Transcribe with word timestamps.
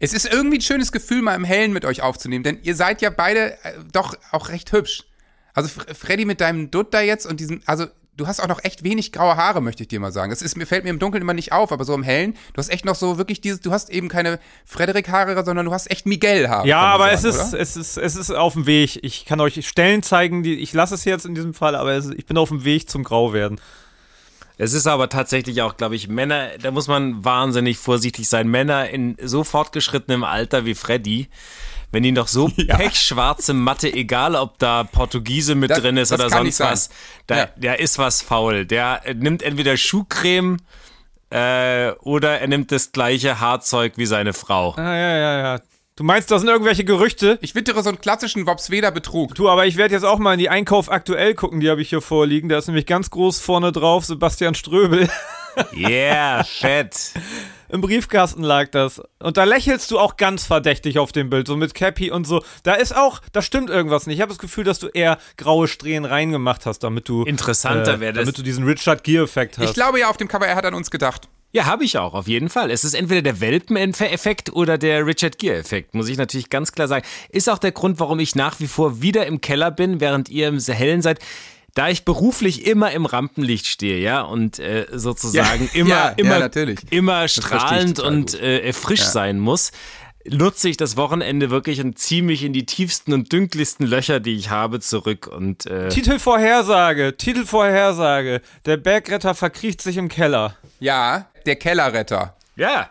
Es 0.00 0.12
ist 0.12 0.32
irgendwie 0.32 0.58
ein 0.58 0.62
schönes 0.62 0.92
Gefühl, 0.92 1.22
mal 1.22 1.34
im 1.34 1.44
Hellen 1.44 1.72
mit 1.72 1.84
euch 1.84 2.02
aufzunehmen, 2.02 2.44
denn 2.44 2.58
ihr 2.62 2.76
seid 2.76 3.02
ja 3.02 3.10
beide 3.10 3.52
äh, 3.64 3.72
doch 3.92 4.16
auch 4.30 4.48
recht 4.48 4.72
hübsch. 4.72 5.04
Also 5.54 5.68
Freddy 5.68 6.24
mit 6.24 6.40
deinem 6.40 6.70
Dutt 6.70 6.94
da 6.94 7.00
jetzt 7.00 7.26
und 7.26 7.40
diesem, 7.40 7.62
also 7.66 7.86
du 8.18 8.26
hast 8.26 8.40
auch 8.40 8.48
noch 8.48 8.62
echt 8.62 8.84
wenig 8.84 9.12
graue 9.12 9.36
Haare, 9.36 9.60
möchte 9.60 9.82
ich 9.82 9.88
dir 9.88 9.98
mal 10.00 10.12
sagen. 10.12 10.30
Das 10.30 10.42
ist, 10.42 10.56
mir 10.56 10.66
fällt 10.66 10.84
mir 10.84 10.90
im 10.90 10.98
Dunkeln 10.98 11.22
immer 11.22 11.34
nicht 11.34 11.52
auf, 11.52 11.72
aber 11.72 11.84
so 11.84 11.94
im 11.94 12.02
Hellen, 12.02 12.34
du 12.52 12.58
hast 12.58 12.68
echt 12.68 12.84
noch 12.84 12.96
so 12.96 13.16
wirklich 13.16 13.40
dieses, 13.40 13.60
du 13.60 13.72
hast 13.72 13.90
eben 13.90 14.08
keine 14.08 14.38
Frederik-Haare, 14.66 15.44
sondern 15.44 15.66
du 15.66 15.72
hast 15.72 15.90
echt 15.90 16.06
Miguel-Haare. 16.06 16.66
Ja, 16.66 16.80
aber 16.80 17.16
sagen, 17.16 17.28
es, 17.28 17.36
ist, 17.36 17.54
es, 17.54 17.76
ist, 17.76 17.96
es 17.96 18.16
ist 18.16 18.30
auf 18.30 18.52
dem 18.52 18.66
Weg. 18.66 18.98
Ich 19.02 19.24
kann 19.24 19.40
euch 19.40 19.66
Stellen 19.66 20.02
zeigen, 20.02 20.42
die, 20.42 20.54
ich 20.58 20.72
lasse 20.72 20.94
es 20.94 21.04
jetzt 21.04 21.26
in 21.26 21.34
diesem 21.34 21.54
Fall, 21.54 21.74
aber 21.74 21.92
es, 21.92 22.10
ich 22.10 22.26
bin 22.26 22.36
auf 22.36 22.50
dem 22.50 22.64
Weg 22.64 22.90
zum 22.90 23.04
Grauwerden. 23.04 23.60
Es 24.58 24.72
ist 24.72 24.88
aber 24.88 25.08
tatsächlich 25.08 25.62
auch, 25.62 25.76
glaube 25.76 25.94
ich, 25.94 26.08
Männer, 26.08 26.58
da 26.60 26.72
muss 26.72 26.88
man 26.88 27.24
wahnsinnig 27.24 27.78
vorsichtig 27.78 28.28
sein. 28.28 28.48
Männer 28.48 28.90
in 28.90 29.16
so 29.22 29.44
fortgeschrittenem 29.44 30.24
Alter 30.24 30.64
wie 30.64 30.74
Freddy, 30.74 31.28
wenn 31.92 32.02
die 32.02 32.10
noch 32.10 32.26
so 32.26 32.50
ja. 32.56 32.76
pechschwarze 32.76 33.54
Matte, 33.54 33.92
egal 33.92 34.34
ob 34.34 34.58
da 34.58 34.82
Portugiese 34.82 35.54
mit 35.54 35.70
das, 35.70 35.80
drin 35.80 35.96
ist 35.96 36.12
oder 36.12 36.28
sonst 36.28 36.58
was, 36.58 36.90
da, 37.28 37.36
ja. 37.36 37.48
da 37.56 37.72
ist 37.74 37.98
was 37.98 38.20
faul. 38.20 38.66
Der 38.66 39.00
nimmt 39.14 39.42
entweder 39.42 39.76
Schuhcreme 39.76 40.58
äh, 41.30 41.92
oder 42.00 42.40
er 42.40 42.48
nimmt 42.48 42.72
das 42.72 42.90
gleiche 42.90 43.38
Haarzeug 43.38 43.92
wie 43.96 44.06
seine 44.06 44.32
Frau. 44.32 44.74
Ah, 44.76 44.96
ja, 44.96 45.16
ja, 45.16 45.38
ja. 45.38 45.60
Du 45.98 46.04
meinst, 46.04 46.30
das 46.30 46.42
sind 46.42 46.48
irgendwelche 46.48 46.84
Gerüchte? 46.84 47.40
Ich 47.42 47.56
wittere 47.56 47.82
so 47.82 47.88
einen 47.88 48.00
klassischen 48.00 48.46
Wobsweder-Betrug. 48.46 49.34
Du, 49.34 49.48
aber 49.48 49.66
ich 49.66 49.76
werde 49.76 49.94
jetzt 49.94 50.04
auch 50.04 50.20
mal 50.20 50.34
in 50.34 50.38
die 50.38 50.48
Einkauf 50.48 50.92
aktuell 50.92 51.34
gucken, 51.34 51.58
die 51.58 51.68
habe 51.68 51.82
ich 51.82 51.88
hier 51.88 52.00
vorliegen. 52.00 52.48
Da 52.48 52.56
ist 52.56 52.68
nämlich 52.68 52.86
ganz 52.86 53.10
groß 53.10 53.40
vorne 53.40 53.72
drauf 53.72 54.04
Sebastian 54.04 54.54
Ströbel. 54.54 55.08
Yeah, 55.76 56.44
fett. 56.44 57.14
Im 57.68 57.80
Briefkasten 57.80 58.44
lag 58.44 58.68
das. 58.68 59.02
Und 59.18 59.36
da 59.38 59.42
lächelst 59.42 59.90
du 59.90 59.98
auch 59.98 60.16
ganz 60.16 60.46
verdächtig 60.46 61.00
auf 61.00 61.10
dem 61.10 61.30
Bild, 61.30 61.48
so 61.48 61.56
mit 61.56 61.74
Cappy 61.74 62.12
und 62.12 62.28
so. 62.28 62.44
Da 62.62 62.74
ist 62.74 62.94
auch, 62.94 63.20
da 63.32 63.42
stimmt 63.42 63.68
irgendwas 63.68 64.06
nicht. 64.06 64.18
Ich 64.18 64.22
habe 64.22 64.28
das 64.28 64.38
Gefühl, 64.38 64.62
dass 64.62 64.78
du 64.78 64.86
eher 64.86 65.18
graue 65.36 65.66
Strähnen 65.66 66.04
reingemacht 66.04 66.64
hast, 66.64 66.84
damit 66.84 67.08
du. 67.08 67.24
Interessanter 67.24 67.94
äh, 67.94 68.00
wäre 68.00 68.12
das. 68.12 68.22
Damit 68.22 68.38
du 68.38 68.42
diesen 68.42 68.62
Richard 68.62 69.02
Gere-Effekt 69.02 69.58
hast. 69.58 69.64
Ich 69.64 69.74
glaube 69.74 69.98
ja, 69.98 70.08
auf 70.08 70.16
dem 70.16 70.28
Cover, 70.28 70.46
er 70.46 70.54
hat 70.54 70.64
an 70.64 70.74
uns 70.74 70.92
gedacht. 70.92 71.28
Ja, 71.50 71.64
habe 71.64 71.84
ich 71.84 71.96
auch, 71.96 72.12
auf 72.12 72.28
jeden 72.28 72.50
Fall. 72.50 72.70
Es 72.70 72.84
ist 72.84 72.94
entweder 72.94 73.22
der 73.22 73.40
Welpen-Effekt 73.40 74.52
oder 74.52 74.76
der 74.76 75.06
Richard 75.06 75.38
Gere-Effekt, 75.38 75.94
muss 75.94 76.08
ich 76.08 76.18
natürlich 76.18 76.50
ganz 76.50 76.72
klar 76.72 76.88
sagen. 76.88 77.06
Ist 77.30 77.48
auch 77.48 77.58
der 77.58 77.72
Grund, 77.72 77.98
warum 78.00 78.18
ich 78.20 78.34
nach 78.34 78.60
wie 78.60 78.66
vor 78.66 79.00
wieder 79.00 79.26
im 79.26 79.40
Keller 79.40 79.70
bin, 79.70 80.00
während 80.00 80.28
ihr 80.28 80.48
im 80.48 80.58
Hellen 80.60 81.02
seid 81.02 81.20
da 81.74 81.88
ich 81.88 82.04
beruflich 82.04 82.66
immer 82.66 82.90
im 82.90 83.06
Rampenlicht 83.06 83.66
stehe, 83.66 84.00
ja, 84.00 84.22
und 84.22 84.58
äh, 84.58 84.86
sozusagen 84.92 85.70
ja, 85.72 85.80
immer, 85.80 85.88
ja, 85.90 86.08
immer, 86.16 86.50
ja, 86.52 86.74
immer 86.90 87.28
strahlend 87.28 88.00
und 88.00 88.34
äh, 88.40 88.72
frisch 88.72 89.04
sein 89.04 89.38
muss, 89.38 89.70
nutze 90.28 90.68
ich 90.68 90.76
das 90.76 90.96
Wochenende 90.96 91.50
wirklich 91.50 91.80
und 91.80 91.96
ziehe 91.96 92.22
mich 92.22 92.42
in 92.42 92.52
die 92.52 92.66
tiefsten 92.66 93.12
und 93.12 93.32
dünklichsten 93.32 93.86
Löcher, 93.86 94.18
die 94.18 94.34
ich 94.34 94.50
habe, 94.50 94.80
zurück. 94.80 95.28
Und, 95.28 95.66
äh 95.66 95.88
Titelvorhersage, 95.88 97.16
Titelvorhersage. 97.16 98.40
Der 98.66 98.76
Bergretter 98.76 99.34
verkriecht 99.34 99.80
sich 99.80 99.96
im 99.96 100.08
Keller. 100.08 100.56
Ja, 100.80 101.28
der 101.48 101.56
Kellerretter. 101.56 102.36
Ja. 102.56 102.90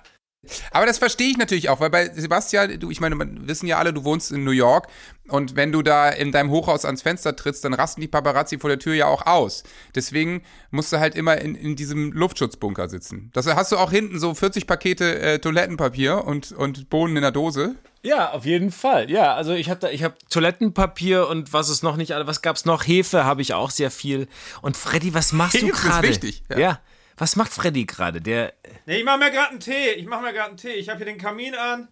Aber 0.71 0.85
das 0.85 0.97
verstehe 0.97 1.29
ich 1.29 1.37
natürlich 1.37 1.69
auch, 1.69 1.79
weil 1.79 1.89
bei 1.89 2.09
Sebastian, 2.13 2.79
du, 2.79 2.89
ich 2.89 3.01
meine, 3.01 3.17
wir 3.17 3.47
wissen 3.47 3.67
ja 3.67 3.77
alle, 3.77 3.93
du 3.93 4.03
wohnst 4.03 4.31
in 4.31 4.43
New 4.43 4.51
York 4.51 4.87
und 5.27 5.55
wenn 5.55 5.71
du 5.71 5.81
da 5.81 6.09
in 6.09 6.31
deinem 6.31 6.51
Hochhaus 6.51 6.85
ans 6.85 7.01
Fenster 7.01 7.35
trittst, 7.35 7.65
dann 7.65 7.73
rasten 7.73 8.01
die 8.01 8.07
Paparazzi 8.07 8.57
vor 8.59 8.69
der 8.69 8.79
Tür 8.79 8.93
ja 8.93 9.07
auch 9.07 9.25
aus. 9.25 9.63
Deswegen 9.95 10.43
musst 10.71 10.93
du 10.93 10.99
halt 10.99 11.15
immer 11.15 11.37
in, 11.39 11.55
in 11.55 11.75
diesem 11.75 12.11
Luftschutzbunker 12.13 12.87
sitzen. 12.87 13.29
Das 13.33 13.47
hast 13.47 13.71
du 13.71 13.77
auch 13.77 13.91
hinten 13.91 14.19
so 14.19 14.33
40 14.33 14.67
Pakete 14.67 15.19
äh, 15.19 15.39
Toilettenpapier 15.39 16.23
und, 16.23 16.51
und 16.53 16.89
Bohnen 16.89 17.17
in 17.17 17.23
der 17.23 17.31
Dose. 17.31 17.75
Ja, 18.03 18.31
auf 18.31 18.45
jeden 18.45 18.71
Fall. 18.71 19.09
Ja, 19.11 19.33
also 19.33 19.53
ich 19.53 19.69
habe 19.69 19.81
da, 19.81 19.89
ich 19.89 20.03
habe 20.03 20.15
Toilettenpapier 20.29 21.27
und 21.27 21.51
was 21.51 21.67
ist 21.67 21.83
noch 21.83 21.97
nicht, 21.97 22.11
was 22.11 22.41
gab's 22.41 22.63
noch? 22.63 22.87
Hefe 22.87 23.25
habe 23.25 23.41
ich 23.41 23.53
auch 23.53 23.71
sehr 23.71 23.91
viel. 23.91 24.27
Und 24.61 24.77
Freddy, 24.77 25.13
was 25.13 25.33
machst 25.33 25.55
Hefe 25.55 25.65
du 25.65 25.71
gerade? 25.73 26.07
ist 26.07 26.23
wichtig. 26.23 26.43
ja. 26.49 26.57
ja. 26.57 26.79
Was 27.17 27.35
macht 27.35 27.51
Freddy 27.51 27.85
gerade? 27.85 28.21
Der. 28.21 28.53
Nee, 28.85 28.99
ich 28.99 29.03
mach 29.03 29.17
mir 29.17 29.31
gerade 29.31 29.49
einen 29.49 29.59
Tee. 29.59 29.91
Ich 29.95 30.05
mach 30.05 30.21
mir 30.21 30.33
gerade 30.33 30.49
einen 30.49 30.57
Tee. 30.57 30.73
Ich 30.73 30.87
habe 30.87 30.97
hier 30.97 31.07
den 31.07 31.17
Kamin 31.17 31.55
an. 31.55 31.87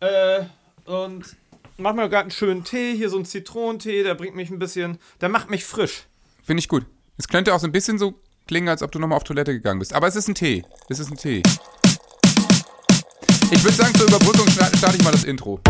Äh, 0.00 0.44
und 0.86 1.36
mach 1.76 1.92
mir 1.92 2.08
gerade 2.08 2.22
einen 2.22 2.30
schönen 2.30 2.64
Tee. 2.64 2.96
Hier 2.96 3.10
so 3.10 3.16
einen 3.16 3.26
Zitronentee. 3.26 4.02
Der 4.02 4.14
bringt 4.14 4.34
mich 4.34 4.48
ein 4.48 4.58
bisschen. 4.58 4.98
Der 5.20 5.28
macht 5.28 5.50
mich 5.50 5.64
frisch. 5.64 6.04
Finde 6.42 6.60
ich 6.60 6.68
gut. 6.68 6.86
Es 7.18 7.28
könnte 7.28 7.54
auch 7.54 7.60
so 7.60 7.66
ein 7.66 7.72
bisschen 7.72 7.98
so 7.98 8.14
klingen, 8.46 8.68
als 8.68 8.82
ob 8.82 8.90
du 8.92 8.98
nochmal 8.98 9.16
auf 9.16 9.24
Toilette 9.24 9.52
gegangen 9.52 9.78
bist. 9.78 9.92
Aber 9.92 10.06
es 10.06 10.16
ist 10.16 10.28
ein 10.28 10.34
Tee. 10.34 10.64
Es 10.88 11.00
ist 11.00 11.10
ein 11.10 11.18
Tee. 11.18 11.42
Ich 13.50 13.62
würde 13.62 13.76
sagen, 13.76 13.94
zur 13.94 14.08
Überbrückung 14.08 14.48
starte 14.48 14.96
ich 14.96 15.04
mal 15.04 15.12
das 15.12 15.24
Intro. 15.24 15.60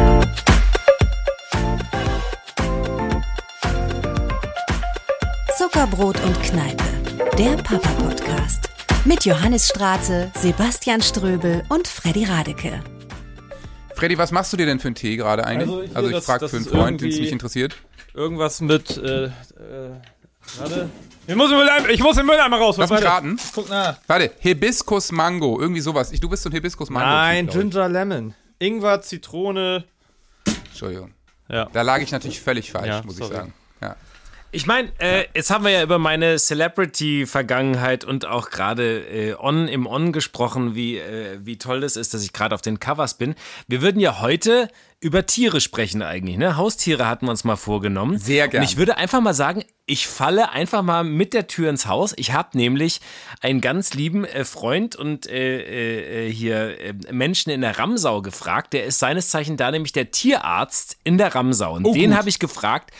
Zuckerbrot 5.58 6.20
und 6.22 6.42
Kneipe. 6.42 6.84
Der 7.36 7.56
Papa-Podcast. 7.56 8.75
Mit 9.06 9.24
Johannes 9.24 9.68
Straße, 9.68 10.32
Sebastian 10.34 11.00
Ströbel 11.00 11.62
und 11.68 11.86
Freddy 11.86 12.24
Radeke. 12.24 12.82
Freddy, 13.94 14.18
was 14.18 14.32
machst 14.32 14.52
du 14.52 14.56
dir 14.56 14.66
denn 14.66 14.80
für 14.80 14.88
einen 14.88 14.96
Tee 14.96 15.16
gerade 15.16 15.46
eigentlich? 15.46 15.68
Also 15.68 15.82
ich, 15.82 15.96
also 15.96 16.10
ich 16.10 16.24
frage 16.24 16.48
für 16.48 16.56
einen 16.56 16.66
Freund, 16.66 17.00
den 17.00 17.10
es 17.10 17.20
mich 17.20 17.30
interessiert. 17.30 17.76
Irgendwas 18.14 18.60
mit, 18.60 18.96
äh, 18.96 19.26
äh, 19.26 19.30
warte. 20.58 20.90
Ich 21.28 21.36
muss, 21.36 21.50
Mülleimer, 21.50 21.88
ich 21.88 22.00
muss 22.02 22.16
den 22.16 22.26
Mülleimer 22.26 22.56
raus. 22.56 22.78
Lass 22.78 22.90
mich 22.90 23.04
raten. 23.04 23.38
Guck 23.54 23.68
nach. 23.68 23.96
Warte, 24.08 24.32
Hibiskus 24.40 25.12
Mango, 25.12 25.60
irgendwie 25.60 25.82
sowas. 25.82 26.10
Ich, 26.10 26.18
du 26.18 26.28
bist 26.28 26.42
so 26.42 26.48
ein 26.48 26.52
Hibiskus 26.52 26.90
Mango. 26.90 27.08
Nein, 27.08 27.46
Ginger 27.46 27.88
Lemon. 27.88 28.34
Ingwer, 28.58 29.02
Zitrone. 29.02 29.84
Entschuldigung. 30.70 31.12
Ja. 31.48 31.68
Da 31.72 31.82
lag 31.82 32.00
ich 32.00 32.10
natürlich 32.10 32.40
völlig 32.40 32.72
falsch, 32.72 32.88
ja, 32.88 33.02
muss 33.04 33.18
sorry. 33.18 33.30
ich 33.30 33.36
sagen. 33.36 33.54
Ich 34.56 34.64
meine, 34.66 34.90
äh, 35.00 35.26
jetzt 35.34 35.50
haben 35.50 35.64
wir 35.64 35.70
ja 35.70 35.82
über 35.82 35.98
meine 35.98 36.38
Celebrity-Vergangenheit 36.38 38.04
und 38.04 38.24
auch 38.24 38.48
gerade 38.48 39.00
äh, 39.00 39.34
on, 39.38 39.68
im 39.68 39.86
On 39.86 40.12
gesprochen, 40.12 40.74
wie, 40.74 40.96
äh, 40.96 41.38
wie 41.42 41.58
toll 41.58 41.82
das 41.82 41.96
ist, 41.96 42.14
dass 42.14 42.22
ich 42.24 42.32
gerade 42.32 42.54
auf 42.54 42.62
den 42.62 42.80
Covers 42.80 43.18
bin. 43.18 43.34
Wir 43.68 43.82
würden 43.82 44.00
ja 44.00 44.22
heute 44.22 44.68
über 44.98 45.26
Tiere 45.26 45.60
sprechen 45.60 46.00
eigentlich. 46.00 46.38
Ne? 46.38 46.56
Haustiere 46.56 47.06
hatten 47.06 47.26
wir 47.26 47.32
uns 47.32 47.44
mal 47.44 47.56
vorgenommen. 47.56 48.18
Sehr 48.18 48.48
gerne. 48.48 48.64
Und 48.64 48.72
ich 48.72 48.78
würde 48.78 48.96
einfach 48.96 49.20
mal 49.20 49.34
sagen, 49.34 49.62
ich 49.84 50.08
falle 50.08 50.48
einfach 50.52 50.80
mal 50.80 51.04
mit 51.04 51.34
der 51.34 51.48
Tür 51.48 51.68
ins 51.68 51.84
Haus. 51.84 52.14
Ich 52.16 52.32
habe 52.32 52.56
nämlich 52.56 53.02
einen 53.42 53.60
ganz 53.60 53.92
lieben 53.92 54.24
äh, 54.24 54.46
Freund 54.46 54.96
und 54.96 55.28
äh, 55.28 56.28
äh, 56.28 56.32
hier 56.32 56.80
äh, 56.80 56.94
Menschen 57.12 57.50
in 57.50 57.60
der 57.60 57.78
Ramsau 57.78 58.22
gefragt. 58.22 58.72
Der 58.72 58.86
ist 58.86 59.00
seines 59.00 59.28
Zeichen 59.28 59.58
da 59.58 59.70
nämlich 59.70 59.92
der 59.92 60.12
Tierarzt 60.12 60.96
in 61.04 61.18
der 61.18 61.34
Ramsau. 61.34 61.74
Und 61.74 61.84
oh, 61.84 61.92
den 61.92 62.16
habe 62.16 62.30
ich 62.30 62.38
gefragt, 62.38 62.90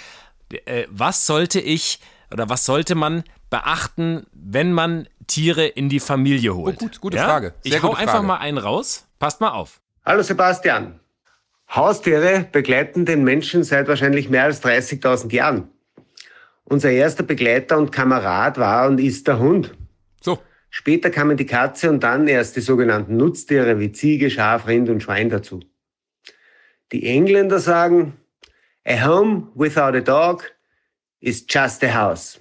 äh, 0.50 0.86
was 0.90 1.26
sollte 1.26 1.60
ich 1.60 2.00
oder 2.32 2.48
was 2.48 2.64
sollte 2.64 2.94
man 2.94 3.24
beachten, 3.50 4.26
wenn 4.32 4.72
man 4.72 5.08
Tiere 5.26 5.66
in 5.66 5.88
die 5.88 6.00
Familie 6.00 6.54
holt? 6.54 6.76
Oh, 6.76 6.84
gut, 6.84 7.00
gute 7.00 7.16
ja? 7.16 7.24
Frage. 7.24 7.54
Sehr 7.62 7.76
ich 7.76 7.82
hau 7.82 7.94
einfach 7.94 8.22
mal 8.22 8.38
einen 8.38 8.58
raus. 8.58 9.06
Passt 9.18 9.40
mal 9.40 9.50
auf. 9.50 9.80
Hallo 10.04 10.22
Sebastian. 10.22 11.00
Haustiere 11.68 12.46
begleiten 12.52 13.04
den 13.06 13.24
Menschen 13.24 13.64
seit 13.64 13.88
wahrscheinlich 13.88 14.28
mehr 14.28 14.44
als 14.44 14.62
30.000 14.62 15.32
Jahren. 15.32 15.68
Unser 16.64 16.90
erster 16.90 17.22
Begleiter 17.22 17.78
und 17.78 17.90
Kamerad 17.90 18.58
war 18.58 18.88
und 18.88 19.00
ist 19.00 19.26
der 19.26 19.38
Hund. 19.38 19.74
So. 20.20 20.38
Später 20.70 21.10
kamen 21.10 21.36
die 21.36 21.46
Katze 21.46 21.90
und 21.90 22.02
dann 22.02 22.28
erst 22.28 22.56
die 22.56 22.60
sogenannten 22.60 23.16
Nutztiere 23.16 23.78
wie 23.80 23.92
Ziege, 23.92 24.30
Schaf, 24.30 24.66
Rind 24.66 24.88
und 24.88 25.02
Schwein 25.02 25.30
dazu. 25.30 25.60
Die 26.92 27.06
Engländer 27.06 27.58
sagen, 27.58 28.16
A 28.88 29.04
home 29.04 29.50
without 29.56 29.96
a 29.96 30.00
dog 30.00 30.44
is 31.20 31.44
just 31.48 31.82
a 31.82 31.92
house. 31.92 32.38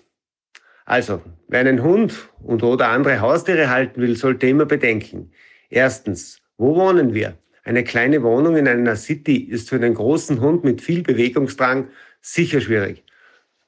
Also, 0.85 1.23
wer 1.47 1.61
einen 1.61 1.81
Hund 1.81 2.29
und 2.43 2.61
oder 2.61 2.89
andere 2.89 3.19
Haustiere 3.19 3.71
halten 3.71 3.99
will, 3.99 4.15
sollte 4.15 4.47
immer 4.47 4.65
bedenken. 4.65 5.31
Erstens, 5.69 6.39
wo 6.57 6.75
wohnen 6.75 7.15
wir? 7.15 7.35
Eine 7.63 7.83
kleine 7.83 8.21
Wohnung 8.21 8.57
in 8.57 8.67
einer 8.67 8.95
City 8.95 9.37
ist 9.37 9.69
für 9.69 9.77
einen 9.77 9.95
großen 9.95 10.39
Hund 10.39 10.63
mit 10.63 10.81
viel 10.81 11.01
Bewegungsdrang 11.01 11.87
sicher 12.21 12.61
schwierig. 12.61 13.03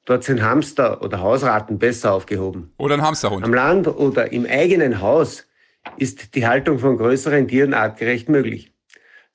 Dort 0.05 0.23
sind 0.23 0.43
Hamster 0.43 1.01
oder 1.01 1.19
Hausratten 1.19 1.79
besser 1.79 2.13
aufgehoben. 2.13 2.71
Oder 2.77 2.93
ein 2.93 3.01
Hamsterhund. 3.01 3.43
Am 3.43 3.55
Land 3.55 3.87
oder 3.87 4.31
im 4.31 4.45
eigenen 4.45 5.01
Haus 5.01 5.47
ist 5.97 6.35
die 6.35 6.45
Haltung 6.45 6.77
von 6.77 6.97
größeren 6.97 7.47
Tieren 7.47 7.73
artgerecht 7.73 8.29
möglich. 8.29 8.71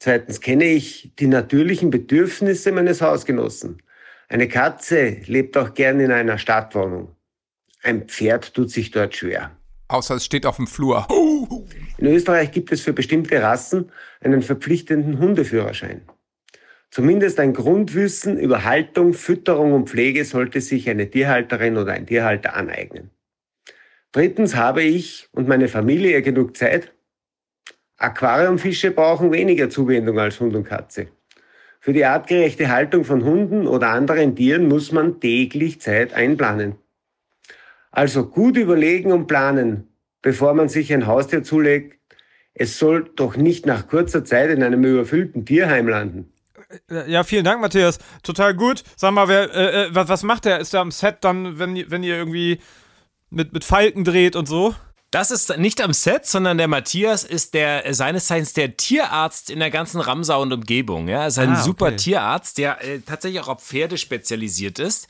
Zweitens 0.03 0.41
kenne 0.41 0.65
ich 0.65 1.13
die 1.21 1.29
natürlichen 1.29 1.91
Bedürfnisse 1.91 2.73
meines 2.73 3.01
Hausgenossen. 3.01 3.81
Eine 4.29 4.49
Katze 4.49 5.19
lebt 5.27 5.57
auch 5.57 5.75
gern 5.75 6.01
in 6.01 6.11
einer 6.11 6.39
Stadtwohnung. 6.39 7.15
Ein 7.85 8.09
Pferd 8.09 8.53
tut 8.53 8.69
sich 8.69 8.91
dort 8.91 9.15
schwer. 9.15 9.57
Außer 9.87 10.17
es 10.17 10.25
steht 10.25 10.45
auf 10.45 10.57
dem 10.57 10.67
Flur. 10.67 11.07
In 11.99 12.07
Österreich 12.09 12.51
gibt 12.51 12.73
es 12.73 12.81
für 12.81 12.93
bestimmte 12.93 13.41
Rassen 13.41 13.93
einen 14.21 14.43
verpflichtenden 14.43 15.21
Hundeführerschein. 15.21 16.03
Zumindest 16.91 17.39
ein 17.39 17.53
Grundwissen 17.53 18.41
über 18.41 18.65
Haltung, 18.65 19.15
Fütterung 19.15 19.73
und 19.73 19.89
Pflege 19.89 20.25
sollte 20.25 20.61
sich 20.61 20.91
eine 20.91 21.09
Tierhalterin 21.09 21.77
oder 21.77 21.93
ein 21.93 22.09
Tierhalter 22.09 22.57
aneignen. 22.57 23.13
Drittens 24.11 24.57
habe 24.57 24.83
ich 24.83 25.29
und 25.31 25.47
meine 25.47 25.69
Familie 25.69 26.23
genug 26.23 26.57
Zeit, 26.57 26.93
Aquariumfische 28.03 28.91
brauchen 28.91 29.33
weniger 29.33 29.71
Zuwendung 29.71 30.19
als 30.19 30.41
Hund 30.41 30.55
und 30.57 30.65
Katze. 30.65 31.09
Für 31.81 31.93
die 31.93 32.05
artgerechte 32.05 32.69
Haltung 32.69 33.05
von 33.05 33.25
Hunden 33.25 33.67
oder 33.67 33.89
anderen 33.89 34.37
Tieren 34.37 34.69
muss 34.69 34.93
man 34.93 35.21
täglich 35.21 35.81
Zeit 35.81 36.15
einplanen. 36.15 36.77
Also 37.91 38.27
gut 38.27 38.57
überlegen 38.57 39.13
und 39.13 39.27
planen, 39.27 39.89
bevor 40.23 40.55
man 40.55 40.69
sich 40.69 40.93
ein 40.93 41.07
Haustier 41.07 41.43
zulegt. 41.43 41.99
Es 42.55 42.79
soll 42.79 43.11
doch 43.17 43.37
nicht 43.37 43.67
nach 43.67 43.89
kurzer 43.89 44.25
Zeit 44.25 44.51
in 44.51 44.63
einem 44.63 44.85
überfüllten 44.85 45.45
Tierheim 45.45 45.89
landen. 45.89 46.33
Ja, 47.07 47.23
vielen 47.25 47.45
Dank, 47.45 47.61
Matthias. 47.61 47.99
Total 48.23 48.55
gut. 48.55 48.83
Sag 48.97 49.13
mal, 49.13 49.29
wer, 49.29 49.55
äh, 49.55 49.87
äh 49.87 49.89
was, 49.93 50.23
macht 50.23 50.45
der? 50.45 50.59
Ist 50.59 50.73
der 50.73 50.81
am 50.81 50.91
Set 50.91 51.19
dann, 51.21 51.59
wenn, 51.59 51.91
wenn 51.91 52.03
ihr 52.03 52.17
irgendwie 52.17 52.61
mit, 53.31 53.53
mit 53.53 53.65
Falken 53.65 54.05
dreht 54.05 54.37
und 54.37 54.47
so? 54.47 54.75
Das 55.13 55.31
ist 55.31 55.59
nicht 55.59 55.83
am 55.83 55.93
Set, 55.93 56.25
sondern 56.25 56.57
der 56.57 56.69
Matthias 56.69 57.23
ist 57.23 57.53
der 57.53 57.93
seines 57.93 58.27
Zeichens 58.29 58.55
der 58.55 58.79
Tierarzt 58.79 59.51
in 59.51 59.59
der 59.59 59.71
ganzen 59.71 60.01
Ramsau 60.01 60.41
und 60.41 60.55
Umgebung. 60.55 61.07
Ja, 61.07 61.27
ist 61.27 61.39
ein 61.39 61.51
ah, 61.51 61.53
okay. 61.53 61.63
super 61.63 61.97
Tierarzt, 61.97 62.57
der 62.57 62.83
äh, 62.83 63.01
tatsächlich 63.01 63.43
auch 63.43 63.49
auf 63.49 63.63
Pferde 63.63 63.99
spezialisiert 63.99 64.79
ist. 64.79 65.09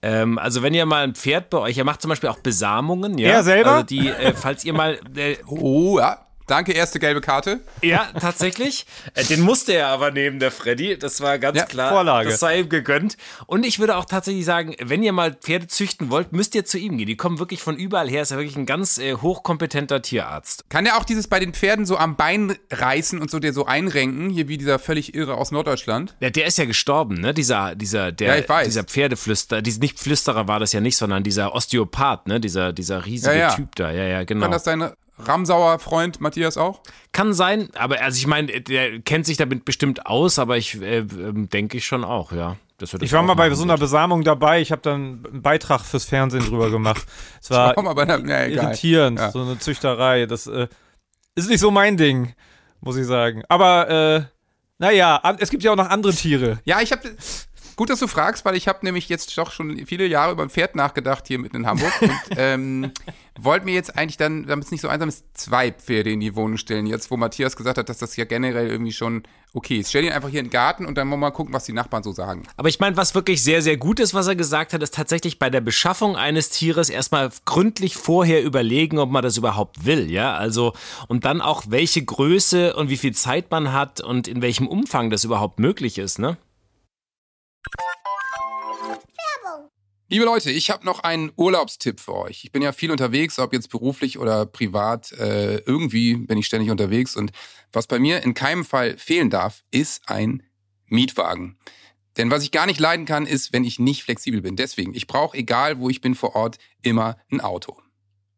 Ähm, 0.00 0.38
also 0.38 0.62
wenn 0.62 0.72
ihr 0.72 0.86
mal 0.86 1.04
ein 1.04 1.14
Pferd 1.14 1.50
bei 1.50 1.58
euch, 1.58 1.76
er 1.76 1.84
macht 1.84 2.00
zum 2.00 2.08
Beispiel 2.08 2.30
auch 2.30 2.38
Besamungen. 2.38 3.18
Ja, 3.18 3.32
er 3.32 3.44
selber. 3.44 3.72
Also 3.72 3.84
die, 3.84 4.08
äh, 4.08 4.32
falls 4.32 4.64
ihr 4.64 4.72
mal. 4.72 4.98
Äh, 5.14 5.36
oh 5.46 5.98
ja. 5.98 6.23
Danke, 6.46 6.72
erste 6.72 6.98
gelbe 6.98 7.22
Karte. 7.22 7.60
Ja, 7.80 8.08
tatsächlich. 8.20 8.84
Äh, 9.14 9.24
den 9.24 9.40
musste 9.40 9.72
er 9.72 9.88
aber 9.88 10.10
nehmen, 10.10 10.38
der 10.40 10.50
Freddy. 10.50 10.98
Das 10.98 11.22
war 11.22 11.38
ganz 11.38 11.56
ja, 11.56 11.64
klar. 11.64 11.90
Vorlage. 11.90 12.28
Das 12.28 12.40
sei 12.40 12.60
ihm 12.60 12.68
gegönnt. 12.68 13.16
Und 13.46 13.64
ich 13.64 13.78
würde 13.78 13.96
auch 13.96 14.04
tatsächlich 14.04 14.44
sagen, 14.44 14.76
wenn 14.82 15.02
ihr 15.02 15.12
mal 15.12 15.32
Pferde 15.32 15.68
züchten 15.68 16.10
wollt, 16.10 16.32
müsst 16.32 16.54
ihr 16.54 16.66
zu 16.66 16.76
ihm 16.76 16.98
gehen. 16.98 17.06
Die 17.06 17.16
kommen 17.16 17.38
wirklich 17.38 17.62
von 17.62 17.76
überall 17.76 18.10
her. 18.10 18.20
Ist 18.20 18.30
ja 18.30 18.36
wirklich 18.36 18.56
ein 18.56 18.66
ganz 18.66 18.98
äh, 18.98 19.14
hochkompetenter 19.14 20.02
Tierarzt. 20.02 20.68
Kann 20.68 20.84
er 20.84 20.98
auch 20.98 21.04
dieses 21.04 21.28
bei 21.28 21.40
den 21.40 21.54
Pferden 21.54 21.86
so 21.86 21.96
am 21.96 22.16
Bein 22.16 22.56
reißen 22.70 23.20
und 23.20 23.30
so 23.30 23.38
der 23.38 23.54
so 23.54 23.64
einrenken? 23.64 24.28
Hier 24.28 24.46
wie 24.46 24.58
dieser 24.58 24.78
völlig 24.78 25.14
irre 25.14 25.36
aus 25.36 25.50
Norddeutschland? 25.50 26.14
Ja, 26.20 26.28
der 26.28 26.46
ist 26.46 26.58
ja 26.58 26.66
gestorben, 26.66 27.20
ne? 27.20 27.32
Dieser, 27.32 27.74
dieser, 27.74 28.12
der, 28.12 28.28
ja, 28.28 28.36
ich 28.42 28.48
weiß. 28.48 28.66
dieser 28.66 28.84
Pferdeflüster, 28.84 29.62
dieser, 29.62 29.80
nicht 29.80 29.98
Flüsterer 29.98 30.46
war 30.46 30.60
das 30.60 30.72
ja 30.72 30.80
nicht, 30.80 30.98
sondern 30.98 31.22
dieser 31.22 31.54
Osteopath, 31.54 32.28
ne? 32.28 32.38
Dieser, 32.38 32.74
dieser 32.74 33.06
riesige 33.06 33.32
ja, 33.32 33.48
ja. 33.48 33.54
Typ 33.54 33.74
da. 33.76 33.90
Ja, 33.90 34.04
ja, 34.04 34.24
genau. 34.24 34.42
Kann 34.42 34.52
das 34.52 34.64
deine 34.64 34.94
Ramsauer 35.18 35.78
Freund 35.78 36.20
Matthias 36.20 36.56
auch? 36.56 36.80
Kann 37.12 37.34
sein, 37.34 37.68
aber 37.74 38.00
also 38.00 38.18
ich 38.18 38.26
meine, 38.26 38.60
der 38.60 39.00
kennt 39.00 39.26
sich 39.26 39.36
damit 39.36 39.64
bestimmt 39.64 40.06
aus, 40.06 40.38
aber 40.38 40.56
ich 40.56 40.80
äh, 40.80 40.98
ähm, 40.98 41.48
denke 41.48 41.76
ich 41.78 41.86
schon 41.86 42.04
auch, 42.04 42.32
ja. 42.32 42.56
ich 43.00 43.12
war 43.12 43.22
mal 43.22 43.34
bei 43.34 43.50
so 43.54 43.62
einer 43.62 43.78
Besamung 43.78 44.24
dabei, 44.24 44.60
ich 44.60 44.72
habe 44.72 44.82
dann 44.82 45.24
einen 45.30 45.42
Beitrag 45.42 45.82
fürs 45.82 46.04
Fernsehen 46.04 46.44
drüber 46.44 46.70
gemacht. 46.70 47.06
Es 47.40 47.50
war, 47.50 47.76
war 47.76 47.98
einer, 47.98 48.26
ja, 48.26 48.46
irritierend, 48.46 49.18
ja. 49.18 49.30
so 49.30 49.42
eine 49.42 49.58
Züchterei. 49.58 50.26
Das 50.26 50.46
äh, 50.46 50.66
ist 51.34 51.48
nicht 51.48 51.60
so 51.60 51.70
mein 51.70 51.96
Ding, 51.96 52.34
muss 52.80 52.96
ich 52.96 53.06
sagen. 53.06 53.42
Aber 53.48 53.88
äh, 53.88 54.22
naja, 54.78 55.20
es 55.38 55.50
gibt 55.50 55.62
ja 55.62 55.72
auch 55.72 55.76
noch 55.76 55.88
andere 55.88 56.12
Tiere. 56.12 56.58
Ja, 56.64 56.80
ich 56.80 56.90
habe 56.90 57.08
Gut, 57.76 57.90
dass 57.90 57.98
du 57.98 58.06
fragst, 58.06 58.44
weil 58.44 58.54
ich 58.54 58.68
habe 58.68 58.80
nämlich 58.82 59.08
jetzt 59.08 59.36
doch 59.36 59.50
schon 59.50 59.84
viele 59.86 60.06
Jahre 60.06 60.32
über 60.32 60.42
ein 60.42 60.50
Pferd 60.50 60.76
nachgedacht 60.76 61.26
hier 61.26 61.38
mitten 61.38 61.56
in 61.56 61.66
Hamburg 61.66 61.92
und 62.00 62.10
ähm, 62.36 62.92
wollte 63.38 63.64
mir 63.64 63.74
jetzt 63.74 63.96
eigentlich 63.96 64.16
dann, 64.16 64.46
damit 64.46 64.66
es 64.66 64.70
nicht 64.70 64.80
so 64.80 64.88
einsam 64.88 65.08
ist, 65.08 65.24
zwei 65.34 65.72
Pferde 65.72 66.10
in 66.10 66.20
die 66.20 66.36
Wohnung 66.36 66.56
stellen. 66.56 66.86
Jetzt, 66.86 67.10
wo 67.10 67.16
Matthias 67.16 67.56
gesagt 67.56 67.78
hat, 67.78 67.88
dass 67.88 67.98
das 67.98 68.16
ja 68.16 68.24
generell 68.24 68.68
irgendwie 68.68 68.92
schon 68.92 69.24
okay 69.54 69.78
ist. 69.78 69.90
Stell 69.90 70.04
ihn 70.04 70.12
einfach 70.12 70.28
hier 70.28 70.40
in 70.40 70.46
den 70.46 70.52
Garten 70.52 70.86
und 70.86 70.96
dann 70.98 71.08
mal 71.08 71.30
gucken, 71.30 71.52
was 71.52 71.64
die 71.64 71.72
Nachbarn 71.72 72.02
so 72.02 72.12
sagen. 72.12 72.44
Aber 72.56 72.68
ich 72.68 72.78
meine, 72.80 72.96
was 72.96 73.14
wirklich 73.14 73.42
sehr, 73.42 73.62
sehr 73.62 73.76
gut 73.76 73.98
ist, 73.98 74.14
was 74.14 74.26
er 74.26 74.36
gesagt 74.36 74.72
hat, 74.72 74.82
ist 74.82 74.94
tatsächlich 74.94 75.38
bei 75.38 75.50
der 75.50 75.60
Beschaffung 75.60 76.16
eines 76.16 76.50
Tieres 76.50 76.90
erstmal 76.90 77.30
gründlich 77.44 77.96
vorher 77.96 78.42
überlegen, 78.44 78.98
ob 78.98 79.10
man 79.10 79.22
das 79.22 79.36
überhaupt 79.36 79.84
will, 79.84 80.10
ja. 80.10 80.34
Also, 80.34 80.72
und 81.08 81.24
dann 81.24 81.40
auch, 81.40 81.64
welche 81.68 82.04
Größe 82.04 82.74
und 82.74 82.88
wie 82.88 82.96
viel 82.96 83.14
Zeit 83.14 83.50
man 83.50 83.72
hat 83.72 84.00
und 84.00 84.28
in 84.28 84.42
welchem 84.42 84.66
Umfang 84.68 85.10
das 85.10 85.24
überhaupt 85.24 85.58
möglich 85.58 85.98
ist, 85.98 86.18
ne? 86.18 86.36
Liebe 90.14 90.26
Leute, 90.26 90.52
ich 90.52 90.70
habe 90.70 90.86
noch 90.86 91.00
einen 91.00 91.32
Urlaubstipp 91.34 91.98
für 91.98 92.14
euch. 92.14 92.44
Ich 92.44 92.52
bin 92.52 92.62
ja 92.62 92.70
viel 92.70 92.92
unterwegs, 92.92 93.40
ob 93.40 93.52
jetzt 93.52 93.68
beruflich 93.68 94.16
oder 94.16 94.46
privat. 94.46 95.10
Äh, 95.10 95.56
irgendwie 95.66 96.14
bin 96.14 96.38
ich 96.38 96.46
ständig 96.46 96.70
unterwegs 96.70 97.16
und 97.16 97.32
was 97.72 97.88
bei 97.88 97.98
mir 97.98 98.22
in 98.22 98.32
keinem 98.32 98.64
Fall 98.64 98.96
fehlen 98.96 99.28
darf, 99.28 99.64
ist 99.72 100.08
ein 100.08 100.44
Mietwagen. 100.86 101.58
Denn 102.16 102.30
was 102.30 102.44
ich 102.44 102.52
gar 102.52 102.66
nicht 102.66 102.78
leiden 102.78 103.06
kann, 103.06 103.26
ist, 103.26 103.52
wenn 103.52 103.64
ich 103.64 103.80
nicht 103.80 104.04
flexibel 104.04 104.40
bin. 104.40 104.54
Deswegen, 104.54 104.94
ich 104.94 105.08
brauche, 105.08 105.36
egal 105.36 105.80
wo 105.80 105.90
ich 105.90 106.00
bin 106.00 106.14
vor 106.14 106.36
Ort, 106.36 106.58
immer 106.82 107.16
ein 107.32 107.40
Auto. 107.40 107.76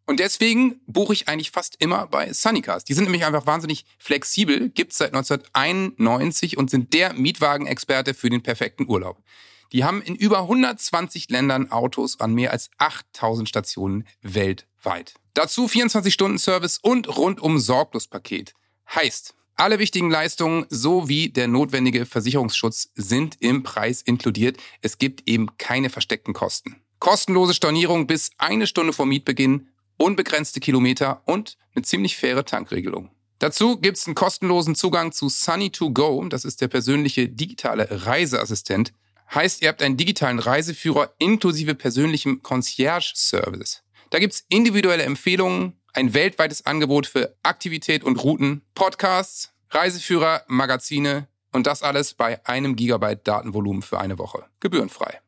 Und 0.06 0.18
deswegen 0.18 0.80
buche 0.86 1.12
ich 1.12 1.28
eigentlich 1.28 1.50
fast 1.50 1.76
immer 1.78 2.06
bei 2.06 2.32
Sunnycars. 2.32 2.84
Die 2.84 2.94
sind 2.94 3.04
nämlich 3.04 3.26
einfach 3.26 3.44
wahnsinnig 3.44 3.84
flexibel, 3.98 4.70
gibt's 4.70 4.96
seit 4.96 5.12
1991 5.12 6.56
und 6.56 6.70
sind 6.70 6.94
der 6.94 7.12
Mietwagenexperte 7.12 8.14
für 8.14 8.30
den 8.30 8.42
perfekten 8.42 8.88
Urlaub. 8.88 9.22
Die 9.72 9.84
haben 9.84 10.02
in 10.02 10.14
über 10.14 10.40
120 10.40 11.30
Ländern 11.30 11.70
Autos 11.70 12.20
an 12.20 12.34
mehr 12.34 12.52
als 12.52 12.70
8000 12.78 13.48
Stationen 13.48 14.06
weltweit. 14.22 15.14
Dazu 15.34 15.66
24-Stunden-Service 15.66 16.78
und 16.78 17.16
rundum 17.16 17.58
Sorglospaket. 17.58 18.54
Heißt, 18.94 19.34
alle 19.56 19.78
wichtigen 19.78 20.10
Leistungen 20.10 20.66
sowie 20.68 21.30
der 21.30 21.48
notwendige 21.48 22.04
Versicherungsschutz 22.04 22.90
sind 22.94 23.36
im 23.40 23.62
Preis 23.62 24.02
inkludiert. 24.02 24.58
Es 24.82 24.98
gibt 24.98 25.28
eben 25.28 25.56
keine 25.56 25.90
versteckten 25.90 26.34
Kosten. 26.34 26.76
Kostenlose 26.98 27.54
Stornierung 27.54 28.06
bis 28.06 28.30
eine 28.38 28.66
Stunde 28.66 28.92
vor 28.92 29.06
Mietbeginn, 29.06 29.68
unbegrenzte 29.96 30.60
Kilometer 30.60 31.22
und 31.24 31.56
eine 31.74 31.82
ziemlich 31.82 32.16
faire 32.16 32.44
Tankregelung. 32.44 33.10
Dazu 33.38 33.78
gibt's 33.78 34.06
einen 34.06 34.14
kostenlosen 34.14 34.74
Zugang 34.74 35.12
zu 35.12 35.26
Sunny2Go, 35.26 36.28
das 36.28 36.44
ist 36.44 36.60
der 36.60 36.68
persönliche 36.68 37.28
digitale 37.28 37.86
Reiseassistent 37.90 38.92
Heißt, 39.34 39.62
ihr 39.62 39.68
habt 39.68 39.82
einen 39.82 39.96
digitalen 39.96 40.38
Reiseführer 40.38 41.14
inklusive 41.18 41.74
persönlichem 41.74 42.42
Concierge-Service. 42.42 43.82
Da 44.10 44.18
gibt's 44.18 44.44
individuelle 44.48 45.02
Empfehlungen, 45.02 45.78
ein 45.92 46.14
weltweites 46.14 46.64
Angebot 46.66 47.06
für 47.06 47.36
Aktivität 47.42 48.04
und 48.04 48.22
Routen, 48.22 48.62
Podcasts, 48.74 49.52
Reiseführer, 49.70 50.44
Magazine 50.46 51.26
und 51.52 51.66
das 51.66 51.82
alles 51.82 52.14
bei 52.14 52.44
einem 52.46 52.76
Gigabyte 52.76 53.26
Datenvolumen 53.26 53.82
für 53.82 53.98
eine 53.98 54.18
Woche. 54.18 54.44
Gebührenfrei. 54.60 55.20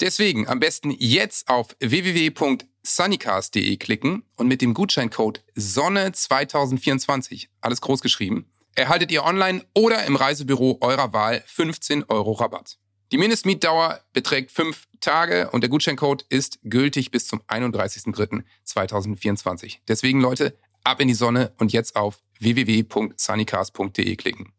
Deswegen 0.00 0.48
am 0.48 0.60
besten 0.60 0.90
jetzt 0.90 1.48
auf 1.48 1.76
www.sunnycast.de 1.80 3.76
klicken 3.76 4.24
und 4.36 4.48
mit 4.48 4.60
dem 4.60 4.74
Gutscheincode 4.74 5.42
Sonne2024, 5.56 7.48
alles 7.60 7.80
groß 7.80 8.02
geschrieben, 8.02 8.50
erhaltet 8.74 9.10
ihr 9.10 9.24
online 9.24 9.64
oder 9.74 10.04
im 10.04 10.16
Reisebüro 10.16 10.78
eurer 10.80 11.14
Wahl 11.14 11.42
15 11.46 12.04
Euro 12.08 12.32
Rabatt. 12.32 12.78
Die 13.12 13.18
Mindestmietdauer 13.18 14.00
beträgt 14.12 14.50
fünf 14.50 14.88
Tage 15.00 15.50
und 15.52 15.60
der 15.60 15.70
Gutscheincode 15.70 16.26
ist 16.28 16.58
gültig 16.64 17.12
bis 17.12 17.28
zum 17.28 17.40
31.03.2024. 17.42 19.76
Deswegen, 19.86 20.20
Leute, 20.20 20.58
ab 20.82 21.00
in 21.00 21.06
die 21.06 21.14
Sonne 21.14 21.52
und 21.58 21.72
jetzt 21.72 21.94
auf 21.94 22.20
www.sunnycast.de 22.40 24.16
klicken. 24.16 24.52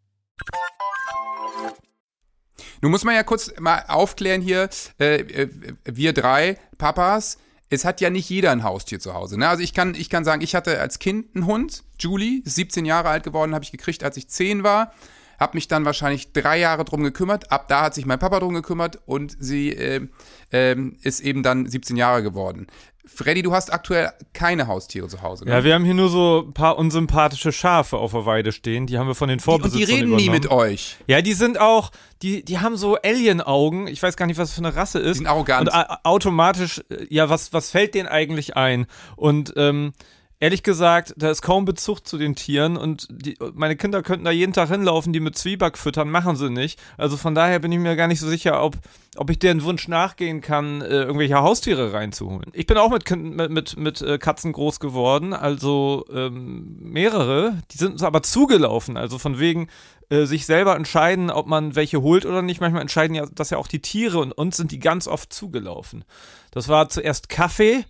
Nun 2.82 2.92
muss 2.92 3.04
man 3.04 3.16
ja 3.16 3.24
kurz 3.24 3.52
mal 3.60 3.84
aufklären 3.88 4.42
hier, 4.42 4.70
äh, 5.00 5.22
äh, 5.22 5.50
wir 5.84 6.14
drei 6.14 6.58
Papas, 6.78 7.40
es 7.70 7.84
hat 7.84 8.00
ja 8.00 8.10
nicht 8.10 8.30
jeder 8.30 8.52
ein 8.52 8.64
Haustier 8.64 9.02
zu 9.02 9.14
Hause. 9.14 9.38
Ne? 9.38 9.50
Also 9.50 9.62
ich 9.62 9.74
kann, 9.74 9.94
ich 9.94 10.10
kann 10.10 10.24
sagen, 10.24 10.42
ich 10.42 10.56
hatte 10.56 10.80
als 10.80 11.00
Kind 11.00 11.36
einen 11.36 11.48
Hund, 11.48 11.84
Julie, 12.00 12.42
17 12.46 12.86
Jahre 12.86 13.10
alt 13.10 13.24
geworden, 13.24 13.54
habe 13.54 13.66
ich 13.66 13.72
gekriegt, 13.72 14.06
als 14.06 14.16
ich 14.16 14.30
10 14.30 14.64
war 14.64 14.94
habe 15.40 15.56
mich 15.58 15.68
dann 15.68 15.86
wahrscheinlich 15.86 16.34
drei 16.34 16.60
Jahre 16.60 16.86
drum 16.86 17.04
gekümmert. 17.04 17.52
Ab 17.52 17.68
da 17.68 17.82
hat 17.84 17.96
sich 17.96 18.06
mein 18.06 18.20
Papa 18.20 18.40
drum 18.40 18.54
gekümmert 18.54 19.00
und 19.06 19.36
sie 19.40 19.72
äh, 19.72 20.08
äh, 20.52 20.76
ist 21.02 21.20
eben 21.20 21.44
dann 21.44 21.68
17 21.68 21.98
Jahre 21.98 22.24
geworden. 22.24 22.68
Freddy, 23.08 23.42
du 23.42 23.54
hast 23.54 23.72
aktuell 23.72 24.12
keine 24.34 24.68
Haustiere 24.68 25.08
zu 25.08 25.22
Hause. 25.22 25.46
Ne? 25.46 25.52
Ja, 25.52 25.64
wir 25.64 25.74
haben 25.74 25.86
hier 25.86 25.94
nur 25.94 26.10
so 26.10 26.44
ein 26.48 26.54
paar 26.54 26.78
unsympathische 26.78 27.52
Schafe 27.52 27.98
auf 27.98 28.12
der 28.12 28.26
Weide 28.26 28.52
stehen. 28.52 28.86
Die 28.86 28.98
haben 28.98 29.08
wir 29.08 29.16
von 29.16 29.30
den 29.30 29.40
Vorbesitzern 29.40 29.82
Und 29.82 29.88
die 29.88 29.94
reden 29.94 30.08
übernommen. 30.10 30.26
nie 30.26 30.30
mit 30.30 30.52
euch. 30.52 30.98
Ja, 31.08 31.22
die 31.22 31.34
sind 31.34 31.60
auch, 31.60 31.92
die, 32.22 32.44
die 32.44 32.60
haben 32.60 32.76
so 32.76 32.98
Alien-Augen. 32.98 33.88
Ich 33.88 34.04
weiß 34.04 34.18
gar 34.18 34.26
nicht, 34.26 34.38
was 34.38 34.52
für 34.54 34.60
eine 34.60 34.76
Rasse 34.76 35.00
ist. 35.00 35.16
Die 35.16 35.18
sind 35.20 35.28
arrogant. 35.28 35.70
Und 35.70 36.06
automatisch, 36.06 36.82
äh, 36.90 37.08
ja, 37.10 37.30
was, 37.30 37.54
was 37.54 37.72
fällt 37.72 37.96
denen 37.96 38.10
eigentlich 38.10 38.58
ein? 38.58 38.88
Und 39.16 39.54
ähm, 39.56 39.94
Ehrlich 40.40 40.62
gesagt, 40.62 41.16
da 41.18 41.32
ist 41.32 41.42
kaum 41.42 41.66
Bezug 41.66 42.06
zu 42.06 42.20
den 42.20 42.36
Tieren 42.36 42.78
und 42.78 43.08
die, 43.10 43.40
meine 43.56 43.76
Kinder 43.76 44.04
könnten 44.04 44.26
da 44.26 44.30
jeden 44.30 44.54
Tag 44.54 44.70
hinlaufen, 44.70 45.12
die 45.12 45.20
mit 45.20 45.36
Zwieback 45.36 45.80
füttern, 45.80 46.12
machen 46.12 46.36
sie 46.36 46.52
nicht. 46.52 46.80
Also 46.96 47.18
von 47.18 47.34
daher 47.34 47.58
bin 47.58 47.72
ich 47.72 47.80
mir 47.80 47.96
gar 47.96 48.08
nicht 48.08 48.20
so 48.20 48.30
sicher, 48.30 48.62
ob, 48.64 48.76
ob 49.16 49.32
ich 49.32 49.40
deren 49.40 49.64
Wunsch 49.64 49.88
nachgehen 49.88 50.42
kann, 50.42 50.82
äh, 50.82 51.02
irgendwelche 51.02 51.38
Haustiere 51.38 51.92
reinzuholen. 51.92 52.52
Ich 52.54 52.68
bin 52.68 52.78
auch 52.78 52.92
mit, 52.92 53.10
mit, 53.10 53.50
mit, 53.50 53.78
mit 53.78 54.02
äh, 54.04 54.20
Katzen 54.20 54.52
groß 54.54 54.80
geworden, 54.80 55.34
also 55.34 56.06
ähm, 56.14 56.78
mehrere, 56.82 57.58
die 57.72 57.80
sind 57.80 57.94
uns 57.94 58.04
aber 58.04 58.22
zugelaufen, 58.22 58.96
also 58.96 59.18
von 59.18 59.40
wegen 59.40 59.70
äh, 60.10 60.26
sich 60.26 60.46
selber 60.46 60.76
entscheiden, 60.76 61.32
ob 61.32 61.48
man 61.48 61.76
welche 61.76 62.04
holt 62.04 62.28
oder 62.28 62.44
nicht. 62.44 62.62
Manchmal 62.62 62.84
entscheiden 62.84 63.16
ja 63.16 63.26
das 63.34 63.50
ja 63.50 63.58
auch 63.58 63.68
die 63.68 63.82
Tiere 63.82 64.20
und 64.20 64.34
uns 64.34 64.56
sind 64.56 64.72
die 64.72 64.80
ganz 64.80 65.08
oft 65.08 65.34
zugelaufen. 65.34 66.04
Das 66.52 66.68
war 66.68 66.90
zuerst 66.90 67.28
Kaffee 67.28 67.86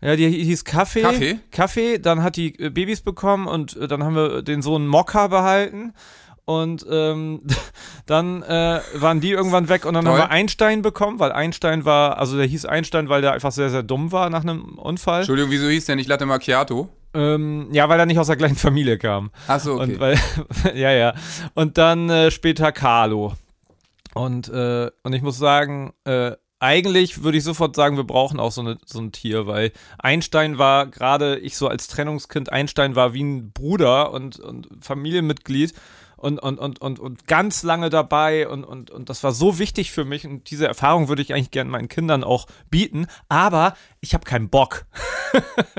Ja, 0.00 0.16
die 0.16 0.28
hieß 0.28 0.64
Kaffee. 0.64 1.02
Kaffee? 1.02 1.38
Kaffee, 1.50 1.98
dann 1.98 2.22
hat 2.22 2.36
die 2.36 2.58
äh, 2.58 2.70
Babys 2.70 3.02
bekommen 3.02 3.46
und 3.46 3.76
äh, 3.76 3.86
dann 3.86 4.02
haben 4.02 4.14
wir 4.14 4.42
den 4.42 4.62
Sohn 4.62 4.86
Mokka 4.86 5.28
behalten. 5.28 5.92
Und 6.46 6.84
ähm, 6.90 7.42
dann 8.06 8.42
äh, 8.42 8.80
waren 8.94 9.20
die 9.20 9.30
irgendwann 9.30 9.68
weg 9.68 9.84
und 9.84 9.94
dann 9.94 10.04
Toll. 10.04 10.14
haben 10.14 10.20
wir 10.20 10.30
Einstein 10.30 10.82
bekommen, 10.82 11.18
weil 11.20 11.32
Einstein 11.32 11.84
war, 11.84 12.18
also 12.18 12.36
der 12.36 12.46
hieß 12.46 12.64
Einstein, 12.64 13.08
weil 13.08 13.20
der 13.20 13.32
einfach 13.32 13.52
sehr, 13.52 13.70
sehr 13.70 13.82
dumm 13.82 14.10
war 14.10 14.30
nach 14.30 14.42
einem 14.42 14.78
Unfall. 14.78 15.20
Entschuldigung, 15.20 15.50
wieso 15.50 15.68
hieß 15.68 15.84
der 15.84 15.96
nicht 15.96 16.08
Latte 16.08 16.26
Macchiato? 16.26 16.88
Ähm, 17.12 17.68
ja, 17.72 17.88
weil 17.88 17.98
er 17.98 18.06
nicht 18.06 18.18
aus 18.18 18.28
der 18.28 18.36
gleichen 18.36 18.56
Familie 18.56 18.98
kam. 18.98 19.30
Ach 19.48 19.60
so, 19.60 19.74
okay. 19.74 19.82
Und 19.82 20.00
weil, 20.00 20.18
ja, 20.74 20.92
ja. 20.92 21.14
Und 21.54 21.76
dann 21.76 22.08
äh, 22.08 22.30
später 22.30 22.72
Carlo. 22.72 23.34
Und, 24.14 24.48
äh, 24.48 24.90
und 25.02 25.12
ich 25.12 25.22
muss 25.22 25.38
sagen, 25.38 25.92
äh, 26.04 26.32
eigentlich 26.60 27.24
würde 27.24 27.38
ich 27.38 27.44
sofort 27.44 27.74
sagen, 27.74 27.96
wir 27.96 28.04
brauchen 28.04 28.38
auch 28.38 28.52
so, 28.52 28.60
eine, 28.60 28.78
so 28.84 29.00
ein 29.00 29.12
Tier, 29.12 29.46
weil 29.46 29.72
Einstein 29.98 30.58
war 30.58 30.86
gerade, 30.86 31.38
ich 31.38 31.56
so 31.56 31.66
als 31.66 31.88
Trennungskind, 31.88 32.52
Einstein 32.52 32.94
war 32.94 33.14
wie 33.14 33.24
ein 33.24 33.50
Bruder 33.50 34.12
und, 34.12 34.38
und 34.38 34.68
Familienmitglied 34.80 35.74
und, 36.18 36.38
und, 36.38 36.58
und, 36.58 36.80
und, 36.80 37.00
und 37.00 37.26
ganz 37.26 37.62
lange 37.62 37.88
dabei 37.88 38.46
und, 38.46 38.64
und, 38.64 38.90
und 38.90 39.08
das 39.08 39.24
war 39.24 39.32
so 39.32 39.58
wichtig 39.58 39.90
für 39.90 40.04
mich 40.04 40.26
und 40.26 40.50
diese 40.50 40.66
Erfahrung 40.66 41.08
würde 41.08 41.22
ich 41.22 41.32
eigentlich 41.32 41.50
gerne 41.50 41.70
meinen 41.70 41.88
Kindern 41.88 42.22
auch 42.22 42.46
bieten, 42.70 43.06
aber 43.30 43.74
ich 44.00 44.12
habe 44.12 44.24
keinen 44.24 44.50
Bock. 44.50 44.84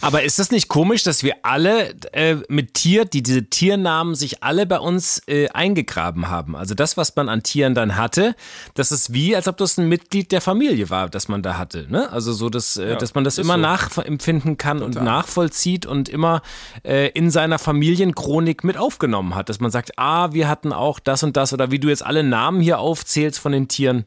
Aber 0.00 0.22
ist 0.22 0.38
das 0.38 0.50
nicht 0.50 0.68
komisch, 0.68 1.02
dass 1.02 1.22
wir 1.22 1.34
alle 1.42 1.94
äh, 2.12 2.36
mit 2.48 2.74
Tier, 2.74 3.04
die 3.04 3.22
diese 3.22 3.44
Tiernamen 3.44 4.14
sich 4.14 4.42
alle 4.42 4.66
bei 4.66 4.78
uns 4.78 5.22
äh, 5.26 5.48
eingegraben 5.48 6.28
haben? 6.28 6.56
Also 6.56 6.74
das, 6.74 6.96
was 6.96 7.14
man 7.16 7.28
an 7.28 7.42
Tieren 7.42 7.74
dann 7.74 7.96
hatte, 7.96 8.34
das 8.74 8.92
ist 8.92 9.12
wie, 9.12 9.34
als 9.34 9.48
ob 9.48 9.56
das 9.56 9.78
ein 9.78 9.88
Mitglied 9.88 10.32
der 10.32 10.40
Familie 10.40 10.90
war, 10.90 11.08
das 11.08 11.28
man 11.28 11.42
da 11.42 11.58
hatte. 11.58 11.86
Ne? 11.88 12.10
Also 12.10 12.32
so, 12.32 12.48
dass, 12.48 12.76
äh, 12.76 12.96
dass 12.96 13.14
man 13.14 13.24
das 13.24 13.38
immer 13.38 13.54
so. 13.54 13.60
nachempfinden 13.60 14.56
kann 14.56 14.82
und 14.82 15.00
nachvollzieht 15.02 15.86
und 15.86 16.08
immer 16.08 16.42
äh, 16.84 17.08
in 17.10 17.30
seiner 17.30 17.58
Familienchronik 17.58 18.64
mit 18.64 18.76
aufgenommen 18.76 19.34
hat. 19.34 19.48
Dass 19.48 19.60
man 19.60 19.70
sagt, 19.70 19.98
ah, 19.98 20.32
wir 20.32 20.48
hatten 20.48 20.72
auch 20.72 20.98
das 20.98 21.22
und 21.22 21.36
das 21.36 21.52
oder 21.52 21.70
wie 21.70 21.78
du 21.78 21.88
jetzt 21.88 22.04
alle 22.04 22.22
Namen 22.22 22.60
hier 22.60 22.78
aufzählst 22.78 23.38
von 23.38 23.52
den 23.52 23.68
Tieren. 23.68 24.04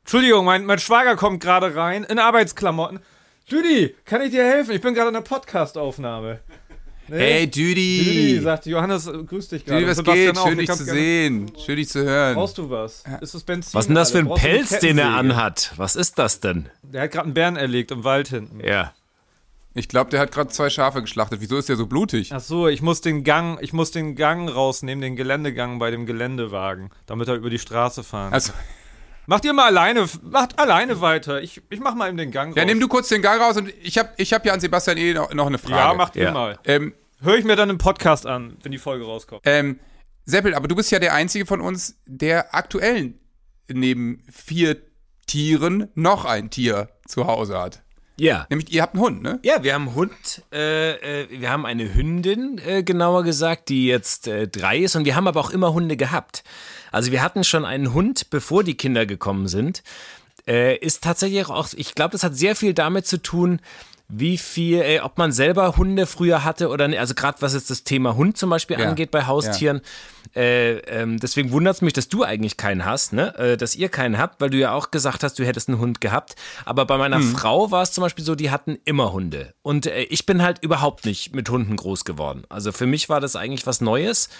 Entschuldigung, 0.00 0.44
mein, 0.44 0.64
mein 0.66 0.78
Schwager 0.78 1.16
kommt 1.16 1.42
gerade 1.42 1.74
rein 1.74 2.04
in 2.04 2.20
Arbeitsklamotten. 2.20 3.00
Judy, 3.48 3.94
kann 4.04 4.22
ich 4.22 4.32
dir 4.32 4.44
helfen? 4.44 4.72
Ich 4.74 4.80
bin 4.80 4.92
gerade 4.92 5.08
in 5.10 5.14
einer 5.14 5.22
Podcast-Aufnahme. 5.24 6.40
Nee? 7.06 7.16
Hey, 7.16 7.44
Judy! 7.44 8.32
Judy, 8.32 8.40
sagt 8.42 8.66
Johannes, 8.66 9.06
grüß 9.06 9.48
dich 9.50 9.64
gerade. 9.64 9.82
Judy, 9.82 9.90
was 9.96 10.02
geht? 10.02 10.36
auch. 10.36 10.48
Schön, 10.48 10.58
Ich 10.58 10.66
dich 10.66 10.76
zu 10.76 10.84
gerne- 10.84 10.98
sehen. 11.00 11.52
Schön, 11.64 11.76
dich 11.76 11.88
zu 11.88 12.02
hören. 12.04 12.34
Brauchst 12.34 12.58
du 12.58 12.68
was? 12.68 13.04
Ist 13.20 13.34
das 13.34 13.44
Benzin? 13.44 13.74
Was 13.74 13.84
ist 13.84 13.88
denn 13.88 13.94
das 13.94 14.10
für 14.10 14.18
ein 14.18 14.24
Brauchst 14.26 14.42
Pelz, 14.42 14.78
den 14.80 14.98
er 14.98 15.10
anhat? 15.10 15.72
Was 15.76 15.94
ist 15.94 16.18
das 16.18 16.40
denn? 16.40 16.68
Der 16.82 17.02
hat 17.02 17.12
gerade 17.12 17.26
einen 17.26 17.34
Bären 17.34 17.54
erlegt 17.54 17.92
im 17.92 18.02
Wald 18.02 18.26
hinten. 18.26 18.58
Ja. 18.66 18.92
Ich 19.74 19.86
glaube, 19.88 20.10
der 20.10 20.18
hat 20.18 20.32
gerade 20.32 20.50
zwei 20.50 20.68
Schafe 20.68 21.00
geschlachtet. 21.00 21.40
Wieso 21.40 21.56
ist 21.56 21.68
der 21.68 21.76
so 21.76 21.86
blutig? 21.86 22.32
Ach 22.32 22.40
so, 22.40 22.66
ich 22.66 22.82
muss 22.82 23.00
den 23.00 23.22
Gang, 23.22 23.58
ich 23.62 23.72
muss 23.72 23.92
den 23.92 24.16
Gang 24.16 24.52
rausnehmen, 24.52 25.02
den 25.02 25.14
Geländegang 25.14 25.78
bei 25.78 25.92
dem 25.92 26.04
Geländewagen, 26.06 26.90
damit 27.06 27.28
er 27.28 27.34
über 27.36 27.50
die 27.50 27.60
Straße 27.60 28.02
fahren. 28.02 28.32
Also, 28.32 28.52
Macht 29.26 29.44
ihr 29.44 29.52
mal 29.52 29.66
alleine, 29.66 30.06
macht 30.22 30.58
alleine 30.58 31.00
weiter. 31.00 31.42
Ich, 31.42 31.60
ich 31.68 31.80
mach 31.80 31.94
mal 31.94 32.08
eben 32.08 32.16
den 32.16 32.30
Gang 32.30 32.54
ja, 32.56 32.62
raus. 32.62 32.68
nimm 32.70 32.80
du 32.80 32.88
kurz 32.88 33.08
den 33.08 33.22
Gang 33.22 33.40
raus 33.40 33.56
und 33.56 33.72
ich 33.82 33.98
habe 33.98 34.10
ich 34.16 34.32
hab 34.32 34.46
ja 34.46 34.52
an 34.52 34.60
Sebastian 34.60 34.96
eh 34.98 35.14
noch, 35.14 35.32
noch 35.34 35.46
eine 35.46 35.58
Frage. 35.58 35.74
Ja, 35.76 35.94
macht 35.94 36.16
Ja. 36.16 36.22
ihr 36.24 36.32
mal. 36.32 36.58
Ähm, 36.64 36.94
Hör 37.22 37.36
ich 37.36 37.44
mir 37.44 37.56
dann 37.56 37.70
im 37.70 37.78
Podcast 37.78 38.26
an, 38.26 38.56
wenn 38.62 38.72
die 38.72 38.78
Folge 38.78 39.04
rauskommt. 39.06 39.40
ähm, 39.44 39.80
Seppel, 40.26 40.54
aber 40.54 40.68
du 40.68 40.74
bist 40.76 40.90
ja 40.90 40.98
der 40.98 41.14
Einzige 41.14 41.46
von 41.46 41.60
uns, 41.60 41.96
der 42.04 42.54
aktuell 42.54 43.14
neben 43.68 44.22
vier 44.30 44.76
Tieren 45.26 45.88
noch 45.94 46.24
ein 46.24 46.50
Tier 46.50 46.88
zu 47.06 47.26
Hause 47.26 47.58
hat. 47.58 47.82
Ja. 48.18 48.46
Nämlich, 48.48 48.72
ihr 48.72 48.82
habt 48.82 48.94
einen 48.94 49.02
Hund, 49.02 49.22
ne? 49.22 49.40
Ja, 49.42 49.62
wir 49.62 49.74
haben 49.74 49.88
einen 49.88 49.94
Hund, 49.94 50.42
äh, 50.52 51.22
äh, 51.22 51.28
wir 51.30 51.50
haben 51.50 51.66
eine 51.66 51.94
Hündin, 51.94 52.58
äh, 52.66 52.82
genauer 52.82 53.24
gesagt, 53.24 53.68
die 53.68 53.86
jetzt 53.86 54.26
äh, 54.26 54.48
drei 54.48 54.78
ist 54.78 54.96
und 54.96 55.04
wir 55.04 55.16
haben 55.16 55.26
aber 55.28 55.40
auch 55.40 55.50
immer 55.50 55.72
Hunde 55.72 55.96
gehabt. 55.96 56.42
Also 56.96 57.12
wir 57.12 57.22
hatten 57.22 57.44
schon 57.44 57.66
einen 57.66 57.92
Hund, 57.92 58.30
bevor 58.30 58.64
die 58.64 58.74
Kinder 58.74 59.04
gekommen 59.04 59.48
sind. 59.48 59.82
Äh, 60.48 60.78
ist 60.78 61.04
tatsächlich 61.04 61.44
auch, 61.44 61.68
ich 61.76 61.94
glaube, 61.94 62.12
das 62.12 62.22
hat 62.22 62.34
sehr 62.34 62.56
viel 62.56 62.72
damit 62.72 63.06
zu 63.06 63.20
tun, 63.20 63.60
wie 64.08 64.38
viel, 64.38 64.80
äh, 64.80 65.00
ob 65.00 65.18
man 65.18 65.30
selber 65.30 65.76
Hunde 65.76 66.06
früher 66.06 66.42
hatte 66.42 66.70
oder 66.70 66.88
nicht. 66.88 66.98
Also 66.98 67.12
gerade 67.12 67.42
was 67.42 67.52
jetzt 67.52 67.68
das 67.68 67.84
Thema 67.84 68.16
Hund 68.16 68.38
zum 68.38 68.48
Beispiel 68.48 68.80
Ja, 68.80 68.88
angeht 68.88 69.10
bei 69.10 69.26
Haustieren. 69.26 69.82
Äh, 70.34 70.76
ähm, 70.86 71.20
deswegen 71.20 71.50
wundert 71.50 71.76
es 71.76 71.82
mich, 71.82 71.92
dass 71.92 72.08
du 72.08 72.22
eigentlich 72.22 72.56
keinen 72.56 72.86
hast, 72.86 73.12
ne? 73.12 73.36
Äh, 73.36 73.56
dass 73.58 73.76
ihr 73.76 73.90
keinen 73.90 74.16
habt, 74.16 74.40
weil 74.40 74.48
du 74.48 74.56
ja 74.56 74.72
auch 74.72 74.90
gesagt 74.90 75.22
hast, 75.22 75.38
du 75.38 75.44
hättest 75.44 75.68
einen 75.68 75.78
Hund 75.78 76.00
gehabt. 76.00 76.34
Aber 76.64 76.86
bei 76.86 76.96
meiner 76.96 77.20
Frau 77.20 77.70
war 77.70 77.82
es 77.82 77.92
zum 77.92 78.00
Beispiel 78.00 78.24
so, 78.24 78.34
die 78.34 78.50
hatten 78.50 78.78
immer 78.86 79.12
Hunde. 79.12 79.52
Und 79.60 79.84
äh, 79.84 80.04
ich 80.04 80.24
bin 80.24 80.40
halt 80.40 80.62
überhaupt 80.62 81.04
nicht 81.04 81.34
mit 81.34 81.50
Hunden 81.50 81.76
groß 81.76 82.06
geworden. 82.06 82.44
Also 82.48 82.72
für 82.72 82.86
mich 82.86 83.10
war 83.10 83.20
das 83.20 83.36
eigentlich 83.36 83.66
was 83.66 83.82
Neues 83.82 84.30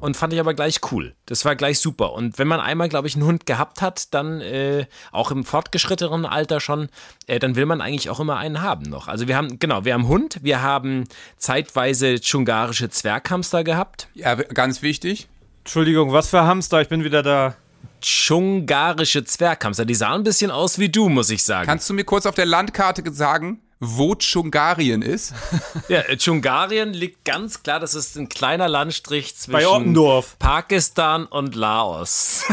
und 0.00 0.16
fand 0.16 0.32
ich 0.32 0.40
aber 0.40 0.54
gleich 0.54 0.80
cool. 0.90 1.14
Das 1.26 1.44
war 1.44 1.56
gleich 1.56 1.78
super. 1.78 2.12
Und 2.12 2.38
wenn 2.38 2.48
man 2.48 2.60
einmal, 2.60 2.88
glaube 2.88 3.08
ich, 3.08 3.14
einen 3.14 3.24
Hund 3.24 3.46
gehabt 3.46 3.80
hat, 3.80 4.12
dann 4.14 4.40
äh, 4.40 4.86
auch 5.12 5.30
im 5.30 5.44
fortgeschrittenen 5.44 6.26
Alter 6.26 6.60
schon, 6.60 6.88
äh, 7.26 7.38
dann 7.38 7.56
will 7.56 7.66
man 7.66 7.80
eigentlich 7.80 8.10
auch 8.10 8.20
immer 8.20 8.36
einen 8.36 8.62
haben 8.62 8.88
noch. 8.90 9.08
Also 9.08 9.28
wir 9.28 9.36
haben, 9.36 9.58
genau, 9.58 9.84
wir 9.84 9.94
haben 9.94 10.08
Hund, 10.08 10.40
wir 10.42 10.62
haben 10.62 11.04
zeitweise 11.36 12.20
tschungarische 12.20 12.90
Zwerghamster 12.90 13.64
gehabt. 13.64 14.08
Ja, 14.14 14.34
ganz 14.34 14.82
wichtig. 14.82 15.28
Entschuldigung, 15.60 16.12
was 16.12 16.28
für 16.28 16.42
Hamster? 16.42 16.82
Ich 16.82 16.88
bin 16.88 17.04
wieder 17.04 17.22
da. 17.22 17.54
Tschungarische 18.00 19.24
Zwerghamster, 19.24 19.84
die 19.84 19.94
sahen 19.94 20.22
ein 20.22 20.24
bisschen 20.24 20.50
aus 20.50 20.80
wie 20.80 20.88
du, 20.88 21.08
muss 21.08 21.30
ich 21.30 21.44
sagen. 21.44 21.66
Kannst 21.66 21.88
du 21.88 21.94
mir 21.94 22.02
kurz 22.02 22.26
auf 22.26 22.34
der 22.34 22.46
Landkarte 22.46 23.04
sagen, 23.12 23.60
wo 23.84 24.14
Tschungarien 24.14 25.02
ist? 25.02 25.34
ja, 25.88 26.02
Tschungarien 26.02 26.92
liegt 26.92 27.24
ganz 27.24 27.64
klar, 27.64 27.80
das 27.80 27.94
ist 27.94 28.16
ein 28.16 28.28
kleiner 28.28 28.68
Landstrich 28.68 29.34
zwischen 29.36 29.52
Bei 29.52 29.66
Ottendorf. 29.66 30.38
Pakistan 30.38 31.26
und 31.26 31.54
Laos. 31.56 32.44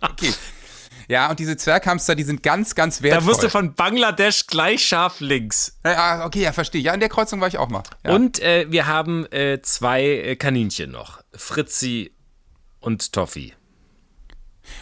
Okay. 0.00 0.32
Ja, 1.08 1.30
und 1.30 1.38
diese 1.38 1.56
Zwerghamster, 1.56 2.14
die 2.14 2.22
sind 2.24 2.42
ganz, 2.42 2.74
ganz 2.74 2.98
Da 2.98 3.04
wertvoll. 3.04 3.28
wirst 3.28 3.42
du 3.42 3.48
von 3.50 3.74
Bangladesch 3.74 4.46
gleich 4.46 4.84
scharf 4.86 5.20
links. 5.20 5.78
Äh, 5.82 5.90
ah, 5.90 6.26
okay, 6.26 6.42
ja, 6.42 6.52
verstehe. 6.52 6.82
Ja, 6.82 6.92
in 6.92 7.00
der 7.00 7.08
Kreuzung 7.08 7.40
war 7.40 7.48
ich 7.48 7.56
auch 7.56 7.68
mal. 7.68 7.82
Ja. 8.04 8.12
Und 8.12 8.40
äh, 8.40 8.66
wir 8.70 8.86
haben 8.86 9.24
äh, 9.32 9.60
zwei 9.62 10.02
äh, 10.04 10.36
Kaninchen 10.36 10.90
noch. 10.90 11.20
Fritzi 11.34 12.12
und 12.80 13.12
Toffi. 13.12 13.54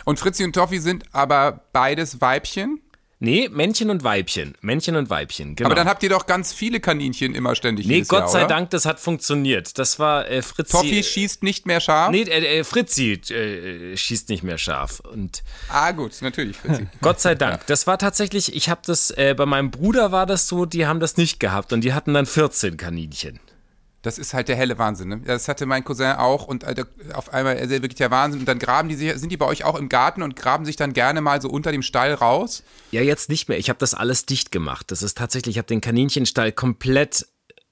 und 0.04 0.18
Fritzi 0.18 0.42
und 0.44 0.52
Toffi 0.54 0.80
sind 0.80 1.04
aber 1.12 1.64
beides 1.72 2.20
Weibchen. 2.20 2.80
Nee, 3.18 3.48
Männchen 3.50 3.88
und 3.88 4.04
Weibchen. 4.04 4.56
Männchen 4.60 4.94
und 4.94 5.08
Weibchen, 5.08 5.56
genau. 5.56 5.68
Aber 5.68 5.74
dann 5.74 5.88
habt 5.88 6.02
ihr 6.02 6.10
doch 6.10 6.26
ganz 6.26 6.52
viele 6.52 6.80
Kaninchen 6.80 7.34
immer 7.34 7.54
ständig 7.54 7.86
nee, 7.86 8.02
Gott 8.02 8.20
Jahr, 8.20 8.28
sei 8.28 8.38
oder? 8.40 8.48
Dank, 8.48 8.70
das 8.70 8.84
hat 8.84 9.00
funktioniert. 9.00 9.78
Das 9.78 9.98
war 9.98 10.28
äh, 10.28 10.42
Fritzi. 10.42 10.72
Toffi 10.72 11.02
schießt 11.02 11.42
nicht 11.42 11.64
mehr 11.64 11.80
scharf? 11.80 12.10
Nee, 12.10 12.22
äh, 12.22 12.58
äh, 12.58 12.64
Fritzi 12.64 13.12
äh, 13.12 13.96
schießt 13.96 14.28
nicht 14.28 14.42
mehr 14.42 14.58
scharf. 14.58 15.00
Und 15.00 15.42
Ah, 15.68 15.92
gut, 15.92 16.12
natürlich, 16.20 16.58
Fritzi. 16.58 16.88
Gott 17.00 17.20
sei 17.20 17.34
Dank. 17.34 17.62
Das 17.66 17.86
war 17.86 17.98
tatsächlich, 17.98 18.54
ich 18.54 18.68
habe 18.68 18.82
das, 18.84 19.10
äh, 19.10 19.34
bei 19.36 19.46
meinem 19.46 19.70
Bruder 19.70 20.12
war 20.12 20.26
das 20.26 20.46
so, 20.46 20.66
die 20.66 20.86
haben 20.86 21.00
das 21.00 21.16
nicht 21.16 21.40
gehabt 21.40 21.72
und 21.72 21.82
die 21.82 21.94
hatten 21.94 22.12
dann 22.14 22.26
14 22.26 22.76
Kaninchen. 22.76 23.40
Das 24.06 24.18
ist 24.18 24.34
halt 24.34 24.46
der 24.46 24.54
helle 24.54 24.78
Wahnsinn. 24.78 25.08
Ne? 25.08 25.20
Das 25.24 25.48
hatte 25.48 25.66
mein 25.66 25.82
Cousin 25.82 26.12
auch 26.12 26.46
und 26.46 26.62
äh, 26.62 26.84
auf 27.12 27.34
einmal 27.34 27.56
ist 27.56 27.72
er 27.72 27.82
wirklich 27.82 27.96
der 27.96 28.12
Wahnsinn. 28.12 28.38
Und 28.38 28.46
dann 28.46 28.60
graben 28.60 28.88
die 28.88 28.94
sich, 28.94 29.12
sind 29.16 29.32
die 29.32 29.36
bei 29.36 29.46
euch 29.46 29.64
auch 29.64 29.74
im 29.74 29.88
Garten 29.88 30.22
und 30.22 30.36
graben 30.36 30.64
sich 30.64 30.76
dann 30.76 30.92
gerne 30.92 31.20
mal 31.20 31.42
so 31.42 31.50
unter 31.50 31.72
dem 31.72 31.82
Stall 31.82 32.14
raus. 32.14 32.62
Ja, 32.92 33.02
jetzt 33.02 33.28
nicht 33.28 33.48
mehr. 33.48 33.58
Ich 33.58 33.68
habe 33.68 33.80
das 33.80 33.94
alles 33.94 34.24
dicht 34.24 34.52
gemacht. 34.52 34.92
Das 34.92 35.02
ist 35.02 35.18
tatsächlich, 35.18 35.56
ich 35.56 35.58
habe 35.58 35.66
den 35.66 35.80
Kaninchenstall 35.80 36.52
komplett. 36.52 37.26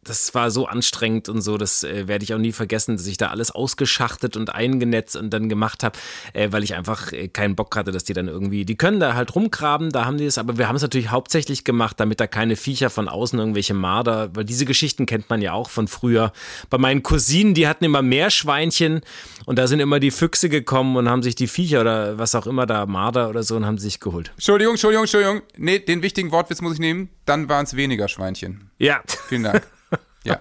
Das 0.05 0.35
war 0.35 0.51
so 0.51 0.67
anstrengend 0.67 1.29
und 1.29 1.41
so, 1.41 1.59
das 1.59 1.83
äh, 1.83 2.07
werde 2.07 2.25
ich 2.25 2.35
auch 2.35 2.39
nie 2.39 2.53
vergessen, 2.53 2.97
dass 2.97 3.07
ich 3.07 3.17
da 3.17 3.29
alles 3.29 3.51
ausgeschachtet 3.51 4.37
und 4.37 4.55
eingenetzt 4.55 5.17
und 5.17 5.31
dann 5.31 5.49
gemacht 5.49 5.83
habe, 5.83 5.99
äh, 6.33 6.53
weil 6.53 6.63
ich 6.63 6.75
einfach 6.75 7.13
äh, 7.13 7.29
keinen 7.29 7.57
Bock 7.57 7.75
hatte, 7.77 7.91
dass 7.91 8.05
die 8.05 8.13
dann 8.13 8.29
irgendwie, 8.29 8.65
die 8.65 8.77
können 8.77 9.01
da 9.01 9.15
halt 9.15 9.35
rumgraben, 9.35 9.91
da 9.91 10.05
haben 10.05 10.19
die 10.19 10.27
es, 10.27 10.39
aber 10.39 10.59
wir 10.59 10.69
haben 10.69 10.77
es 10.77 10.83
natürlich 10.83 11.11
hauptsächlich 11.11 11.65
gemacht, 11.65 11.99
damit 11.99 12.21
da 12.21 12.27
keine 12.27 12.57
Viecher 12.57 12.91
von 12.91 13.09
außen, 13.09 13.39
irgendwelche 13.39 13.75
Marder, 13.75 14.31
weil 14.35 14.45
diese 14.45 14.65
Geschichten 14.65 15.07
kennt 15.07 15.31
man 15.31 15.41
ja 15.41 15.53
auch 15.53 15.71
von 15.71 15.89
früher. 15.89 16.33
Bei 16.71 16.79
meinen 16.79 17.03
Cousinen, 17.03 17.55
die 17.55 17.67
hatten 17.67 17.85
immer 17.85 18.03
Meerschweinchen 18.03 19.01
und 19.47 19.59
da 19.59 19.67
sind 19.67 19.81
immer 19.81 20.01
die 20.01 20.11
Füchse 20.11 20.49
gekommen 20.49 20.97
und 20.97 21.09
haben 21.09 21.23
sich 21.23 21.35
die 21.35 21.49
Viecher 21.49 21.81
oder 21.81 22.19
was 22.19 22.35
auch 22.35 22.47
immer 22.47 22.67
da, 22.67 22.87
Marder 22.87 23.29
oder 23.29 23.43
so, 23.43 23.57
und 23.57 23.67
haben 23.67 23.79
sich 23.79 24.01
geholt. 24.01 24.31
Entschuldigung, 24.35 24.75
Entschuldigung, 24.75 25.05
Entschuldigung. 25.05 25.43
Nee, 25.57 25.79
den 25.79 26.03
wichtigen 26.03 26.31
Wortwitz 26.33 26.61
muss 26.61 26.75
ich 26.75 26.79
nehmen. 26.79 27.09
Dann 27.25 27.49
waren 27.49 27.65
es 27.65 27.77
weniger 27.77 28.09
Schweinchen. 28.09 28.71
Ja. 28.79 29.03
Vielen 29.29 29.45
Dank. 29.45 29.67
Ja, 30.25 30.41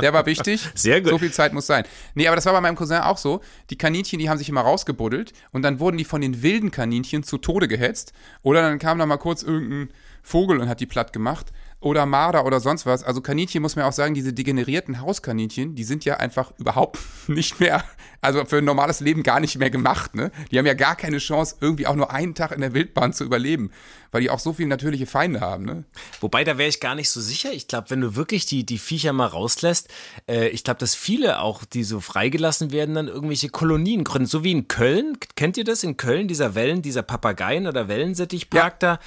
der 0.00 0.12
war 0.12 0.26
wichtig. 0.26 0.68
Sehr 0.74 1.00
gut. 1.00 1.10
So 1.10 1.18
viel 1.18 1.32
Zeit 1.32 1.52
muss 1.52 1.66
sein. 1.66 1.84
Nee, 2.14 2.28
aber 2.28 2.36
das 2.36 2.46
war 2.46 2.52
bei 2.52 2.60
meinem 2.60 2.76
Cousin 2.76 2.98
auch 2.98 3.18
so. 3.18 3.40
Die 3.70 3.76
Kaninchen, 3.76 4.18
die 4.18 4.30
haben 4.30 4.38
sich 4.38 4.48
immer 4.48 4.60
rausgebuddelt 4.60 5.32
und 5.52 5.62
dann 5.62 5.80
wurden 5.80 5.98
die 5.98 6.04
von 6.04 6.20
den 6.20 6.42
wilden 6.42 6.70
Kaninchen 6.70 7.24
zu 7.24 7.38
Tode 7.38 7.68
gehetzt. 7.68 8.12
Oder 8.42 8.62
dann 8.62 8.78
kam 8.78 8.98
da 8.98 9.06
mal 9.06 9.16
kurz 9.16 9.42
irgendein 9.42 9.90
Vogel 10.22 10.60
und 10.60 10.68
hat 10.68 10.80
die 10.80 10.86
platt 10.86 11.12
gemacht. 11.12 11.52
Oder 11.84 12.06
Marder 12.06 12.46
oder 12.46 12.60
sonst 12.60 12.86
was. 12.86 13.04
Also 13.04 13.20
Kaninchen 13.20 13.60
muss 13.60 13.76
man 13.76 13.84
auch 13.84 13.92
sagen, 13.92 14.14
diese 14.14 14.32
degenerierten 14.32 15.00
Hauskaninchen, 15.00 15.74
die 15.74 15.84
sind 15.84 16.04
ja 16.04 16.16
einfach 16.16 16.52
überhaupt 16.58 16.98
nicht 17.28 17.60
mehr, 17.60 17.84
also 18.22 18.44
für 18.46 18.58
ein 18.58 18.64
normales 18.64 19.00
Leben 19.00 19.22
gar 19.22 19.38
nicht 19.38 19.58
mehr 19.58 19.70
gemacht. 19.70 20.14
Ne? 20.14 20.30
Die 20.50 20.58
haben 20.58 20.66
ja 20.66 20.74
gar 20.74 20.96
keine 20.96 21.18
Chance, 21.18 21.56
irgendwie 21.60 21.86
auch 21.86 21.94
nur 21.94 22.10
einen 22.10 22.34
Tag 22.34 22.52
in 22.52 22.62
der 22.62 22.72
Wildbahn 22.72 23.12
zu 23.12 23.22
überleben, 23.24 23.70
weil 24.12 24.22
die 24.22 24.30
auch 24.30 24.38
so 24.38 24.54
viele 24.54 24.68
natürliche 24.70 25.04
Feinde 25.06 25.40
haben. 25.40 25.66
Ne? 25.66 25.84
Wobei, 26.20 26.42
da 26.42 26.56
wäre 26.56 26.70
ich 26.70 26.80
gar 26.80 26.94
nicht 26.94 27.10
so 27.10 27.20
sicher. 27.20 27.52
Ich 27.52 27.68
glaube, 27.68 27.90
wenn 27.90 28.00
du 28.00 28.16
wirklich 28.16 28.46
die, 28.46 28.64
die 28.64 28.78
Viecher 28.78 29.12
mal 29.12 29.26
rauslässt, 29.26 29.88
äh, 30.26 30.48
ich 30.48 30.64
glaube, 30.64 30.78
dass 30.80 30.94
viele 30.94 31.40
auch, 31.40 31.64
die 31.66 31.84
so 31.84 32.00
freigelassen 32.00 32.72
werden, 32.72 32.94
dann 32.94 33.08
irgendwelche 33.08 33.50
Kolonien 33.50 34.04
gründen. 34.04 34.26
So 34.26 34.42
wie 34.42 34.52
in 34.52 34.68
Köln. 34.68 35.18
Kennt 35.36 35.58
ihr 35.58 35.64
das 35.64 35.82
in 35.82 35.98
Köln, 35.98 36.28
dieser 36.28 36.54
Wellen, 36.54 36.80
dieser 36.80 37.02
Papageien- 37.02 37.66
oder 37.66 37.88
Wellensittichpark 37.88 38.82
Ja. 38.82 38.96
da? 38.96 39.00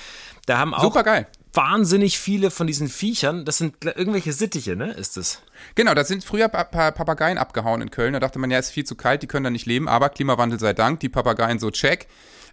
Da 0.46 0.60
haben 0.60 0.74
auch 0.74 0.84
Super 0.84 1.03
geil. 1.03 1.27
Wahnsinnig 1.58 2.20
viele 2.20 2.52
von 2.52 2.68
diesen 2.68 2.88
Viechern. 2.88 3.44
Das 3.44 3.58
sind 3.58 3.84
irgendwelche 3.84 4.32
Sittiche, 4.32 4.78
ne? 4.78 4.94
Ist 4.94 5.18
das? 5.18 5.42
Genau, 5.76 5.94
da 5.94 6.06
sind 6.06 6.24
früher 6.24 6.48
pa 6.48 6.64
pa 6.64 6.92
Papageien 6.92 7.38
abgehauen 7.38 7.82
in 7.82 7.92
Köln. 7.92 8.14
Da 8.14 8.22
dachte 8.22 8.40
man, 8.40 8.50
ja, 8.50 8.60
ist 8.60 8.70
viel 8.70 8.86
zu 8.86 8.96
kalt, 8.96 9.24
die 9.24 9.28
können 9.28 9.44
da 9.44 9.50
nicht 9.50 9.66
leben. 9.66 9.90
Aber 9.90 10.10
Klimawandel 10.10 10.60
sei 10.60 10.74
Dank, 10.74 11.02
die 11.02 11.10
Papageien 11.10 11.60
so 11.60 11.72
check, 11.72 12.08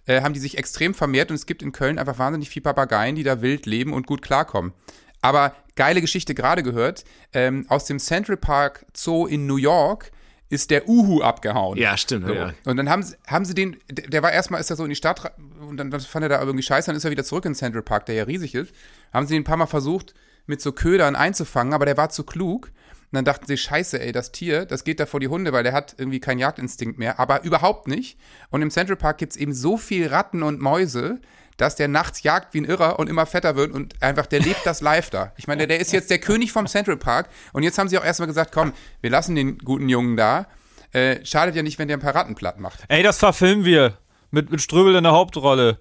äh, 0.07 0.21
haben 0.21 0.33
die 0.33 0.39
sich 0.41 0.57
extrem 0.57 0.93
vermehrt. 0.93 1.29
Und 1.29 1.35
es 1.35 1.45
gibt 1.45 1.61
in 1.61 1.71
Köln 1.71 1.99
einfach 1.99 2.19
wahnsinnig 2.19 2.49
viele 2.49 2.63
Papageien, 2.63 3.15
die 3.15 3.23
da 3.23 3.41
wild 3.41 3.65
leben 3.65 3.93
und 3.93 4.07
gut 4.07 4.21
klarkommen. 4.21 4.73
Aber 5.21 5.55
geile 5.75 6.01
Geschichte 6.01 6.35
gerade 6.35 6.63
gehört, 6.63 7.05
ähm, 7.31 7.65
aus 7.69 7.85
dem 7.85 7.99
Central 7.99 8.37
Park 8.37 8.85
Zoo 8.93 9.27
in 9.27 9.45
New 9.45 9.57
York 9.57 10.11
ist 10.49 10.69
der 10.69 10.87
Uhu 10.87 11.21
abgehauen. 11.21 11.77
Ja, 11.77 11.97
stimmt. 11.97 12.27
So. 12.27 12.33
Ja. 12.33 12.53
Und 12.65 12.77
dann 12.77 12.89
haben 12.89 13.03
sie, 13.03 13.15
haben 13.27 13.45
sie 13.45 13.55
den, 13.55 13.77
der 13.89 14.21
war 14.21 14.31
erstmal, 14.31 14.61
ist 14.61 14.69
er 14.69 14.75
so 14.75 14.83
in 14.83 14.89
die 14.89 14.95
Stadt 14.95 15.31
und 15.79 15.91
dann, 15.91 15.99
fand 16.01 16.23
er 16.23 16.29
da 16.29 16.39
irgendwie 16.39 16.63
scheiße, 16.63 16.87
dann 16.87 16.95
ist 16.95 17.05
er 17.05 17.11
wieder 17.11 17.23
zurück 17.23 17.45
in 17.45 17.55
Central 17.55 17.83
Park, 17.83 18.05
der 18.05 18.15
ja 18.15 18.23
riesig 18.23 18.55
ist. 18.55 18.73
Haben 19.13 19.27
sie 19.27 19.35
ihn 19.35 19.41
ein 19.41 19.45
paar 19.45 19.57
Mal 19.57 19.65
versucht, 19.67 20.13
mit 20.47 20.61
so 20.61 20.71
Ködern 20.71 21.15
einzufangen, 21.15 21.73
aber 21.73 21.85
der 21.85 21.97
war 21.97 22.09
zu 22.09 22.23
klug. 22.23 22.71
Und 23.11 23.17
dann 23.17 23.25
dachten 23.25 23.45
sie, 23.45 23.57
scheiße, 23.57 23.99
ey, 23.99 24.11
das 24.11 24.31
Tier, 24.31 24.65
das 24.65 24.83
geht 24.83 24.99
da 24.99 25.05
vor 25.05 25.19
die 25.19 25.27
Hunde, 25.27 25.53
weil 25.53 25.63
der 25.63 25.73
hat 25.73 25.95
irgendwie 25.97 26.19
keinen 26.19 26.39
Jagdinstinkt 26.39 26.97
mehr, 26.97 27.19
aber 27.19 27.43
überhaupt 27.43 27.87
nicht. 27.87 28.17
Und 28.49 28.61
im 28.61 28.71
Central 28.71 28.97
Park 28.97 29.19
gibt's 29.19 29.35
eben 29.35 29.53
so 29.53 29.77
viel 29.77 30.07
Ratten 30.07 30.43
und 30.43 30.59
Mäuse, 30.59 31.19
dass 31.57 31.75
der 31.75 31.87
nachts 31.87 32.23
jagt 32.23 32.53
wie 32.53 32.61
ein 32.61 32.65
Irrer 32.65 32.99
und 32.99 33.09
immer 33.09 33.25
fetter 33.25 33.55
wird 33.55 33.71
und 33.71 34.01
einfach, 34.01 34.25
der 34.25 34.41
lebt 34.41 34.65
das 34.65 34.81
live 34.81 35.09
da. 35.09 35.31
Ich 35.37 35.47
meine, 35.47 35.59
der, 35.59 35.67
der 35.67 35.79
ist 35.79 35.93
jetzt 35.93 36.09
der 36.09 36.19
König 36.19 36.51
vom 36.51 36.67
Central 36.67 36.97
Park 36.97 37.29
und 37.53 37.63
jetzt 37.63 37.77
haben 37.77 37.87
sie 37.87 37.97
auch 37.97 38.03
erstmal 38.03 38.27
gesagt, 38.27 38.51
komm, 38.51 38.73
wir 39.01 39.09
lassen 39.09 39.35
den 39.35 39.57
guten 39.59 39.87
Jungen 39.87 40.17
da. 40.17 40.47
Äh, 40.91 41.25
schadet 41.25 41.55
ja 41.55 41.63
nicht, 41.63 41.79
wenn 41.79 41.87
der 41.87 41.97
ein 41.97 42.01
paar 42.01 42.15
Ratten 42.15 42.35
platt 42.35 42.59
macht. 42.59 42.79
Ey, 42.87 43.03
das 43.03 43.17
verfilmen 43.19 43.65
wir. 43.65 43.97
Mit, 44.35 44.51
mit 44.51 44.61
Ströbel 44.61 44.93
in 44.95 45.03
der 45.05 45.13
Hauptrolle. 45.13 45.79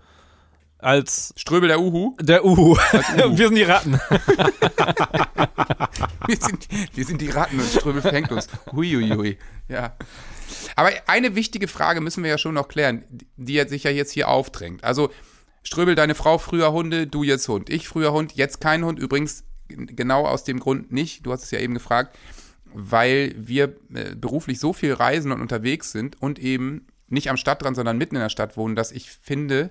Als 0.78 1.34
Ströbel 1.37 1.66
der 1.66 1.80
Uhu. 1.80 2.14
der 2.20 2.44
Uhu. 2.44 2.76
Und 3.25 3.37
wir 3.37 3.49
sind 3.49 3.56
die 3.56 3.64
Ratten. 3.64 4.00
Wir 6.26 6.37
sind, 6.38 6.68
wir 6.94 7.04
sind 7.04 7.20
die 7.20 7.28
Ratten 7.28 7.61
und 7.61 7.68
Ströbel 7.68 8.00
fängt 8.00 8.32
uns. 8.32 8.49
Huiuiui. 8.73 9.37
Ja. 9.68 9.94
Aber 10.75 10.88
eine 11.06 11.34
wichtige 11.34 11.68
Frage 11.68 12.00
müssen 12.00 12.23
wir 12.23 12.30
ja 12.30 12.38
schon 12.38 12.54
noch 12.54 12.66
klären, 12.66 13.04
die 13.37 13.61
sich 13.68 13.84
ja 13.84 13.90
jetzt 13.90 14.11
hier 14.11 14.28
aufdrängt. 14.28 14.82
Also, 14.84 15.11
Ströbel, 15.62 15.96
deine 15.96 16.14
Frau 16.14 16.38
früher 16.38 16.73
Hunde, 16.73 17.06
du 17.06 17.25
jetzt 17.25 17.46
Hund. 17.49 17.68
Ich 17.68 17.88
früher 17.88 18.12
Hund, 18.12 18.32
jetzt 18.37 18.62
kein 18.62 18.87
Hund. 18.87 18.99
Übrigens 18.99 19.44
genau 19.68 20.26
aus 20.26 20.44
dem 20.44 20.61
Grund 20.61 20.92
nicht. 20.92 21.26
Du 21.26 21.32
hast 21.32 21.42
es 21.42 21.50
ja 21.50 21.58
eben 21.58 21.75
gefragt, 21.75 22.16
weil 22.73 23.34
wir 23.37 23.76
äh, 23.92 24.14
beruflich 24.16 24.58
so 24.58 24.73
viel 24.73 24.94
reisen 24.94 25.30
und 25.30 25.42
unterwegs 25.42 25.92
sind 25.92 26.23
und 26.23 26.38
eben 26.38 26.87
nicht 27.08 27.30
am 27.30 27.37
Stadtrand, 27.37 27.76
sondern 27.76 27.99
mitten 27.99 28.16
in 28.16 28.23
der 28.23 28.28
Stadt 28.28 28.56
wohnen, 28.56 28.76
dass 28.76 28.92
ich 28.92 29.11
finde, 29.11 29.70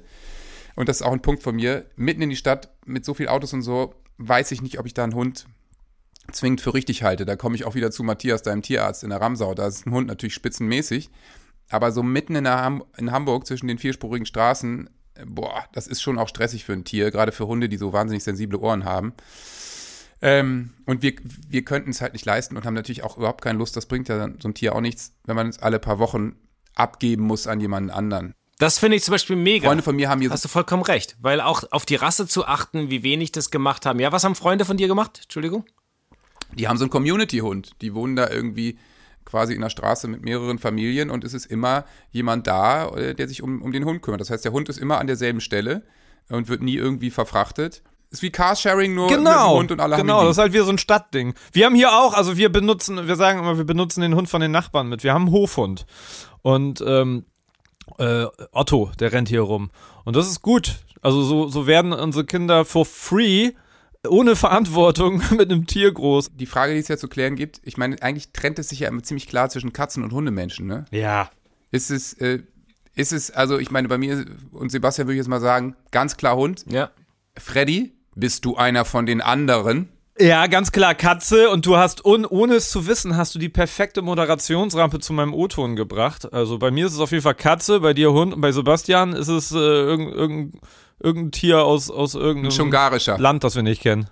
und 0.76 0.90
das 0.90 0.98
ist 0.98 1.02
auch 1.04 1.14
ein 1.14 1.22
Punkt 1.22 1.44
von 1.44 1.56
mir, 1.56 1.86
mitten 1.96 2.22
in 2.22 2.30
die 2.30 2.36
Stadt 2.36 2.70
mit 2.86 3.06
so 3.06 3.14
viel 3.14 3.28
Autos 3.28 3.54
und 3.54 3.62
so, 3.62 3.96
weiß 4.18 4.52
ich 4.52 4.62
nicht, 4.62 4.80
ob 4.80 4.86
ich 4.86 4.94
da 4.94 5.04
einen 5.04 5.16
Hund 5.16 5.46
zwingend 6.32 6.62
für 6.62 6.74
richtig 6.74 7.04
halte. 7.04 7.26
Da 7.26 7.36
komme 7.36 7.56
ich 7.56 7.66
auch 7.66 7.76
wieder 7.76 7.92
zu 7.92 8.04
Matthias, 8.04 8.44
deinem 8.44 8.62
Tierarzt 8.62 9.04
in 9.04 9.10
der 9.10 9.20
Ramsau. 9.20 9.54
Da 9.54 9.68
ist 9.68 9.86
ein 9.86 9.92
Hund 9.94 10.08
natürlich 10.08 10.34
spitzenmäßig. 10.34 11.10
Aber 11.70 11.92
so 11.92 12.04
mitten 12.04 12.36
in, 12.36 12.48
Ham 12.48 12.84
in 12.98 13.12
Hamburg 13.12 13.48
zwischen 13.48 13.68
den 13.68 13.78
vierspurigen 13.78 14.26
Straßen, 14.26 14.90
boah, 15.26 15.66
das 15.74 15.88
ist 15.88 16.02
schon 16.02 16.20
auch 16.20 16.28
stressig 16.28 16.66
für 16.66 16.74
ein 16.74 16.84
Tier, 16.84 17.12
gerade 17.12 17.32
für 17.32 17.48
Hunde, 17.48 17.70
die 17.70 17.78
so 17.78 17.94
wahnsinnig 17.94 18.24
sensible 18.24 18.60
Ohren 18.60 18.86
haben. 18.86 19.14
Ähm, 20.22 20.74
und 20.86 21.02
wir, 21.02 21.14
wir 21.50 21.66
könnten 21.66 21.90
es 21.90 22.02
halt 22.02 22.14
nicht 22.14 22.26
leisten 22.26 22.56
und 22.56 22.66
haben 22.66 22.74
natürlich 22.74 23.04
auch 23.04 23.18
überhaupt 23.18 23.42
keine 23.42 23.60
Lust. 23.60 23.76
Das 23.76 23.88
bringt 23.88 24.08
ja 24.08 24.30
so 24.40 24.48
ein 24.48 24.54
Tier 24.54 24.76
auch 24.76 24.82
nichts, 24.82 25.14
wenn 25.26 25.36
man 25.36 25.50
es 25.50 25.60
alle 25.60 25.80
paar 25.80 26.00
Wochen 26.00 26.36
abgeben 26.76 27.24
muss 27.24 27.48
an 27.48 27.60
jemanden 27.60 27.90
anderen. 27.90 28.36
Das 28.60 28.80
finde 28.80 28.98
ich 28.98 29.04
zum 29.04 29.14
Beispiel 29.14 29.36
mega. 29.36 29.68
Freunde 29.68 29.84
von 29.84 29.96
mir 29.96 30.10
haben 30.10 30.22
hier 30.22 30.30
Hast 30.30 30.46
du 30.46 30.50
vollkommen 30.50 30.84
recht. 30.84 31.18
Weil 31.20 31.42
auch 31.42 31.64
auf 31.72 31.86
die 31.86 31.96
Rasse 31.96 32.28
zu 32.28 32.46
achten, 32.46 32.90
wie 32.90 33.04
wenig 33.04 33.32
das 33.32 33.52
gemacht 33.52 33.86
haben. 33.86 34.00
Ja, 34.00 34.12
was 34.12 34.24
haben 34.24 34.36
Freunde 34.36 34.64
von 34.64 34.78
dir 34.78 34.88
gemacht? 34.88 35.22
Entschuldigung. 35.24 35.66
Die 36.54 36.68
haben 36.68 36.78
so 36.78 36.84
einen 36.84 36.92
Community-Hund. 36.92 37.72
Die 37.82 37.94
wohnen 37.94 38.16
da 38.16 38.30
irgendwie 38.30 38.78
quasi 39.26 39.54
in 39.54 39.62
der 39.62 39.70
Straße 39.70 40.08
mit 40.08 40.22
mehreren 40.24 40.60
Familien 40.60 41.10
und 41.10 41.24
es 41.24 41.34
ist 41.34 41.46
immer 41.46 41.86
jemand 42.12 42.46
da, 42.48 42.90
äh, 42.90 43.16
der 43.16 43.28
sich 43.28 43.42
um, 43.42 43.62
um 43.62 43.72
den 43.72 43.86
Hund 43.86 44.02
kümmert. 44.02 44.22
Das 44.22 44.30
heißt, 44.30 44.46
der 44.46 44.52
Hund 44.52 44.70
ist 44.70 44.78
immer 44.78 45.00
an 45.00 45.08
derselben 45.08 45.42
Stelle 45.42 45.84
und 46.30 46.48
wird 46.50 46.62
nie 46.62 46.76
irgendwie 46.76 47.10
verfrachtet. 47.10 47.82
Ist 48.14 48.22
wie 48.22 48.30
Carsharing, 48.30 48.94
nur 48.94 49.10
mit 49.10 49.18
Genau, 49.18 49.58
Hund 49.58 49.72
und 49.72 49.80
alle 49.80 49.98
genau, 49.98 50.18
haben 50.18 50.26
ihn 50.26 50.28
das 50.28 50.38
ist 50.38 50.42
halt 50.42 50.54
wie 50.54 50.60
so 50.60 50.70
ein 50.70 50.78
Stadtding. 50.78 51.34
Wir 51.52 51.66
haben 51.66 51.74
hier 51.74 51.92
auch, 51.92 52.14
also 52.14 52.38
wir 52.38 52.52
benutzen, 52.52 53.08
wir 53.08 53.16
sagen 53.16 53.40
immer, 53.40 53.58
wir 53.58 53.64
benutzen 53.64 54.02
den 54.02 54.14
Hund 54.14 54.30
von 54.30 54.40
den 54.40 54.52
Nachbarn 54.52 54.88
mit. 54.88 55.04
Wir 55.04 55.16
haben 55.16 55.24
einen 55.24 55.32
Hofhund 55.32 55.88
und 56.44 56.84
ähm, 56.86 57.26
äh, 57.98 58.28
Otto, 58.52 58.92
der 59.00 59.14
rennt 59.14 59.30
hier 59.30 59.42
rum 59.42 59.72
und 60.06 60.16
das 60.16 60.28
ist 60.28 60.44
gut. 60.44 60.76
Also 61.02 61.24
so, 61.24 61.48
so 61.48 61.66
werden 61.66 61.92
unsere 61.92 62.24
Kinder 62.24 62.66
for 62.66 62.86
free 62.86 63.54
ohne 64.08 64.36
Verantwortung 64.36 65.24
mit 65.32 65.52
einem 65.52 65.66
Tier 65.66 65.92
groß. 65.92 66.30
Die 66.36 66.46
Frage, 66.46 66.74
die 66.74 66.80
es 66.82 66.88
ja 66.88 66.98
zu 66.98 67.08
klären 67.08 67.36
gibt, 67.36 67.62
ich 67.64 67.78
meine, 67.78 68.00
eigentlich 68.04 68.32
trennt 68.32 68.60
es 68.60 68.70
sich 68.70 68.82
ja 68.82 68.90
immer 68.90 69.02
ziemlich 69.02 69.28
klar 69.28 69.50
zwischen 69.50 69.74
Katzen 69.74 70.04
und 70.04 70.12
Hundemenschen, 70.12 70.68
ne? 70.68 70.86
Ja. 70.92 71.32
Ist 71.72 71.90
es, 71.90 72.14
äh, 72.14 72.44
ist 72.96 73.12
es, 73.12 73.32
also 73.32 73.58
ich 73.58 73.72
meine, 73.72 73.88
bei 73.88 73.98
mir 73.98 74.24
und 74.52 74.72
Sebastian 74.72 75.08
würde 75.08 75.16
ich 75.16 75.20
jetzt 75.20 75.30
mal 75.30 75.42
sagen, 75.42 75.76
ganz 75.90 76.16
klar 76.16 76.36
Hund. 76.36 76.64
Ja. 76.70 76.92
Freddy, 77.38 77.94
bist 78.16 78.46
du 78.46 78.56
einer 78.56 78.86
von 78.86 79.06
den 79.06 79.22
anderen? 79.22 79.90
Ja, 80.20 80.46
ganz 80.46 80.72
klar, 80.72 80.94
Katze. 80.94 81.50
Und 81.50 81.66
du 81.66 81.78
hast, 81.78 82.06
un, 82.06 82.26
ohne 82.26 82.56
es 82.56 82.70
zu 82.70 82.86
wissen, 82.88 83.18
hast 83.18 83.34
du 83.34 83.40
die 83.40 83.50
perfekte 83.50 84.02
Moderationsrampe 84.02 85.00
zu 85.00 85.12
meinem 85.14 85.34
O-Ton 85.34 85.76
gebracht. 85.76 86.32
Also 86.32 86.60
bei 86.60 86.70
mir 86.70 86.86
ist 86.86 86.94
es 86.94 87.00
auf 87.00 87.12
jeden 87.12 87.24
Fall 87.24 87.36
Katze, 87.36 87.80
bei 87.80 87.94
dir 87.94 88.14
Hund 88.14 88.34
und 88.34 88.42
bei 88.42 88.52
Sebastian 88.52 89.14
ist 89.14 89.28
es 89.28 89.52
äh, 89.52 89.58
irgendein, 89.58 90.18
irgendein, 90.18 90.62
irgendein 91.00 91.32
Tier 91.32 91.64
aus, 91.64 91.90
aus 91.90 92.14
irgendeinem. 92.14 92.52
Land, 93.18 93.44
das 93.44 93.56
wir 93.56 93.64
nicht 93.64 93.82
kennen. 93.82 94.08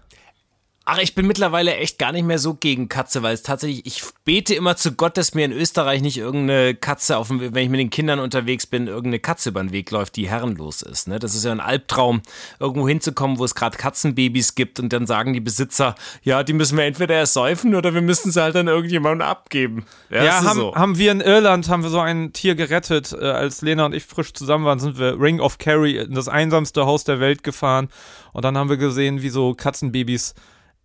Ach, 0.94 0.98
ich 0.98 1.16
bin 1.16 1.26
mittlerweile 1.26 1.78
echt 1.78 2.00
gar 2.00 2.12
nicht 2.12 2.26
mehr 2.26 2.38
so 2.38 2.54
gegen 2.54 2.90
Katze, 2.90 3.24
weil 3.24 3.34
es 3.34 3.44
tatsächlich, 3.44 3.86
ich 3.86 4.04
bete 4.26 4.54
immer 4.54 4.76
zu 4.76 4.92
Gott, 4.92 5.16
dass 5.16 5.34
mir 5.34 5.46
in 5.46 5.54
Österreich 5.54 6.02
nicht 6.02 6.18
irgendeine 6.18 6.76
Katze, 6.76 7.16
auf 7.16 7.30
wenn 7.30 7.56
ich 7.56 7.70
mit 7.70 7.80
den 7.80 7.90
Kindern 7.90 8.20
unterwegs 8.20 8.68
bin, 8.68 8.88
irgendeine 8.88 9.20
Katze 9.20 9.52
über 9.52 9.64
den 9.64 9.72
Weg 9.72 9.90
läuft, 9.90 10.18
die 10.18 10.28
herrenlos 10.28 10.82
ist. 10.82 11.08
Ne? 11.08 11.18
Das 11.18 11.34
ist 11.34 11.46
ja 11.46 11.54
ein 11.54 11.62
Albtraum, 11.62 12.22
irgendwo 12.60 12.90
hinzukommen, 12.90 13.40
wo 13.40 13.46
es 13.46 13.56
gerade 13.56 13.78
Katzenbabys 13.78 14.54
gibt 14.56 14.82
und 14.82 14.92
dann 14.92 15.08
sagen 15.08 15.32
die 15.32 15.40
Besitzer, 15.40 15.96
ja, 16.24 16.44
die 16.44 16.52
müssen 16.52 16.78
wir 16.78 16.84
entweder 16.84 17.16
ersäufen 17.16 17.74
oder 17.74 17.94
wir 17.94 18.02
müssen 18.02 18.30
sie 18.30 18.42
halt 18.42 18.56
dann 18.56 18.68
irgendjemandem 18.68 19.26
abgeben. 19.26 19.86
Ja, 20.10 20.26
das 20.26 20.42
ist 20.42 20.48
haben, 20.50 20.60
so. 20.60 20.76
haben 20.76 20.98
wir 20.98 21.14
in 21.14 21.22
Irland, 21.22 21.70
haben 21.70 21.84
wir 21.84 21.90
so 21.90 22.02
ein 22.02 22.34
Tier 22.34 22.56
gerettet. 22.56 23.14
Äh, 23.14 23.28
als 23.28 23.62
Lena 23.62 23.86
und 23.86 23.96
ich 23.96 24.04
frisch 24.04 24.34
zusammen 24.34 24.66
waren, 24.66 24.80
sind 24.80 25.00
wir 25.00 25.18
Ring 25.18 25.40
of 25.40 25.58
Kerry 25.58 26.00
in 26.00 26.16
das 26.16 26.28
einsamste 26.28 26.86
Haus 26.86 27.06
der 27.06 27.22
Welt 27.22 27.46
gefahren. 27.46 27.88
Und 28.34 28.44
dann 28.44 28.58
haben 28.58 28.70
wir 28.70 28.76
gesehen, 28.76 29.22
wie 29.22 29.30
so 29.30 29.54
Katzenbabys 29.54 30.36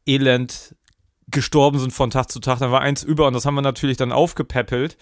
elend 0.07 0.75
gestorben 1.29 1.79
sind 1.79 1.93
von 1.93 2.11
Tag 2.11 2.31
zu 2.31 2.41
Tag. 2.41 2.59
Dann 2.59 2.71
war 2.71 2.81
eins 2.81 3.03
über 3.03 3.27
und 3.27 3.33
das 3.33 3.45
haben 3.47 3.55
wir 3.55 3.63
natürlich 3.63 3.97
dann 3.97 4.13
aufgepäppelt. 4.13 4.97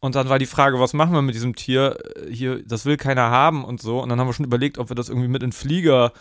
Und 0.00 0.14
dann 0.14 0.28
war 0.28 0.38
die 0.38 0.46
Frage, 0.46 0.80
was 0.80 0.94
machen 0.94 1.12
wir 1.12 1.22
mit 1.22 1.34
diesem 1.34 1.54
Tier? 1.54 1.98
Äh, 2.16 2.32
Hier, 2.32 2.62
das 2.64 2.86
will 2.86 2.96
keiner 2.96 3.30
haben 3.30 3.64
und 3.64 3.80
so. 3.80 4.02
Und 4.02 4.08
dann 4.08 4.18
haben 4.18 4.28
wir 4.28 4.32
schon 4.32 4.46
überlegt, 4.46 4.78
ob 4.78 4.88
wir 4.88 4.96
das 4.96 5.08
irgendwie 5.08 5.28
mit 5.28 5.42
in 5.42 5.50
den 5.50 5.52
Flieger 5.52 6.12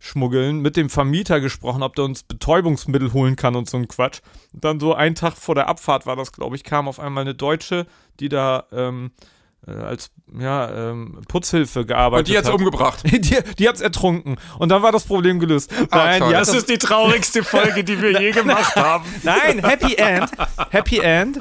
schmuggeln, 0.00 0.60
mit 0.60 0.76
dem 0.76 0.90
Vermieter 0.90 1.40
gesprochen, 1.40 1.82
ob 1.82 1.96
der 1.96 2.04
uns 2.04 2.22
Betäubungsmittel 2.22 3.12
holen 3.12 3.36
kann 3.36 3.56
und 3.56 3.68
so 3.68 3.76
ein 3.76 3.88
Quatsch. 3.88 4.20
Und 4.52 4.64
dann 4.64 4.80
so 4.80 4.94
einen 4.94 5.14
Tag 5.14 5.34
vor 5.36 5.54
der 5.54 5.68
Abfahrt 5.68 6.06
war 6.06 6.16
das, 6.16 6.32
glaube 6.32 6.56
ich, 6.56 6.64
kam 6.64 6.86
auf 6.86 7.00
einmal 7.00 7.22
eine 7.22 7.34
Deutsche, 7.34 7.86
die 8.20 8.28
da 8.28 8.66
ähm, 8.70 9.10
äh, 9.16 9.37
als 9.82 10.10
ja, 10.38 10.90
ähm, 10.90 11.20
Putzhilfe 11.28 11.86
gearbeitet 11.86 12.26
Und 12.26 12.32
die 12.32 12.38
hat's 12.38 12.48
hat. 12.48 12.54
umgebracht. 12.54 13.02
Die, 13.10 13.38
die 13.58 13.68
hat's 13.68 13.80
ertrungen. 13.80 14.36
Und 14.58 14.68
dann 14.68 14.82
war 14.82 14.92
das 14.92 15.04
Problem 15.04 15.40
gelöst. 15.40 15.72
Nein, 15.90 16.20
toll. 16.20 16.28
die 16.30 16.36
hat 16.36 16.42
das 16.42 16.54
ist 16.54 16.68
die 16.68 16.78
traurigste 16.78 17.42
Folge, 17.42 17.84
die 17.84 18.00
wir 18.00 18.20
je 18.20 18.30
gemacht 18.30 18.76
haben. 18.76 19.04
Nein, 19.22 19.64
Happy 19.64 19.94
End. 19.96 20.30
Happy 20.70 20.98
End. 20.98 21.38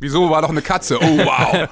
Wieso 0.00 0.30
war 0.30 0.40
doch 0.40 0.48
eine 0.48 0.62
Katze? 0.62 0.98
Oh, 0.98 1.18
wow. 1.18 1.68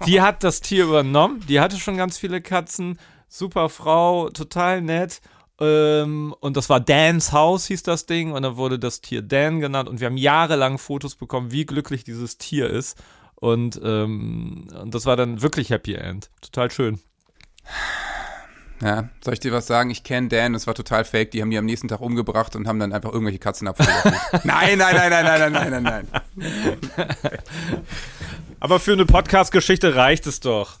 Die 0.06 0.20
hat 0.20 0.44
das 0.44 0.60
Tier 0.60 0.84
übernommen. 0.84 1.44
Die 1.48 1.58
hatte 1.60 1.78
schon 1.78 1.96
ganz 1.96 2.16
viele 2.16 2.40
Katzen. 2.40 2.96
Super 3.28 3.68
Frau, 3.68 4.30
total 4.30 4.82
nett. 4.82 5.20
Ähm, 5.60 6.32
und 6.38 6.56
das 6.56 6.68
war 6.70 6.78
Dans 6.78 7.32
Haus, 7.32 7.66
hieß 7.66 7.82
das 7.82 8.06
Ding. 8.06 8.30
Und 8.30 8.42
dann 8.42 8.56
wurde 8.56 8.78
das 8.78 9.00
Tier 9.00 9.20
Dan 9.20 9.58
genannt. 9.58 9.88
Und 9.88 9.98
wir 9.98 10.06
haben 10.06 10.16
jahrelang 10.16 10.78
Fotos 10.78 11.16
bekommen, 11.16 11.50
wie 11.50 11.66
glücklich 11.66 12.04
dieses 12.04 12.38
Tier 12.38 12.70
ist. 12.70 12.96
Und, 13.40 13.80
ähm, 13.82 14.68
und 14.80 14.94
das 14.94 15.06
war 15.06 15.16
dann 15.16 15.42
wirklich 15.42 15.70
Happy 15.70 15.94
End. 15.94 16.30
Total 16.42 16.70
schön. 16.70 17.00
Ja, 18.82 19.08
soll 19.22 19.34
ich 19.34 19.40
dir 19.40 19.52
was 19.52 19.66
sagen? 19.66 19.90
Ich 19.90 20.04
kenne 20.04 20.28
Dan, 20.28 20.54
das 20.54 20.66
war 20.66 20.74
total 20.74 21.04
fake. 21.04 21.30
Die 21.32 21.42
haben 21.42 21.50
die 21.50 21.58
am 21.58 21.66
nächsten 21.66 21.88
Tag 21.88 22.00
umgebracht 22.00 22.56
und 22.56 22.66
haben 22.66 22.78
dann 22.78 22.92
einfach 22.92 23.12
irgendwelche 23.12 23.38
Katzen 23.38 23.68
abgeworfen. 23.68 24.12
nein, 24.44 24.78
nein, 24.78 24.94
nein, 24.96 25.10
nein, 25.10 25.24
nein, 25.24 25.52
nein, 25.52 25.70
nein, 25.70 25.82
nein, 25.82 26.08
nein. 26.12 26.22
Aber 28.58 28.80
für 28.80 28.92
eine 28.92 29.06
Podcast-Geschichte 29.06 29.94
reicht 29.96 30.26
es 30.26 30.40
doch. 30.40 30.79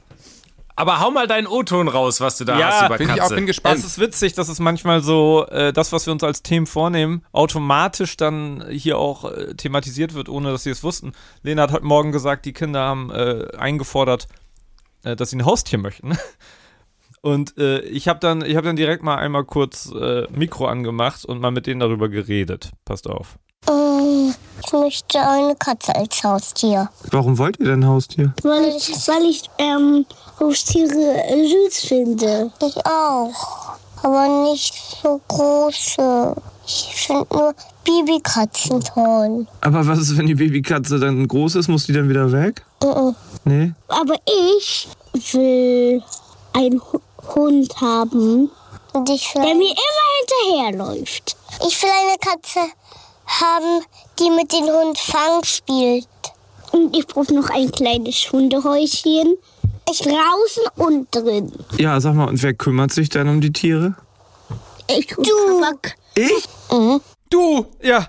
Aber 0.80 0.98
hau 0.98 1.10
mal 1.10 1.26
deinen 1.26 1.46
O-Ton 1.46 1.88
raus, 1.88 2.22
was 2.22 2.38
du 2.38 2.44
da 2.46 2.58
Ja, 2.58 2.68
hast 2.70 2.86
über 2.86 2.96
Bin 2.96 3.10
ich 3.10 3.16
Katze. 3.16 3.32
auch, 3.32 3.36
bin 3.36 3.44
gespannt. 3.46 3.78
Es 3.78 3.84
ist 3.84 3.98
witzig, 3.98 4.32
dass 4.32 4.48
es 4.48 4.60
manchmal 4.60 5.02
so, 5.02 5.46
äh, 5.48 5.74
das, 5.74 5.92
was 5.92 6.06
wir 6.06 6.12
uns 6.12 6.24
als 6.24 6.42
Themen 6.42 6.66
vornehmen, 6.66 7.22
automatisch 7.32 8.16
dann 8.16 8.64
hier 8.70 8.96
auch 8.96 9.30
äh, 9.30 9.54
thematisiert 9.54 10.14
wird, 10.14 10.30
ohne 10.30 10.50
dass 10.50 10.62
sie 10.62 10.70
es 10.70 10.82
wussten. 10.82 11.12
Lena 11.42 11.62
hat 11.64 11.72
heute 11.72 11.84
Morgen 11.84 12.12
gesagt, 12.12 12.46
die 12.46 12.54
Kinder 12.54 12.80
haben 12.80 13.10
äh, 13.10 13.48
eingefordert, 13.58 14.26
äh, 15.04 15.16
dass 15.16 15.28
sie 15.30 15.36
ein 15.36 15.44
Haustier 15.44 15.78
möchten. 15.78 16.16
Und 17.20 17.58
äh, 17.58 17.80
ich 17.80 18.08
habe 18.08 18.18
dann, 18.18 18.42
ich 18.42 18.56
hab 18.56 18.64
dann 18.64 18.76
direkt 18.76 19.02
mal 19.02 19.16
einmal 19.16 19.44
kurz 19.44 19.92
äh, 19.94 20.26
Mikro 20.30 20.64
angemacht 20.64 21.26
und 21.26 21.38
mal 21.42 21.50
mit 21.50 21.66
denen 21.66 21.80
darüber 21.80 22.08
geredet. 22.08 22.70
Passt 22.86 23.06
auf. 23.06 23.38
Ähm, 23.68 24.34
Ich 24.64 24.72
möchte 24.72 25.20
eine 25.20 25.56
Katze 25.56 25.94
als 25.94 26.22
Haustier. 26.22 26.88
Warum 27.10 27.38
wollt 27.38 27.58
ihr 27.58 27.66
denn 27.66 27.86
Haustier? 27.86 28.32
Weil 28.42 28.66
ich, 28.76 28.88
weil 29.08 29.24
ich 29.24 29.42
ähm, 29.58 30.04
Haustiere 30.38 31.24
äh, 31.24 31.48
süß 31.48 31.80
finde. 31.88 32.52
Ich 32.62 32.76
auch. 32.86 33.74
Aber 34.02 34.28
nicht 34.50 34.74
so 35.02 35.20
große. 35.28 36.36
Ich 36.66 36.94
finde 36.94 37.26
nur 37.34 37.54
Babykatzen 37.84 38.80
toll. 38.82 39.46
Aber 39.62 39.86
was 39.86 39.98
ist, 39.98 40.16
wenn 40.16 40.26
die 40.26 40.34
Babykatze 40.34 40.98
dann 40.98 41.26
groß 41.26 41.56
ist? 41.56 41.68
Muss 41.68 41.86
die 41.86 41.92
dann 41.92 42.08
wieder 42.08 42.30
weg? 42.30 42.64
Mhm. 42.82 43.16
Nee? 43.44 43.72
Aber 43.88 44.14
ich 44.58 44.88
will 45.32 46.02
einen 46.52 46.80
Hu- 46.80 47.00
Hund 47.34 47.74
haben, 47.80 48.50
der 48.94 49.54
mir 49.54 49.74
immer 49.74 50.06
hinterherläuft. 50.44 51.36
Ich 51.66 51.82
will 51.82 51.90
eine 51.90 52.18
Katze 52.18 52.60
haben, 53.40 53.84
die 54.18 54.30
mit 54.30 54.52
dem 54.52 54.64
Hund 54.66 54.98
Fang 54.98 55.44
spielt. 55.44 56.06
Und 56.72 56.96
ich 56.96 57.06
brauche 57.06 57.32
noch 57.34 57.50
ein 57.50 57.70
kleines 57.72 58.30
Hundehäuschen. 58.32 59.36
Draußen 59.86 60.62
und 60.76 61.08
drin. 61.12 61.52
Ja, 61.78 62.00
sag 62.00 62.14
mal, 62.14 62.28
und 62.28 62.40
wer 62.44 62.54
kümmert 62.54 62.92
sich 62.92 63.08
dann 63.08 63.28
um 63.28 63.40
die 63.40 63.52
Tiere? 63.52 63.96
Ich 64.88 65.06
du. 65.08 65.22
Ich? 66.14 66.44
Du! 67.28 67.66
Ja, 67.82 68.08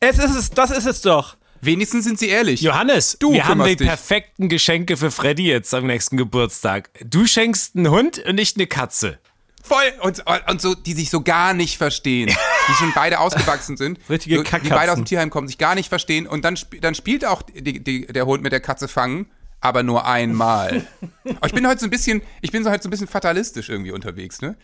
es 0.00 0.18
ist 0.18 0.34
es, 0.34 0.50
das 0.50 0.70
ist 0.70 0.86
es 0.86 1.02
doch. 1.02 1.36
Wenigstens 1.60 2.04
sind 2.04 2.18
sie 2.18 2.28
ehrlich. 2.28 2.62
Johannes, 2.62 3.16
Du 3.18 3.32
wir 3.32 3.46
haben 3.46 3.62
die 3.64 3.76
dich. 3.76 3.86
perfekten 3.86 4.48
Geschenke 4.48 4.96
für 4.96 5.10
Freddy 5.10 5.46
jetzt 5.46 5.74
am 5.74 5.86
nächsten 5.86 6.16
Geburtstag. 6.16 6.88
Du 7.04 7.26
schenkst 7.26 7.76
einen 7.76 7.90
Hund 7.90 8.18
und 8.26 8.38
ich 8.40 8.56
eine 8.56 8.66
Katze. 8.66 9.18
Voll. 9.62 9.92
Und, 10.00 10.24
und 10.48 10.60
so, 10.62 10.74
die 10.74 10.94
sich 10.94 11.10
so 11.10 11.20
gar 11.20 11.52
nicht 11.52 11.76
verstehen. 11.76 12.34
Die 12.70 12.74
schon 12.74 12.92
beide 12.94 13.18
ausgewachsen 13.18 13.76
sind. 13.76 13.98
Richtige 14.08 14.36
so, 14.36 14.42
Die 14.42 14.68
beide 14.68 14.92
aus 14.92 14.96
dem 14.98 15.04
Tierheim 15.04 15.30
kommen, 15.30 15.48
sich 15.48 15.58
gar 15.58 15.74
nicht 15.74 15.88
verstehen. 15.88 16.26
Und 16.26 16.44
dann, 16.44 16.54
sp 16.56 16.78
dann 16.80 16.94
spielt 16.94 17.24
auch 17.24 17.42
die, 17.42 17.82
die, 17.82 18.06
der 18.06 18.26
Hund 18.26 18.42
mit 18.42 18.52
der 18.52 18.60
Katze 18.60 18.88
fangen, 18.88 19.26
aber 19.60 19.82
nur 19.82 20.06
einmal. 20.06 20.86
aber 21.24 21.46
ich 21.46 21.52
bin 21.52 21.66
heute 21.66 21.80
so 21.80 21.86
ein 21.86 21.90
bisschen, 21.90 22.22
ich 22.40 22.52
bin 22.52 22.64
so 22.64 22.70
halt 22.70 22.82
so 22.82 22.88
ein 22.88 22.90
bisschen 22.90 23.08
fatalistisch 23.08 23.68
irgendwie 23.68 23.92
unterwegs, 23.92 24.40
ne? 24.40 24.56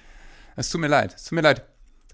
Es 0.54 0.70
tut 0.70 0.80
mir 0.80 0.88
leid. 0.88 1.14
Es 1.14 1.24
tut 1.24 1.32
mir 1.32 1.42
leid. 1.42 1.64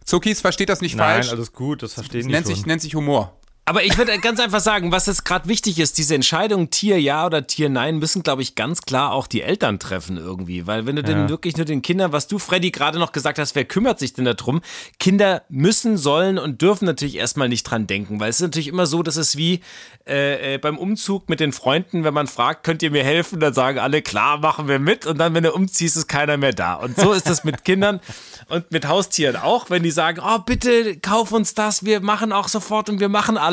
Zuckis 0.05 0.41
versteht 0.41 0.69
das 0.69 0.81
nicht 0.81 0.97
Nein, 0.97 1.23
falsch. 1.23 1.31
alles 1.31 1.53
gut, 1.53 1.83
das 1.83 1.95
verstehen 1.95 2.23
Es 2.23 2.27
die 2.27 2.33
nennt 2.33 2.47
schon. 2.47 2.57
sich, 2.57 2.67
nennt 2.67 2.83
sich 2.83 2.95
Humor. 2.95 3.39
Aber 3.65 3.85
ich 3.85 3.97
würde 3.97 4.19
ganz 4.19 4.41
einfach 4.41 4.59
sagen, 4.59 4.91
was 4.91 5.07
jetzt 5.07 5.25
gerade 5.25 5.49
wichtig 5.49 5.79
ist, 5.79 5.97
diese 5.97 6.17
Entscheidung 6.17 6.71
Tier 6.71 7.01
ja 7.01 7.25
oder 7.25 7.47
Tier 7.47 7.69
nein, 7.69 7.99
müssen, 7.99 8.25
glaube 8.25 8.43
ich, 8.43 8.57
ganz 8.57 8.83
klar 8.83 9.13
auch 9.13 9.29
die 9.29 9.43
Eltern 9.43 9.79
treffen 9.79 10.17
irgendwie. 10.17 10.67
Weil 10.67 10.85
wenn 10.85 10.97
du 10.97 11.05
denn 11.05 11.29
wirklich 11.29 11.57
nur 11.57 11.65
den 11.65 11.81
Kindern, 11.81 12.11
was 12.11 12.27
du, 12.27 12.41
Freddy, 12.41 12.73
gerade 12.73 12.99
noch 12.99 13.13
gesagt 13.13 13.39
hast, 13.39 13.55
wer 13.55 13.65
kümmert 13.65 14.01
sich 14.01 14.15
denn 14.15 14.25
darum? 14.25 14.63
Kinder 14.99 15.43
müssen, 15.49 15.97
sollen 15.97 16.39
und 16.39 16.61
dürfen 16.61 16.87
natürlich 16.87 17.15
erstmal 17.15 17.49
nicht 17.49 17.63
dran 17.63 17.87
denken, 17.87 18.19
weil 18.19 18.31
es 18.31 18.37
ist 18.37 18.43
natürlich 18.43 18.67
immer 18.67 18.87
so, 18.87 19.05
dass 19.05 19.15
es 19.15 19.37
wie 19.37 19.61
äh, 20.09 20.55
äh, 20.55 20.59
beim 20.59 20.77
Umzug 20.77 21.29
mit 21.29 21.39
den 21.39 21.53
Freunden, 21.53 22.03
wenn 22.03 22.15
man 22.15 22.27
fragt, 22.27 22.65
könnt 22.65 22.83
ihr 22.83 22.91
mir 22.91 23.05
helfen, 23.05 23.39
dann 23.39 23.55
sagen 23.55 23.79
alle, 23.79 24.03
klar, 24.03 24.39
machen 24.39 24.67
wir 24.67 24.81
mit 24.81 25.07
und 25.07 25.19
dann, 25.19 25.35
wenn 25.35 25.45
du 25.45 25.53
umziehst, 25.53 25.97
ist 25.97 26.09
keiner 26.09 26.37
mehr 26.37 26.53
da. 26.53 26.75
Und 26.75 26.99
so 26.99 27.13
ist 27.13 27.29
das 27.29 27.45
mit 27.45 27.65
Kindern 27.65 28.01
und 28.49 28.73
mit 28.73 28.89
Haustieren 28.89 29.37
auch, 29.37 29.71
wenn 29.71 29.85
die 29.85 29.93
sagen, 29.93 30.21
oh, 30.21 30.39
bitte 30.39 30.97
kauf 30.99 31.31
uns 31.31 31.55
das, 31.55 31.85
wir 31.85 32.01
machen 32.01 32.33
auch 32.33 32.49
sofort 32.49 32.91
und 32.91 32.99
wir 32.99 33.09
machen 33.09 33.39
alles. 33.39 33.52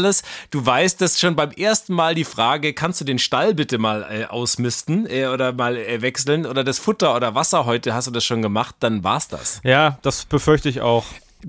Du 0.51 0.65
weißt, 0.65 1.01
dass 1.01 1.19
schon 1.19 1.35
beim 1.35 1.51
ersten 1.51 1.93
Mal 1.93 2.15
die 2.15 2.23
Frage, 2.23 2.73
kannst 2.73 3.01
du 3.01 3.05
den 3.05 3.19
Stall 3.19 3.53
bitte 3.53 3.77
mal 3.77 4.05
äh, 4.09 4.25
ausmisten 4.25 5.07
äh, 5.09 5.27
oder 5.27 5.53
mal 5.53 5.77
äh, 5.77 6.01
wechseln 6.01 6.45
oder 6.45 6.63
das 6.63 6.79
Futter 6.79 7.15
oder 7.15 7.35
Wasser 7.35 7.65
heute, 7.65 7.93
hast 7.93 8.07
du 8.07 8.11
das 8.11 8.23
schon 8.23 8.41
gemacht, 8.41 8.75
dann 8.79 9.03
war's 9.03 9.27
das. 9.27 9.61
Ja, 9.63 9.97
das 10.01 10.25
befürchte 10.25 10.69
ich 10.69 10.81
auch. 10.81 11.05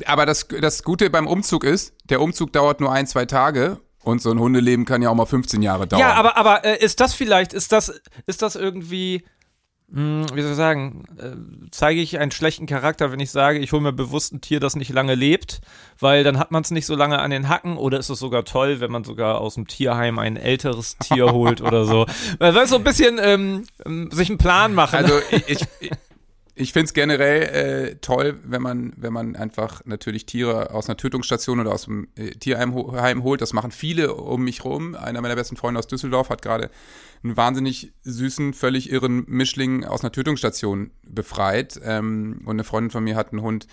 Aber 0.06 0.26
das, 0.26 0.46
das 0.60 0.82
Gute 0.82 1.10
beim 1.10 1.26
Umzug 1.26 1.64
ist, 1.64 1.94
der 2.04 2.20
Umzug 2.20 2.52
dauert 2.52 2.80
nur 2.80 2.92
ein, 2.92 3.06
zwei 3.06 3.26
Tage. 3.26 3.80
Und 4.02 4.22
so 4.22 4.30
ein 4.30 4.38
Hundeleben 4.38 4.86
kann 4.86 5.02
ja 5.02 5.10
auch 5.10 5.14
mal 5.14 5.26
15 5.26 5.60
Jahre 5.60 5.86
dauern. 5.86 6.00
Ja, 6.00 6.14
aber, 6.14 6.38
aber 6.38 6.64
äh, 6.64 6.82
ist 6.82 7.00
das 7.00 7.12
vielleicht, 7.12 7.52
ist 7.52 7.70
das, 7.70 8.00
ist 8.26 8.40
das 8.40 8.56
irgendwie, 8.56 9.24
wie 9.92 10.42
soll 10.42 10.52
ich 10.52 10.56
sagen, 10.56 11.04
äh, 11.18 11.32
zeige 11.72 12.00
ich 12.00 12.18
einen 12.18 12.30
schlechten 12.30 12.66
Charakter, 12.66 13.10
wenn 13.10 13.18
ich 13.18 13.32
sage, 13.32 13.58
ich 13.58 13.72
hole 13.72 13.82
mir 13.82 13.92
bewusst 13.92 14.32
ein 14.32 14.40
Tier, 14.40 14.60
das 14.60 14.76
nicht 14.76 14.92
lange 14.92 15.16
lebt, 15.16 15.60
weil 15.98 16.22
dann 16.22 16.38
hat 16.38 16.52
man 16.52 16.62
es 16.62 16.70
nicht 16.70 16.86
so 16.86 16.94
lange 16.94 17.18
an 17.18 17.32
den 17.32 17.48
Hacken 17.48 17.76
oder 17.76 17.98
ist 17.98 18.08
es 18.08 18.20
sogar 18.20 18.44
toll, 18.44 18.78
wenn 18.80 18.92
man 18.92 19.02
sogar 19.02 19.40
aus 19.40 19.54
dem 19.54 19.66
Tierheim 19.66 20.20
ein 20.20 20.36
älteres 20.36 20.96
Tier 20.98 21.32
holt 21.32 21.60
oder 21.60 21.84
so. 21.86 22.06
Weil 22.38 22.66
so 22.66 22.76
ein 22.76 22.84
bisschen 22.84 23.18
ähm, 23.20 23.64
sich 24.12 24.28
einen 24.28 24.38
Plan 24.38 24.74
machen. 24.74 24.96
Also 24.96 25.14
ich, 25.46 25.66
ich, 25.80 25.90
ich 26.60 26.72
finde 26.72 26.84
es 26.86 26.94
generell 26.94 27.42
äh, 27.42 27.96
toll, 27.96 28.38
wenn 28.44 28.62
man, 28.62 28.92
wenn 28.96 29.12
man 29.12 29.34
einfach 29.34 29.82
natürlich 29.86 30.26
Tiere 30.26 30.72
aus 30.74 30.88
einer 30.88 30.96
Tötungsstation 30.96 31.58
oder 31.58 31.72
aus 31.72 31.84
dem 31.84 32.08
äh, 32.16 32.30
Tierheim 32.30 32.74
ho- 32.74 32.92
Heim 32.92 33.22
holt. 33.22 33.40
Das 33.40 33.52
machen 33.52 33.70
viele 33.70 34.14
um 34.14 34.44
mich 34.44 34.64
rum. 34.64 34.94
Einer 34.94 35.20
meiner 35.20 35.36
besten 35.36 35.56
Freunde 35.56 35.78
aus 35.78 35.86
Düsseldorf 35.86 36.28
hat 36.28 36.42
gerade 36.42 36.70
einen 37.22 37.36
wahnsinnig 37.36 37.92
süßen, 38.02 38.54
völlig 38.54 38.90
irren 38.90 39.24
Mischling 39.26 39.84
aus 39.84 40.02
einer 40.02 40.12
Tötungsstation 40.12 40.90
befreit. 41.06 41.80
Ähm, 41.82 42.42
und 42.44 42.56
eine 42.56 42.64
Freundin 42.64 42.90
von 42.90 43.04
mir 43.04 43.16
hat 43.16 43.32
einen 43.32 43.42
Hund 43.42 43.66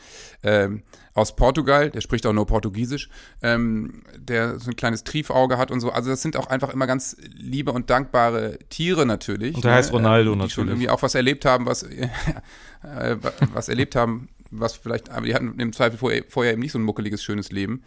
ähm, 0.43 0.83
aus 1.17 1.35
Portugal, 1.35 1.89
der 1.89 2.01
spricht 2.01 2.25
auch 2.25 2.33
nur 2.33 2.45
Portugiesisch, 2.45 3.09
ähm, 3.41 4.03
der 4.17 4.59
so 4.59 4.69
ein 4.69 4.75
kleines 4.75 5.03
Triefauge 5.03 5.57
hat 5.57 5.71
und 5.71 5.79
so. 5.79 5.89
Also 5.91 6.09
das 6.11 6.21
sind 6.21 6.37
auch 6.37 6.47
einfach 6.47 6.69
immer 6.73 6.87
ganz 6.87 7.17
liebe 7.33 7.71
und 7.71 7.89
dankbare 7.89 8.59
Tiere 8.69 9.05
natürlich. 9.05 9.55
Und 9.55 9.63
der 9.65 9.73
heißt 9.73 9.91
Ronaldo 9.91 10.33
ähm, 10.33 10.39
die 10.39 10.49
schon 10.49 10.65
natürlich. 10.65 10.69
irgendwie 10.83 10.89
auch 10.89 11.01
was 11.01 11.15
erlebt 11.15 11.45
haben, 11.45 11.65
was, 11.65 11.83
äh, 12.83 13.17
was 13.53 13.69
erlebt 13.69 13.95
haben, 13.95 14.29
was 14.51 14.75
vielleicht, 14.75 15.09
aber 15.09 15.25
die 15.25 15.33
hatten 15.35 15.59
im 15.59 15.73
Zweifel 15.73 15.97
vorher, 15.97 16.23
vorher 16.29 16.53
eben 16.53 16.61
nicht 16.61 16.71
so 16.71 16.79
ein 16.79 16.83
muckeliges, 16.83 17.23
schönes 17.23 17.51
Leben. 17.51 17.83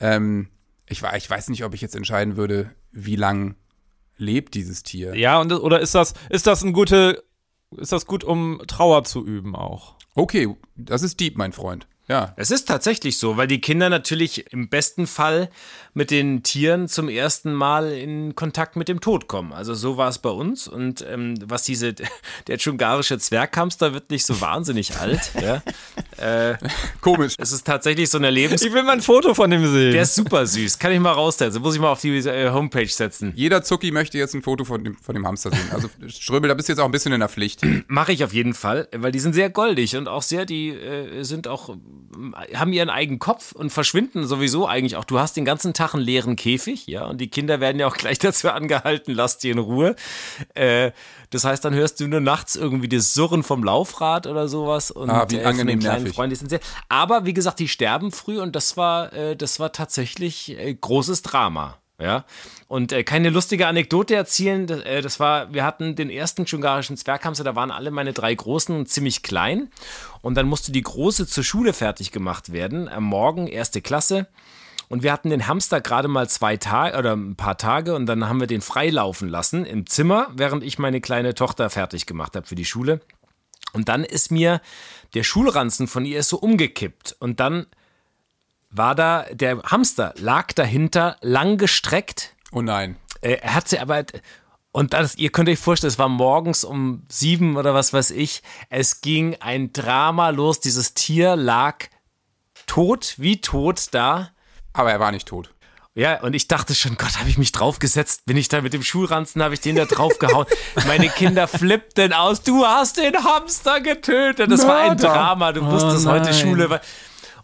Ähm, 0.00 0.48
ich, 0.88 1.02
wa- 1.02 1.14
ich 1.16 1.28
weiß 1.28 1.48
nicht, 1.50 1.64
ob 1.64 1.74
ich 1.74 1.80
jetzt 1.80 1.94
entscheiden 1.94 2.36
würde, 2.36 2.70
wie 2.90 3.16
lang 3.16 3.54
lebt 4.16 4.54
dieses 4.54 4.82
Tier. 4.82 5.14
ja, 5.14 5.40
und 5.40 5.52
oder 5.52 5.80
ist 5.80 5.94
das, 5.94 6.14
ist 6.30 6.46
das 6.46 6.62
ein 6.64 6.72
gute, 6.72 7.22
ist 7.76 7.92
das 7.92 8.06
gut, 8.06 8.24
um 8.24 8.60
Trauer 8.66 9.04
zu 9.04 9.24
üben 9.26 9.54
auch? 9.56 9.96
Okay, 10.14 10.54
das 10.76 11.02
ist 11.02 11.20
deep, 11.20 11.36
mein 11.38 11.52
Freund. 11.52 11.86
Ja. 12.12 12.34
Es 12.36 12.50
ist 12.50 12.68
tatsächlich 12.68 13.16
so, 13.16 13.38
weil 13.38 13.46
die 13.46 13.62
Kinder 13.62 13.88
natürlich 13.88 14.52
im 14.52 14.68
besten 14.68 15.06
Fall 15.06 15.48
mit 15.94 16.10
den 16.10 16.42
Tieren 16.42 16.86
zum 16.86 17.08
ersten 17.08 17.54
Mal 17.54 17.90
in 17.90 18.34
Kontakt 18.34 18.76
mit 18.76 18.88
dem 18.88 19.00
Tod 19.00 19.28
kommen. 19.28 19.54
Also 19.54 19.72
so 19.72 19.96
war 19.96 20.10
es 20.10 20.18
bei 20.18 20.28
uns. 20.28 20.68
Und 20.68 21.02
ähm, 21.08 21.36
was 21.46 21.62
diese, 21.62 21.94
der 22.46 22.58
dschungarische 22.58 23.18
Zwerghamster 23.18 23.94
wird 23.94 24.10
nicht 24.10 24.26
so 24.26 24.42
wahnsinnig 24.42 24.98
alt. 24.98 25.32
Ja. 25.40 25.62
Äh, 26.18 26.56
Komisch. 27.00 27.34
es 27.38 27.50
ist 27.50 27.66
tatsächlich 27.66 28.08
so 28.08 28.18
eine 28.18 28.30
Lebens... 28.30 28.62
Ich 28.62 28.72
will 28.72 28.84
mal 28.84 28.92
ein 28.92 29.00
Foto 29.00 29.34
von 29.34 29.50
dem 29.50 29.66
sehen. 29.66 29.92
Der 29.92 30.02
ist 30.02 30.14
super 30.14 30.46
süß. 30.46 30.78
Kann 30.78 30.92
ich 30.92 31.00
mal 31.00 31.10
raussetzen. 31.10 31.60
Muss 31.62 31.74
ich 31.74 31.80
mal 31.80 31.90
auf 31.90 32.00
die 32.00 32.16
äh, 32.16 32.50
Homepage 32.50 32.86
setzen. 32.86 33.32
Jeder 33.34 33.64
Zucki 33.64 33.90
möchte 33.90 34.18
jetzt 34.18 34.34
ein 34.34 34.42
Foto 34.42 34.64
von 34.64 34.84
dem, 34.84 34.96
von 34.96 35.14
dem 35.14 35.26
Hamster 35.26 35.50
sehen. 35.50 35.70
Also 35.72 35.88
Ströbel, 36.06 36.46
da 36.48 36.54
bist 36.54 36.68
du 36.68 36.74
jetzt 36.74 36.80
auch 36.80 36.84
ein 36.84 36.92
bisschen 36.92 37.12
in 37.12 37.18
der 37.18 37.28
Pflicht. 37.28 37.62
Mache 37.88 38.12
ich 38.12 38.22
auf 38.22 38.32
jeden 38.32 38.54
Fall, 38.54 38.88
weil 38.94 39.10
die 39.10 39.18
sind 39.18 39.32
sehr 39.32 39.50
goldig 39.50 39.96
und 39.96 40.06
auch 40.06 40.22
sehr, 40.22 40.44
die 40.44 40.68
äh, 40.68 41.24
sind 41.24 41.48
auch, 41.48 41.76
haben 42.54 42.72
ihren 42.72 42.90
eigenen 42.90 43.18
Kopf 43.18 43.52
und 43.52 43.70
verschwinden 43.70 44.26
sowieso 44.26 44.66
eigentlich 44.66 44.96
auch. 44.96 45.04
Du 45.04 45.18
hast 45.18 45.36
den 45.36 45.44
ganzen 45.44 45.74
Tag 45.74 45.94
einen 45.94 46.02
leeren 46.02 46.36
Käfig, 46.36 46.86
ja, 46.86 47.06
und 47.06 47.20
die 47.20 47.28
Kinder 47.28 47.60
werden 47.60 47.78
ja 47.78 47.86
auch 47.86 47.96
gleich 47.98 48.18
dazu 48.18 48.50
angehalten, 48.50 49.14
lass 49.14 49.38
die 49.38 49.50
in 49.50 49.58
Ruhe. 49.58 49.96
Äh, 50.54 50.92
das 51.30 51.44
heißt, 51.44 51.64
dann 51.64 51.74
hörst 51.74 52.00
du 52.00 52.08
nur 52.08 52.20
nachts 52.20 52.56
irgendwie 52.56 52.88
das 52.88 53.14
Surren 53.14 53.42
vom 53.42 53.64
Laufrad 53.64 54.26
oder 54.26 54.48
sowas 54.48 54.90
und 54.90 55.10
Ah, 55.10 55.26
wie 55.28 55.36
äh, 55.36 55.42
von 55.42 55.50
angenehm 55.50 55.80
den 55.80 55.88
kleinen 55.88 56.04
nervig. 56.04 56.48
Sehr. 56.48 56.60
Aber 56.88 57.24
wie 57.26 57.32
gesagt, 57.34 57.58
die 57.58 57.68
sterben 57.68 58.12
früh 58.12 58.40
und 58.40 58.54
das 58.54 58.76
war, 58.76 59.12
äh, 59.12 59.36
das 59.36 59.58
war 59.58 59.72
tatsächlich 59.72 60.56
äh, 60.58 60.74
großes 60.74 61.22
Drama. 61.22 61.81
Ja, 62.02 62.24
und 62.66 62.90
äh, 62.90 63.04
keine 63.04 63.30
lustige 63.30 63.68
Anekdote 63.68 64.16
erzählen. 64.16 64.66
Das, 64.66 64.80
äh, 64.80 65.02
das 65.02 65.20
war, 65.20 65.54
wir 65.54 65.64
hatten 65.64 65.94
den 65.94 66.10
ersten 66.10 66.46
dschungarischen 66.46 66.96
Zwerghamster, 66.96 67.44
da 67.44 67.54
waren 67.54 67.70
alle 67.70 67.92
meine 67.92 68.12
drei 68.12 68.34
Großen 68.34 68.86
ziemlich 68.86 69.22
klein. 69.22 69.70
Und 70.20 70.34
dann 70.34 70.46
musste 70.46 70.72
die 70.72 70.82
Große 70.82 71.28
zur 71.28 71.44
Schule 71.44 71.72
fertig 71.72 72.10
gemacht 72.10 72.52
werden. 72.52 72.88
Am 72.88 73.04
Morgen, 73.04 73.46
erste 73.46 73.80
Klasse. 73.82 74.26
Und 74.88 75.04
wir 75.04 75.12
hatten 75.12 75.30
den 75.30 75.46
Hamster 75.46 75.80
gerade 75.80 76.08
mal 76.08 76.28
zwei 76.28 76.56
Tage 76.56 76.98
oder 76.98 77.14
ein 77.14 77.36
paar 77.36 77.56
Tage 77.56 77.94
und 77.94 78.06
dann 78.06 78.28
haben 78.28 78.40
wir 78.40 78.48
den 78.48 78.60
freilaufen 78.60 79.28
lassen 79.28 79.64
im 79.64 79.86
Zimmer, 79.86 80.28
während 80.34 80.64
ich 80.64 80.78
meine 80.78 81.00
kleine 81.00 81.34
Tochter 81.34 81.70
fertig 81.70 82.06
gemacht 82.06 82.34
habe 82.34 82.46
für 82.46 82.56
die 82.56 82.64
Schule. 82.64 83.00
Und 83.72 83.88
dann 83.88 84.02
ist 84.02 84.32
mir 84.32 84.60
der 85.14 85.22
Schulranzen 85.22 85.86
von 85.86 86.04
ihr 86.04 86.22
so 86.24 86.36
umgekippt. 86.36 87.16
Und 87.20 87.38
dann 87.38 87.66
war 88.72 88.94
da, 88.94 89.26
der 89.32 89.62
Hamster 89.62 90.14
lag 90.18 90.52
dahinter, 90.52 91.16
lang 91.20 91.58
gestreckt. 91.58 92.34
Oh 92.50 92.62
nein. 92.62 92.96
Äh, 93.20 93.34
Er 93.42 93.54
hat 93.54 93.68
sie 93.68 93.78
aber. 93.78 94.04
Und 94.72 94.94
das, 94.94 95.16
ihr 95.16 95.30
könnt 95.30 95.50
euch 95.50 95.58
vorstellen, 95.58 95.90
es 95.90 95.98
war 95.98 96.08
morgens 96.08 96.64
um 96.64 97.02
sieben 97.08 97.56
oder 97.58 97.74
was 97.74 97.92
weiß 97.92 98.10
ich. 98.10 98.42
Es 98.70 99.02
ging 99.02 99.36
ein 99.40 99.72
Drama 99.72 100.30
los. 100.30 100.60
Dieses 100.60 100.94
Tier 100.94 101.36
lag 101.36 101.84
tot, 102.66 103.14
wie 103.18 103.40
tot 103.40 103.88
da. 103.92 104.30
Aber 104.72 104.90
er 104.90 104.98
war 105.00 105.12
nicht 105.12 105.28
tot. 105.28 105.52
Ja, 105.94 106.22
und 106.22 106.32
ich 106.32 106.48
dachte 106.48 106.74
schon, 106.74 106.96
Gott, 106.96 107.18
habe 107.18 107.28
ich 107.28 107.36
mich 107.36 107.52
draufgesetzt? 107.52 108.24
Bin 108.24 108.38
ich 108.38 108.48
da 108.48 108.62
mit 108.62 108.72
dem 108.72 108.82
Schulranzen, 108.82 109.42
habe 109.42 109.52
ich 109.52 109.60
den 109.60 109.76
da 109.76 109.84
draufgehauen? 109.84 110.46
Meine 110.86 111.10
Kinder 111.10 111.46
flippten 111.46 112.14
aus, 112.14 112.40
du 112.42 112.64
hast 112.64 112.96
den 112.96 113.14
Hamster 113.22 113.82
getötet. 113.82 114.50
Das 114.50 114.66
war 114.66 114.78
ein 114.78 114.86
Mörder. 114.86 115.08
Drama, 115.08 115.52
du 115.52 115.66
wusstest 115.66 116.06
heute 116.06 116.30
nein. 116.30 116.34
Schule. 116.34 116.80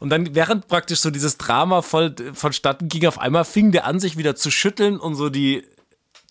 Und 0.01 0.11
dann, 0.11 0.35
während 0.35 0.69
praktisch 0.69 1.01
so 1.01 1.11
dieses 1.11 1.39
Drama 1.39 1.83
voll 1.83 2.15
vonstatten 2.35 2.89
ging, 2.89 3.07
auf 3.07 3.19
einmal 3.19 3.45
fing 3.45 3.73
der 3.73 3.85
an, 3.87 4.01
sich 4.01 4.17
wieder 4.17 4.37
zu 4.37 4.51
schütteln 4.51 4.99
und 4.99 5.15
so 5.15 5.29
die, 5.29 5.65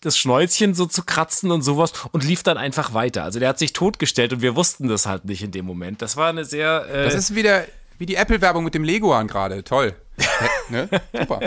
das 0.00 0.16
Schnäuzchen 0.16 0.74
so 0.74 0.86
zu 0.86 1.02
kratzen 1.02 1.50
und 1.50 1.62
sowas 1.62 1.92
und 2.12 2.24
lief 2.24 2.42
dann 2.42 2.56
einfach 2.56 2.94
weiter. 2.94 3.24
Also 3.24 3.40
der 3.40 3.48
hat 3.48 3.58
sich 3.58 3.72
totgestellt 3.72 4.32
und 4.32 4.42
wir 4.42 4.56
wussten 4.56 4.88
das 4.88 5.06
halt 5.06 5.24
nicht 5.24 5.42
in 5.42 5.50
dem 5.50 5.64
Moment. 5.66 6.02
Das 6.02 6.16
war 6.16 6.28
eine 6.28 6.44
sehr. 6.44 6.86
Äh, 6.90 7.04
Das 7.04 7.14
ist 7.14 7.34
wieder 7.34 7.64
wie 7.98 8.06
die 8.06 8.14
Apple-Werbung 8.14 8.64
mit 8.64 8.74
dem 8.74 8.84
Leguan 8.84 9.26
gerade. 9.26 9.64
Toll. 9.64 9.94
ne? 10.68 10.88
Super. 11.12 11.40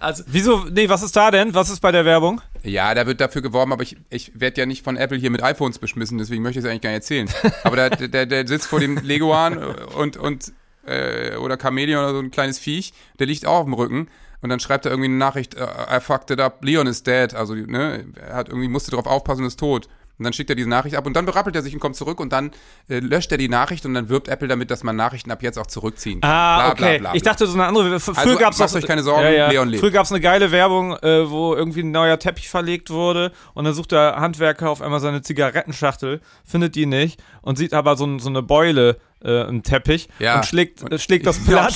also, 0.00 0.22
Wieso? 0.26 0.64
Nee, 0.70 0.88
was 0.88 1.02
ist 1.02 1.16
da 1.16 1.30
denn? 1.30 1.54
Was 1.54 1.70
ist 1.70 1.80
bei 1.80 1.92
der 1.92 2.04
Werbung? 2.04 2.40
Ja, 2.62 2.94
da 2.94 3.06
wird 3.06 3.20
dafür 3.20 3.42
geworben, 3.42 3.72
aber 3.72 3.82
ich, 3.82 3.96
ich 4.10 4.32
werde 4.38 4.60
ja 4.60 4.66
nicht 4.66 4.82
von 4.84 4.96
Apple 4.96 5.18
hier 5.18 5.30
mit 5.30 5.42
iPhones 5.42 5.78
beschmissen, 5.78 6.18
deswegen 6.18 6.42
möchte 6.42 6.58
ich 6.58 6.64
es 6.64 6.70
eigentlich 6.70 6.82
gar 6.82 6.90
nicht 6.90 7.00
erzählen. 7.00 7.28
Aber 7.64 7.76
der, 7.76 8.08
der, 8.08 8.26
der 8.26 8.46
sitzt 8.46 8.66
vor 8.66 8.80
dem 8.80 8.96
Leguan 8.98 9.58
und, 9.58 10.16
und 10.16 10.52
äh, 10.86 11.36
oder 11.36 11.58
Chamäleon 11.60 12.04
oder 12.04 12.12
so 12.12 12.20
ein 12.20 12.30
kleines 12.30 12.58
Viech, 12.58 12.92
der 13.18 13.26
liegt 13.26 13.46
auch 13.46 13.60
auf 13.60 13.64
dem 13.64 13.74
Rücken 13.74 14.08
und 14.44 14.50
dann 14.50 14.60
schreibt 14.60 14.84
er 14.84 14.92
irgendwie 14.92 15.08
eine 15.08 15.16
Nachricht, 15.16 15.54
äh, 15.54 15.64
I 15.64 16.00
fucked 16.00 16.30
it 16.30 16.38
up, 16.38 16.62
Leon 16.62 16.86
is 16.86 17.02
dead. 17.02 17.34
Also, 17.34 17.54
ne, 17.54 18.04
er 18.14 18.34
hat 18.34 18.48
irgendwie, 18.50 18.68
musste 18.68 18.90
drauf 18.90 19.06
aufpassen 19.06 19.40
und 19.40 19.46
ist 19.46 19.58
tot. 19.58 19.88
Und 20.18 20.24
dann 20.24 20.32
schickt 20.32 20.48
er 20.48 20.54
diese 20.54 20.68
Nachricht 20.68 20.94
ab 20.96 21.06
und 21.06 21.16
dann 21.16 21.24
berappelt 21.24 21.56
er 21.56 21.62
sich 21.62 21.74
und 21.74 21.80
kommt 21.80 21.96
zurück 21.96 22.20
und 22.20 22.32
dann 22.32 22.52
äh, 22.88 23.00
löscht 23.00 23.32
er 23.32 23.38
die 23.38 23.48
Nachricht 23.48 23.84
und 23.84 23.94
dann 23.94 24.08
wirbt 24.08 24.28
Apple 24.28 24.46
damit, 24.46 24.70
dass 24.70 24.84
man 24.84 24.94
Nachrichten 24.94 25.32
ab 25.32 25.42
jetzt 25.42 25.58
auch 25.58 25.66
zurückziehen 25.66 26.20
kann. 26.20 26.30
Ah, 26.30 26.56
Bla, 26.56 26.70
okay. 26.72 26.98
bla, 26.98 27.10
bla, 27.10 27.14
Ich 27.16 27.22
dachte, 27.22 27.46
so 27.48 27.54
eine 27.54 27.64
andere. 27.64 27.98
Früher 27.98 28.16
Also, 28.16 28.38
gab's 28.38 28.58
macht 28.58 28.74
euch 28.76 28.86
keine 28.86 29.02
Sorgen, 29.02 29.24
Leon 29.24 29.68
lebt. 29.68 29.80
Früher 29.80 29.90
gab 29.90 30.04
es 30.04 30.12
eine 30.12 30.20
geile 30.20 30.52
Werbung, 30.52 30.92
äh, 30.98 31.28
wo 31.28 31.54
irgendwie 31.56 31.80
ein 31.80 31.90
neuer 31.90 32.18
Teppich 32.18 32.48
verlegt 32.48 32.90
wurde 32.90 33.32
und 33.54 33.64
dann 33.64 33.74
sucht 33.74 33.90
der 33.90 34.16
Handwerker 34.16 34.70
auf 34.70 34.82
einmal 34.82 35.00
seine 35.00 35.22
Zigarettenschachtel, 35.22 36.20
findet 36.44 36.76
die 36.76 36.86
nicht 36.86 37.20
und 37.42 37.58
sieht 37.58 37.72
aber 37.72 37.96
so, 37.96 38.18
so 38.18 38.28
eine 38.28 38.42
Beule 38.42 38.98
äh, 39.24 39.48
im 39.48 39.62
Teppich 39.62 40.08
Ja. 40.18 40.36
und 40.36 40.46
schlägt, 40.46 40.82
Und- 40.82 41.00
schlägt 41.00 41.26
das 41.26 41.38
platt 41.44 41.74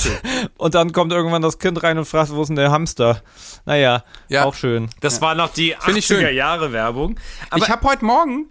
und 0.57 0.75
dann 0.75 0.91
kommt 0.91 1.11
irgendwann 1.11 1.41
das 1.41 1.59
Kind 1.59 1.81
rein 1.83 1.97
und 1.97 2.05
fragt, 2.05 2.31
wo 2.31 2.41
ist 2.41 2.47
denn 2.49 2.55
der 2.55 2.71
Hamster? 2.71 3.21
Naja, 3.65 4.03
Ja. 4.27 4.45
auch 4.45 4.53
schön. 4.55 4.89
das 5.01 5.21
war 5.21 5.35
noch 5.35 5.51
die 5.53 5.75
Find 5.79 5.97
ich 5.97 6.05
schön. 6.05 6.23
80er 6.23 6.29
Jahre 6.31 6.71
Werbung. 6.71 7.19
Aber 7.49 7.63
ich 7.63 7.69
habe 7.69 7.87
heute 7.87 8.05
Morgen, 8.05 8.47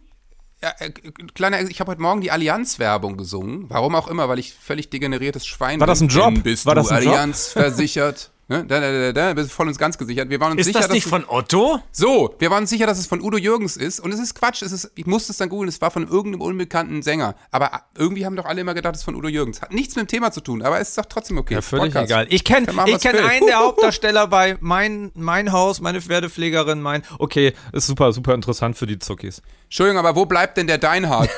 ja, 0.63 0.73
äh, 0.81 0.91
kleiner, 1.35 1.61
ich 1.63 1.81
habe 1.81 1.93
heute 1.93 2.03
Morgen 2.03 2.21
die 2.21 2.31
Allianz-Werbung 2.33 3.17
gesungen. 3.17 3.67
Warum 3.69 3.95
auch 3.95 4.09
immer, 4.09 4.29
weil 4.29 4.39
ich 4.41 4.53
völlig 4.55 4.91
degeneriertes 4.91 5.47
Schwein 5.47 5.79
War 5.81 5.87
das 5.87 6.01
bin. 6.01 6.09
ein 6.09 6.11
Job? 6.11 6.43
Bist 6.43 6.67
War 6.67 6.75
das 6.75 6.91
ein 6.91 7.03
Job? 7.05 7.13
Allianz 7.15 7.49
versichert? 7.53 8.31
Ne? 8.51 8.65
Da, 8.65 8.81
da, 8.81 8.91
da, 8.91 9.13
da, 9.13 9.35
bist 9.35 9.53
voll 9.53 9.69
uns 9.69 9.77
ganz 9.77 9.99
gesichert. 9.99 10.31
Wir 10.31 10.41
waren 10.41 10.53
uns 10.53 10.63
ist 10.63 10.69
sicher, 10.69 10.81
das 10.81 10.91
nicht 10.91 11.07
von 11.07 11.27
Otto? 11.29 11.83
so, 11.93 12.35
wir 12.39 12.51
waren 12.51 12.63
uns 12.63 12.71
sicher, 12.71 12.87
dass 12.87 12.99
es 12.99 13.07
von 13.07 13.21
Udo 13.21 13.37
Jürgens 13.37 13.77
ist 13.77 14.01
und 14.01 14.11
es 14.11 14.19
ist 14.19 14.35
Quatsch. 14.35 14.63
Es 14.63 14.73
ist, 14.73 14.91
ich 14.95 15.05
musste 15.05 15.33
es 15.33 15.39
dann 15.39 15.51
googeln, 15.51 15.69
es 15.69 15.83
war 15.83 15.91
von 15.91 16.09
irgendeinem 16.09 16.41
unbekannten 16.41 17.03
Sänger. 17.03 17.35
Aber 17.51 17.71
irgendwie 17.99 18.25
haben 18.25 18.37
doch 18.37 18.47
alle 18.47 18.63
immer 18.63 18.73
gedacht, 18.73 18.95
es 18.95 19.03
ist 19.03 19.05
von 19.05 19.17
Udo 19.17 19.29
Jürgens. 19.29 19.61
Hat 19.61 19.75
nichts 19.75 19.97
mit 19.97 20.07
dem 20.07 20.09
Thema 20.09 20.33
zu 20.33 20.41
tun, 20.41 20.63
aber 20.63 20.81
es 20.81 20.89
ist 20.89 20.99
doch 20.99 21.05
trotzdem 21.05 21.37
okay. 21.37 21.55
Ja, 21.55 21.61
völlig 21.61 21.93
Podcast. 21.93 22.11
egal. 22.11 22.27
Ich 22.31 22.43
kenne 22.43 22.69
ich 22.87 23.01
kenn 23.01 23.17
einen 23.19 23.47
der 23.47 23.59
Hauptdarsteller 23.65 24.27
bei 24.29 24.57
mein, 24.61 25.13
mein 25.15 25.53
Haus, 25.53 25.83
meine 25.83 26.01
Pferdepflegerin, 26.01 26.81
mein. 26.81 27.03
Okay, 27.19 27.53
ist 27.73 27.87
super, 27.87 28.15
super 28.15 28.33
interessant 28.33 28.79
für 28.79 28.87
die 28.87 28.99
Zuckis. 28.99 29.43
Entschuldigung, 29.65 29.99
aber 29.99 30.17
wo 30.17 30.25
bleibt 30.25 30.57
denn 30.57 30.67
der 30.67 30.79
Deinhard? 30.79 31.29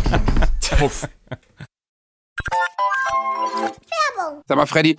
Puff. 0.78 1.06
Sag 4.46 4.56
mal, 4.56 4.66
Freddy, 4.66 4.98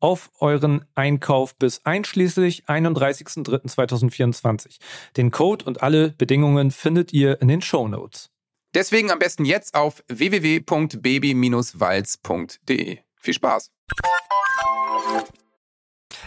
auf 0.00 0.30
euren 0.40 0.84
Einkauf 0.94 1.56
bis 1.56 1.84
einschließlich 1.84 2.64
31.03.2024. 2.66 4.78
Den 5.16 5.30
Code 5.30 5.64
und 5.64 5.82
alle 5.82 6.10
Bedingungen 6.10 6.70
findet 6.70 7.10
ihr 7.12 7.40
in 7.40 7.48
den 7.48 7.62
Show 7.62 7.88
Notes. 7.88 8.30
Deswegen 8.74 9.10
am 9.10 9.18
besten 9.18 9.46
jetzt 9.46 9.74
auf 9.74 10.04
www.baby-walz.de. 10.08 12.98
Viel 13.16 13.34
Spaß. 13.34 13.72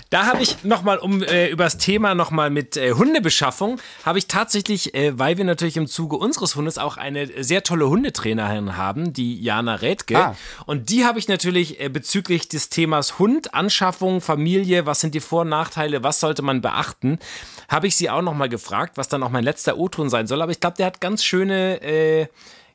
Da 0.10 0.26
habe 0.26 0.42
ich 0.42 0.64
nochmal, 0.64 0.98
um 0.98 1.22
äh, 1.22 1.50
über 1.50 1.66
das 1.66 1.78
Thema 1.78 2.16
nochmal 2.16 2.50
mit 2.50 2.78
äh, 2.78 2.94
Hundebeschaffung, 2.94 3.80
habe 4.04 4.18
ich 4.18 4.28
tatsächlich, 4.28 4.96
äh, 4.96 5.18
weil 5.20 5.38
wir 5.38 5.46
natürlich 5.46 5.78
im 5.78 5.86
Zuge 5.86 6.16
unseres 6.18 6.56
Hundes 6.56 6.80
auch 6.80 6.98
eine 6.98 7.44
sehr 7.44 7.62
tolle 7.64 7.88
Hundetrainerin 7.90 8.76
haben, 8.76 9.14
die 9.14 9.40
Jana 9.40 9.76
Rädke. 9.76 10.18
Ah. 10.18 10.36
Und 10.66 10.90
die 10.90 11.06
habe 11.06 11.20
ich 11.20 11.28
natürlich 11.28 11.80
äh, 11.80 11.90
bezüglich 11.90 12.50
des 12.50 12.70
Themas 12.70 13.20
Hund, 13.20 13.54
Anschaffung, 13.54 14.20
Familie, 14.20 14.88
was 14.88 15.00
sind 15.00 15.14
die 15.14 15.20
Vor- 15.20 15.42
und 15.42 15.50
Nachteile, 15.50 16.04
was 16.04 16.20
sollte 16.20 16.42
man 16.42 16.62
beachten, 16.62 17.20
habe 17.68 17.86
ich 17.86 17.96
sie 17.96 18.10
auch 18.10 18.24
nochmal 18.24 18.50
gefragt, 18.50 18.98
was 18.98 19.10
dann 19.10 19.22
auch 19.22 19.30
mein 19.30 19.44
letzter 19.44 19.78
O-Ton 19.78 20.10
sein 20.10 20.26
soll. 20.26 20.42
Aber 20.42 20.52
ich 20.52 20.60
glaube, 20.60 20.78
der 20.78 20.88
hat 20.88 21.02
ganz 21.02 21.24
schöne... 21.24 21.82
Äh, 21.82 22.28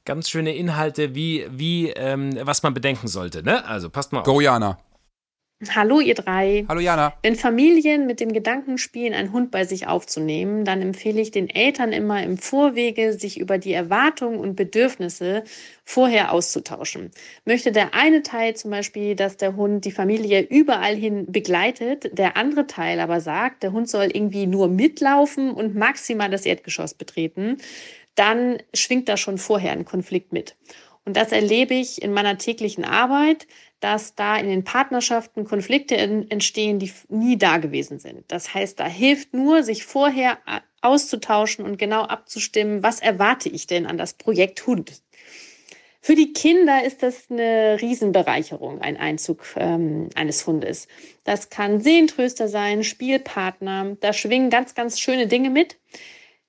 Ganz 0.06 0.28
schöne 0.28 0.54
Inhalte, 0.54 1.14
wie, 1.14 1.46
wie 1.50 1.88
ähm, 1.88 2.38
was 2.42 2.62
man 2.62 2.74
bedenken 2.74 3.08
sollte. 3.08 3.42
Ne? 3.42 3.64
Also 3.64 3.88
passt 3.88 4.12
mal 4.12 4.18
auf. 4.18 4.26
Go 4.26 4.38
Jana. 4.42 4.76
Hallo 5.70 6.00
ihr 6.00 6.14
drei. 6.14 6.66
Hallo 6.68 6.80
Jana. 6.80 7.14
Wenn 7.22 7.36
Familien 7.36 8.06
mit 8.06 8.18
dem 8.18 8.32
Gedanken 8.32 8.76
spielen, 8.76 9.14
einen 9.14 9.32
Hund 9.32 9.52
bei 9.52 9.64
sich 9.64 9.86
aufzunehmen, 9.86 10.64
dann 10.64 10.82
empfehle 10.82 11.20
ich 11.20 11.30
den 11.30 11.48
Eltern 11.48 11.92
immer 11.92 12.22
im 12.24 12.38
Vorwege, 12.38 13.12
sich 13.12 13.38
über 13.38 13.56
die 13.56 13.72
Erwartungen 13.72 14.38
und 14.38 14.56
Bedürfnisse 14.56 15.44
vorher 15.84 16.32
auszutauschen. 16.32 17.12
Möchte 17.44 17.70
der 17.70 17.94
eine 17.94 18.22
Teil 18.22 18.56
zum 18.56 18.72
Beispiel, 18.72 19.14
dass 19.14 19.36
der 19.36 19.54
Hund 19.54 19.84
die 19.84 19.92
Familie 19.92 20.40
überall 20.42 20.96
hin 20.96 21.26
begleitet, 21.30 22.18
der 22.18 22.36
andere 22.36 22.66
Teil 22.66 22.98
aber 22.98 23.20
sagt, 23.20 23.62
der 23.62 23.72
Hund 23.72 23.88
soll 23.88 24.10
irgendwie 24.12 24.46
nur 24.46 24.66
mitlaufen 24.66 25.52
und 25.52 25.76
maximal 25.76 26.30
das 26.30 26.46
Erdgeschoss 26.46 26.94
betreten, 26.94 27.58
dann 28.16 28.58
schwingt 28.74 29.08
da 29.08 29.16
schon 29.16 29.38
vorher 29.38 29.72
ein 29.72 29.84
Konflikt 29.84 30.32
mit. 30.32 30.56
Und 31.04 31.16
das 31.16 31.32
erlebe 31.32 31.74
ich 31.74 32.02
in 32.02 32.12
meiner 32.12 32.38
täglichen 32.38 32.84
Arbeit, 32.84 33.46
dass 33.84 34.14
da 34.14 34.38
in 34.38 34.48
den 34.48 34.64
Partnerschaften 34.64 35.44
Konflikte 35.44 35.94
entstehen, 35.94 36.78
die 36.78 36.90
nie 37.10 37.36
da 37.36 37.58
gewesen 37.58 37.98
sind. 37.98 38.24
Das 38.28 38.54
heißt, 38.54 38.80
da 38.80 38.86
hilft 38.86 39.34
nur, 39.34 39.62
sich 39.62 39.84
vorher 39.84 40.38
äh, 40.46 40.60
auszutauschen 40.80 41.66
und 41.66 41.76
genau 41.76 42.04
abzustimmen, 42.04 42.82
was 42.82 43.00
erwarte 43.00 43.50
ich 43.50 43.66
denn 43.66 43.84
an 43.84 43.98
das 43.98 44.14
Projekt 44.14 44.66
Hund. 44.66 45.02
Für 46.00 46.14
die 46.14 46.32
Kinder 46.32 46.82
ist 46.82 47.02
das 47.02 47.30
eine 47.30 47.76
Riesenbereicherung, 47.78 48.80
ein 48.80 48.96
Einzug 48.96 49.44
ähm, 49.56 50.08
eines 50.14 50.46
Hundes. 50.46 50.88
Das 51.24 51.50
kann 51.50 51.82
Sehentröster 51.82 52.48
sein, 52.48 52.84
Spielpartner. 52.84 53.98
Da 54.00 54.14
schwingen 54.14 54.48
ganz, 54.48 54.74
ganz 54.74 54.98
schöne 54.98 55.26
Dinge 55.26 55.50
mit. 55.50 55.76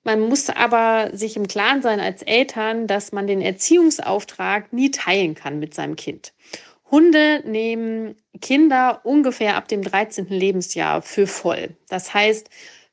Man 0.04 0.20
muss 0.22 0.48
aber 0.48 1.10
sich 1.12 1.36
im 1.36 1.48
Klaren 1.48 1.82
sein 1.82 2.00
als 2.00 2.22
Eltern, 2.22 2.86
dass 2.86 3.12
man 3.12 3.26
den 3.26 3.42
Erziehungsauftrag 3.42 4.72
nie 4.72 4.90
teilen 4.90 5.34
kann 5.34 5.58
mit 5.58 5.74
seinem 5.74 5.96
Kind. 5.96 6.32
Hunde 6.90 7.42
nehmen 7.44 8.16
Kinder 8.40 9.00
ungefähr 9.04 9.56
ab 9.56 9.68
dem 9.68 9.82
13. 9.82 10.28
Lebensjahr 10.28 11.02
für 11.02 11.26
voll. 11.26 11.76
Das 11.88 12.14
heißt, 12.14 12.48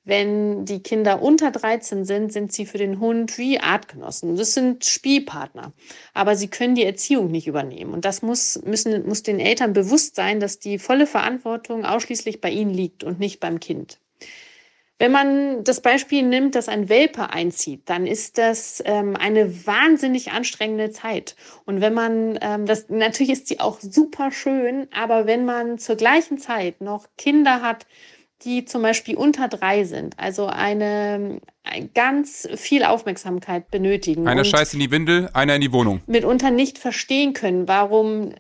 wenn 0.06 0.66
die 0.66 0.84
Kinder 0.84 1.22
unter 1.22 1.52
13 1.52 2.04
sind, 2.04 2.34
sind 2.34 2.52
sie 2.52 2.66
für 2.66 2.78
den 2.78 3.00
Hund 3.00 3.38
wie 3.38 3.60
Artgenossen. 3.60 4.36
Das 4.36 4.54
sind 4.54 4.84
Spielpartner. 4.84 5.72
Aber 6.14 6.36
sie 6.36 6.50
können 6.50 6.76
die 6.76 6.84
Erziehung 6.84 7.32
nicht 7.32 7.48
übernehmen. 7.48 7.94
Und 7.94 8.04
das 8.04 8.22
muss, 8.22 8.62
müssen, 8.66 9.08
muss 9.08 9.24
den 9.24 9.40
Eltern 9.40 9.72
bewusst 9.72 10.16
sein, 10.16 10.42
dass 10.42 10.60
die 10.60 10.78
volle 10.78 11.08
Verantwortung 11.08 11.86
ausschließlich 11.86 12.42
bei 12.42 12.50
ihnen 12.50 12.74
liegt 12.74 13.06
und 13.06 13.20
nicht 13.20 13.40
beim 13.40 13.62
Kind. 13.62 14.00
Wenn 15.04 15.12
man 15.12 15.66
das 15.66 15.82
Beispiel 15.82 16.24
nimmt, 16.24 16.56
dass 16.56 16.70
ein 16.70 16.88
Welpe 16.88 17.30
einzieht, 17.30 17.90
dann 17.90 18.08
ist 18.08 18.38
das 18.38 18.82
ähm, 18.86 19.18
eine 19.18 19.68
wahnsinnig 19.68 20.32
anstrengende 20.32 20.92
Zeit. 20.92 21.36
Und 21.66 21.82
wenn 21.82 21.94
man, 21.94 22.40
ähm, 22.40 22.66
das 22.66 22.88
natürlich 22.88 23.34
ist 23.34 23.48
sie 23.50 23.60
auch 23.60 23.82
super 23.82 24.32
schön, 24.32 24.88
aber 24.94 25.28
wenn 25.28 25.44
man 25.44 25.78
zur 25.78 25.98
gleichen 25.98 26.38
Zeit 26.38 26.80
noch 26.80 27.08
Kinder 27.18 27.62
hat, 27.62 27.86
die 28.46 28.64
zum 28.64 28.82
Beispiel 28.82 29.18
unter 29.18 29.50
drei 29.50 29.84
sind, 29.84 30.18
also 30.18 30.46
eine, 30.46 31.42
eine 31.64 31.88
ganz 31.94 32.48
viel 32.56 32.86
Aufmerksamkeit 32.86 33.70
benötigen. 33.72 34.26
Einer 34.26 34.46
scheißt 34.46 34.74
in 34.74 34.80
die 34.80 34.92
Windel, 34.92 35.30
einer 35.34 35.56
in 35.56 35.62
die 35.62 35.74
Wohnung. 35.74 36.00
Mitunter 36.08 36.50
nicht 36.50 36.78
verstehen 36.78 37.34
können, 37.34 37.68
warum 37.68 38.36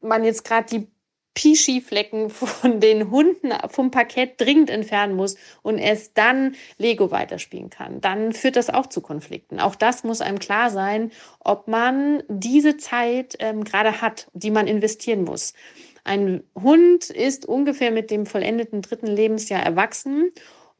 man 0.00 0.24
jetzt 0.24 0.46
gerade 0.46 0.66
die 0.70 0.86
Pischi-Flecken 1.36 2.30
von 2.30 2.80
den 2.80 3.10
Hunden 3.12 3.52
vom 3.68 3.92
Parkett 3.92 4.40
dringend 4.40 4.70
entfernen 4.70 5.14
muss 5.14 5.36
und 5.62 5.78
erst 5.78 6.18
dann 6.18 6.56
Lego 6.78 7.12
weiterspielen 7.12 7.70
kann, 7.70 8.00
dann 8.00 8.32
führt 8.32 8.56
das 8.56 8.70
auch 8.70 8.86
zu 8.86 9.00
Konflikten. 9.00 9.60
Auch 9.60 9.76
das 9.76 10.02
muss 10.02 10.20
einem 10.20 10.40
klar 10.40 10.70
sein, 10.70 11.12
ob 11.38 11.68
man 11.68 12.24
diese 12.28 12.76
Zeit 12.76 13.36
ähm, 13.38 13.62
gerade 13.62 14.00
hat, 14.00 14.26
die 14.32 14.50
man 14.50 14.66
investieren 14.66 15.22
muss. 15.22 15.54
Ein 16.02 16.42
Hund 16.54 17.10
ist 17.10 17.46
ungefähr 17.46 17.90
mit 17.90 18.10
dem 18.10 18.26
vollendeten 18.26 18.80
dritten 18.80 19.08
Lebensjahr 19.08 19.62
erwachsen 19.62 20.30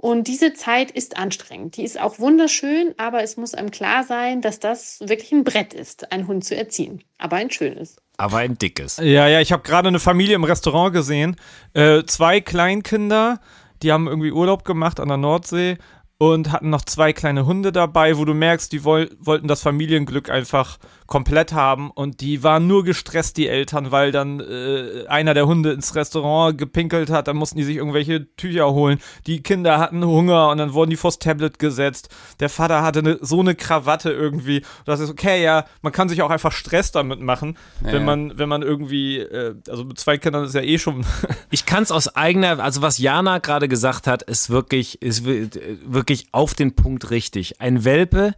und 0.06 0.28
diese 0.28 0.52
Zeit 0.52 0.92
ist 0.92 1.16
anstrengend. 1.16 1.76
Die 1.76 1.82
ist 1.82 2.00
auch 2.00 2.20
wunderschön, 2.20 2.94
aber 2.96 3.24
es 3.24 3.36
muss 3.36 3.54
einem 3.54 3.72
klar 3.72 4.04
sein, 4.04 4.40
dass 4.40 4.60
das 4.60 5.00
wirklich 5.00 5.32
ein 5.32 5.42
Brett 5.42 5.74
ist, 5.74 6.12
einen 6.12 6.28
Hund 6.28 6.44
zu 6.44 6.54
erziehen. 6.56 7.02
Aber 7.18 7.36
ein 7.36 7.50
schönes 7.50 7.96
aber 8.18 8.38
ein 8.38 8.56
dickes. 8.56 8.96
Ja, 8.96 9.28
ja, 9.28 9.42
ich 9.42 9.52
habe 9.52 9.62
gerade 9.62 9.88
eine 9.88 9.98
Familie 9.98 10.36
im 10.36 10.44
Restaurant 10.44 10.94
gesehen. 10.94 11.36
Äh, 11.74 12.04
zwei 12.04 12.40
Kleinkinder, 12.40 13.40
die 13.82 13.92
haben 13.92 14.06
irgendwie 14.06 14.32
Urlaub 14.32 14.64
gemacht 14.64 15.00
an 15.00 15.08
der 15.08 15.18
Nordsee 15.18 15.76
und 16.16 16.50
hatten 16.50 16.70
noch 16.70 16.86
zwei 16.86 17.12
kleine 17.12 17.44
Hunde 17.44 17.72
dabei, 17.72 18.16
wo 18.16 18.24
du 18.24 18.32
merkst, 18.32 18.72
die 18.72 18.84
woll 18.84 19.10
wollten 19.18 19.48
das 19.48 19.60
Familienglück 19.60 20.30
einfach 20.30 20.78
komplett 21.06 21.52
haben 21.52 21.90
und 21.90 22.20
die 22.20 22.42
waren 22.42 22.66
nur 22.66 22.84
gestresst, 22.84 23.36
die 23.36 23.48
Eltern, 23.48 23.90
weil 23.90 24.12
dann 24.12 24.40
äh, 24.40 25.06
einer 25.08 25.34
der 25.34 25.46
Hunde 25.46 25.72
ins 25.72 25.94
Restaurant 25.94 26.58
gepinkelt 26.58 27.10
hat, 27.10 27.28
dann 27.28 27.36
mussten 27.36 27.58
die 27.58 27.64
sich 27.64 27.76
irgendwelche 27.76 28.34
Tücher 28.36 28.72
holen. 28.72 28.98
Die 29.26 29.42
Kinder 29.42 29.78
hatten 29.78 30.04
Hunger 30.04 30.50
und 30.50 30.58
dann 30.58 30.72
wurden 30.72 30.90
die 30.90 30.96
vors 30.96 31.18
Tablet 31.18 31.58
gesetzt. 31.58 32.08
Der 32.40 32.48
Vater 32.48 32.82
hatte 32.82 33.02
ne, 33.02 33.18
so 33.20 33.40
eine 33.40 33.54
Krawatte 33.54 34.10
irgendwie. 34.10 34.62
Das 34.84 35.00
ist 35.00 35.10
okay, 35.10 35.42
ja, 35.42 35.64
man 35.82 35.92
kann 35.92 36.08
sich 36.08 36.22
auch 36.22 36.30
einfach 36.30 36.52
Stress 36.52 36.92
damit 36.92 37.20
machen, 37.20 37.56
ja. 37.84 37.92
wenn 37.92 38.04
man 38.04 38.38
wenn 38.38 38.48
man 38.48 38.62
irgendwie 38.62 39.18
äh, 39.18 39.54
also 39.68 39.84
mit 39.84 39.98
zwei 39.98 40.18
Kindern 40.18 40.44
ist 40.44 40.54
ja 40.54 40.62
eh 40.62 40.78
schon 40.78 41.04
Ich 41.50 41.66
kann 41.66 41.82
es 41.82 41.92
aus 41.92 42.16
eigener, 42.16 42.58
also 42.60 42.82
was 42.82 42.98
Jana 42.98 43.38
gerade 43.38 43.68
gesagt 43.68 44.06
hat, 44.06 44.22
ist 44.22 44.50
wirklich 44.50 45.02
ist 45.02 45.24
wirklich 45.24 46.28
auf 46.32 46.54
den 46.54 46.74
Punkt 46.74 47.10
richtig. 47.10 47.60
Ein 47.60 47.84
Welpe 47.84 48.34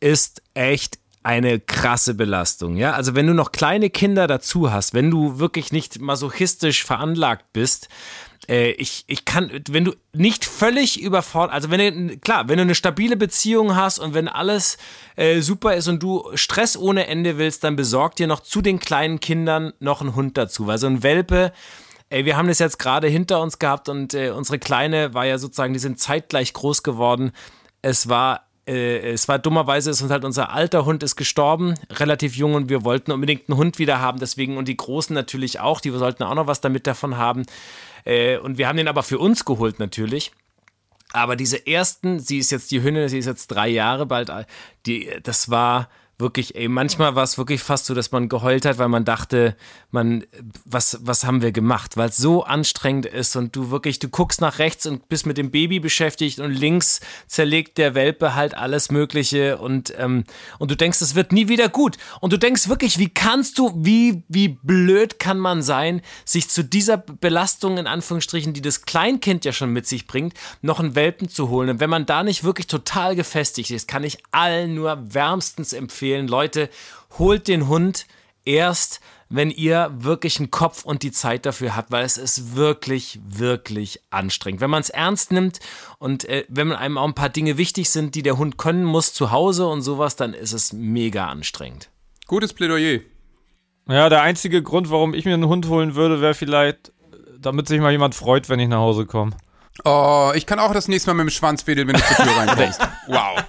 ist 0.00 0.42
echt 0.54 0.98
eine 1.22 1.60
krasse 1.60 2.14
Belastung, 2.14 2.76
ja. 2.76 2.92
Also 2.92 3.14
wenn 3.14 3.26
du 3.26 3.34
noch 3.34 3.52
kleine 3.52 3.90
Kinder 3.90 4.26
dazu 4.26 4.72
hast, 4.72 4.94
wenn 4.94 5.10
du 5.10 5.38
wirklich 5.38 5.72
nicht 5.72 6.00
masochistisch 6.00 6.84
veranlagt 6.84 7.52
bist, 7.52 7.88
äh, 8.48 8.72
ich, 8.72 9.04
ich 9.06 9.24
kann, 9.24 9.50
wenn 9.68 9.84
du 9.84 9.94
nicht 10.12 10.44
völlig 10.44 11.00
überfordert, 11.00 11.54
also 11.54 11.70
wenn 11.70 12.08
du, 12.08 12.18
klar, 12.18 12.48
wenn 12.48 12.56
du 12.56 12.62
eine 12.62 12.74
stabile 12.74 13.16
Beziehung 13.16 13.76
hast 13.76 13.98
und 13.98 14.14
wenn 14.14 14.28
alles 14.28 14.78
äh, 15.16 15.40
super 15.40 15.74
ist 15.76 15.88
und 15.88 16.02
du 16.02 16.28
Stress 16.34 16.76
ohne 16.76 17.06
Ende 17.06 17.38
willst, 17.38 17.62
dann 17.64 17.76
besorg 17.76 18.16
dir 18.16 18.26
noch 18.26 18.40
zu 18.40 18.60
den 18.60 18.80
kleinen 18.80 19.20
Kindern 19.20 19.72
noch 19.78 20.00
einen 20.00 20.16
Hund 20.16 20.36
dazu, 20.36 20.66
weil 20.66 20.78
so 20.78 20.86
ein 20.86 21.02
Welpe, 21.02 21.52
Ey, 22.10 22.26
wir 22.26 22.36
haben 22.36 22.48
das 22.48 22.58
jetzt 22.58 22.78
gerade 22.78 23.08
hinter 23.08 23.40
uns 23.40 23.58
gehabt 23.58 23.88
und 23.88 24.12
äh, 24.12 24.32
unsere 24.32 24.58
Kleine 24.58 25.14
war 25.14 25.24
ja 25.24 25.38
sozusagen, 25.38 25.72
die 25.72 25.78
sind 25.78 25.98
zeitgleich 25.98 26.52
groß 26.52 26.82
geworden. 26.82 27.32
Es 27.80 28.06
war 28.06 28.50
es 28.66 29.26
war 29.28 29.38
dummerweise 29.38 29.90
ist 29.90 30.02
uns 30.02 30.10
halt 30.10 30.24
unser 30.24 30.52
alter 30.52 30.84
Hund 30.84 31.02
ist 31.02 31.16
gestorben, 31.16 31.74
relativ 31.90 32.36
jung 32.36 32.54
und 32.54 32.68
wir 32.68 32.84
wollten 32.84 33.10
unbedingt 33.10 33.48
einen 33.48 33.58
Hund 33.58 33.78
wieder 33.78 34.00
haben, 34.00 34.20
deswegen 34.20 34.56
und 34.56 34.68
die 34.68 34.76
Großen 34.76 35.12
natürlich 35.14 35.58
auch, 35.58 35.80
die 35.80 35.90
sollten 35.90 36.22
auch 36.22 36.34
noch 36.34 36.46
was 36.46 36.60
damit 36.60 36.86
davon 36.86 37.16
haben. 37.16 37.44
Äh, 38.04 38.38
und 38.38 38.58
wir 38.58 38.68
haben 38.68 38.76
den 38.76 38.88
aber 38.88 39.02
für 39.02 39.18
uns 39.18 39.44
geholt 39.44 39.78
natürlich. 39.78 40.32
Aber 41.12 41.36
diese 41.36 41.66
ersten, 41.66 42.20
sie 42.20 42.38
ist 42.38 42.50
jetzt 42.50 42.70
die 42.70 42.82
Hündin, 42.82 43.08
sie 43.08 43.18
ist 43.18 43.26
jetzt 43.26 43.48
drei 43.48 43.68
Jahre 43.68 44.06
bald, 44.06 44.30
die, 44.86 45.10
das 45.22 45.50
war, 45.50 45.88
wirklich, 46.22 46.54
ey, 46.54 46.68
manchmal 46.68 47.14
war 47.14 47.24
es 47.24 47.36
wirklich 47.36 47.62
fast 47.62 47.86
so, 47.86 47.94
dass 47.94 48.12
man 48.12 48.30
geheult 48.30 48.64
hat, 48.64 48.78
weil 48.78 48.88
man 48.88 49.04
dachte, 49.04 49.56
man, 49.90 50.24
was, 50.64 50.98
was 51.02 51.24
haben 51.24 51.42
wir 51.42 51.52
gemacht? 51.52 51.96
Weil 51.98 52.08
es 52.08 52.16
so 52.16 52.44
anstrengend 52.44 53.04
ist 53.04 53.36
und 53.36 53.54
du 53.54 53.70
wirklich, 53.70 53.98
du 53.98 54.08
guckst 54.08 54.40
nach 54.40 54.58
rechts 54.58 54.86
und 54.86 55.08
bist 55.08 55.26
mit 55.26 55.36
dem 55.36 55.50
Baby 55.50 55.80
beschäftigt 55.80 56.38
und 56.38 56.52
links 56.52 57.00
zerlegt 57.26 57.76
der 57.76 57.94
Welpe 57.94 58.34
halt 58.34 58.54
alles 58.54 58.90
Mögliche 58.90 59.58
und, 59.58 59.92
ähm, 59.98 60.24
und 60.58 60.70
du 60.70 60.76
denkst, 60.76 61.02
es 61.02 61.14
wird 61.14 61.32
nie 61.32 61.48
wieder 61.48 61.68
gut. 61.68 61.98
Und 62.20 62.32
du 62.32 62.38
denkst 62.38 62.68
wirklich, 62.68 62.98
wie 62.98 63.08
kannst 63.08 63.58
du, 63.58 63.72
wie, 63.76 64.22
wie 64.28 64.48
blöd 64.62 65.18
kann 65.18 65.38
man 65.38 65.62
sein, 65.62 66.00
sich 66.24 66.48
zu 66.48 66.64
dieser 66.64 66.96
Belastung 66.96 67.76
in 67.76 67.86
Anführungsstrichen, 67.86 68.52
die 68.54 68.62
das 68.62 68.82
Kleinkind 68.82 69.44
ja 69.44 69.52
schon 69.52 69.70
mit 69.70 69.86
sich 69.86 70.06
bringt, 70.06 70.34
noch 70.62 70.80
einen 70.80 70.94
Welpen 70.94 71.28
zu 71.28 71.48
holen. 71.48 71.68
Und 71.68 71.80
wenn 71.80 71.90
man 71.90 72.06
da 72.06 72.22
nicht 72.22 72.44
wirklich 72.44 72.68
total 72.68 73.16
gefestigt 73.16 73.70
ist, 73.70 73.88
kann 73.88 74.04
ich 74.04 74.18
allen 74.30 74.74
nur 74.74 75.14
wärmstens 75.14 75.72
empfehlen, 75.72 76.11
empfehlen, 76.12 76.28
Leute, 76.28 76.68
holt 77.18 77.48
den 77.48 77.68
Hund 77.68 78.06
erst, 78.44 79.00
wenn 79.28 79.50
ihr 79.50 79.90
wirklich 79.94 80.38
einen 80.38 80.50
Kopf 80.50 80.84
und 80.84 81.02
die 81.02 81.12
Zeit 81.12 81.46
dafür 81.46 81.74
habt, 81.74 81.90
weil 81.90 82.04
es 82.04 82.18
ist 82.18 82.54
wirklich, 82.54 83.18
wirklich 83.24 84.00
anstrengend. 84.10 84.60
Wenn 84.60 84.70
man 84.70 84.82
es 84.82 84.90
ernst 84.90 85.32
nimmt 85.32 85.60
und 85.98 86.24
äh, 86.28 86.44
wenn 86.48 86.72
einem 86.72 86.98
auch 86.98 87.06
ein 87.06 87.14
paar 87.14 87.30
Dinge 87.30 87.56
wichtig 87.56 87.88
sind, 87.88 88.14
die 88.14 88.22
der 88.22 88.36
Hund 88.36 88.58
können 88.58 88.84
muss 88.84 89.14
zu 89.14 89.30
Hause 89.30 89.66
und 89.66 89.80
sowas, 89.80 90.16
dann 90.16 90.34
ist 90.34 90.52
es 90.52 90.72
mega 90.72 91.28
anstrengend. 91.28 91.88
Gutes 92.26 92.52
Plädoyer. 92.52 93.00
Ja, 93.88 94.08
der 94.08 94.22
einzige 94.22 94.62
Grund, 94.62 94.90
warum 94.90 95.14
ich 95.14 95.24
mir 95.24 95.34
einen 95.34 95.48
Hund 95.48 95.66
holen 95.68 95.94
würde, 95.94 96.20
wäre 96.20 96.34
vielleicht, 96.34 96.92
damit 97.38 97.68
sich 97.68 97.80
mal 97.80 97.90
jemand 97.90 98.14
freut, 98.14 98.48
wenn 98.48 98.60
ich 98.60 98.68
nach 98.68 98.78
Hause 98.78 99.06
komme. 99.06 99.32
Oh, 99.84 100.32
ich 100.34 100.44
kann 100.44 100.58
auch 100.58 100.74
das 100.74 100.88
nächste 100.88 101.10
Mal 101.10 101.14
mit 101.14 101.30
dem 101.30 101.30
Schwanz 101.30 101.66
wedeln, 101.66 101.88
wenn 101.88 101.96
du 101.96 102.02
zur 102.02 102.16
Tür 102.16 102.36
reinkommst. 102.36 102.80
wow. 103.08 103.42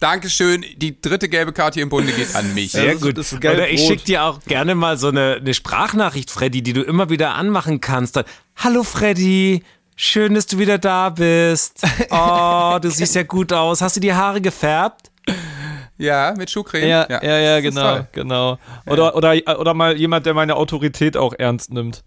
Dankeschön. 0.00 0.64
Die 0.76 1.00
dritte 1.00 1.28
gelbe 1.28 1.52
Karte 1.52 1.74
hier 1.74 1.82
im 1.84 1.88
Bunde 1.88 2.12
geht 2.12 2.34
an 2.34 2.54
mich. 2.54 2.72
Sehr 2.72 2.96
gut. 2.96 3.18
Oder 3.18 3.68
ich 3.68 3.86
schicke 3.86 4.04
dir 4.04 4.24
auch 4.24 4.40
gerne 4.40 4.74
mal 4.74 4.98
so 4.98 5.08
eine, 5.08 5.36
eine 5.40 5.54
Sprachnachricht, 5.54 6.30
Freddy, 6.30 6.62
die 6.62 6.72
du 6.72 6.82
immer 6.82 7.10
wieder 7.10 7.34
anmachen 7.34 7.80
kannst. 7.80 8.22
Hallo 8.56 8.82
Freddy. 8.82 9.62
Schön, 9.96 10.34
dass 10.34 10.46
du 10.46 10.58
wieder 10.58 10.78
da 10.78 11.10
bist. 11.10 11.82
Oh, 12.10 12.78
du 12.80 12.90
siehst 12.90 13.14
ja 13.14 13.22
gut 13.22 13.52
aus. 13.52 13.80
Hast 13.80 13.96
du 13.96 14.00
die 14.00 14.12
Haare 14.12 14.40
gefärbt? 14.40 15.10
Ja, 15.96 16.34
mit 16.36 16.50
Schuhcreme. 16.50 16.88
Ja, 16.88 17.06
ja, 17.08 17.38
ja, 17.38 17.60
genau, 17.60 18.06
genau. 18.12 18.58
Oder, 18.86 19.14
oder, 19.14 19.60
oder 19.60 19.74
mal 19.74 19.96
jemand, 19.96 20.26
der 20.26 20.34
meine 20.34 20.56
Autorität 20.56 21.16
auch 21.16 21.34
ernst 21.38 21.72
nimmt. 21.72 22.02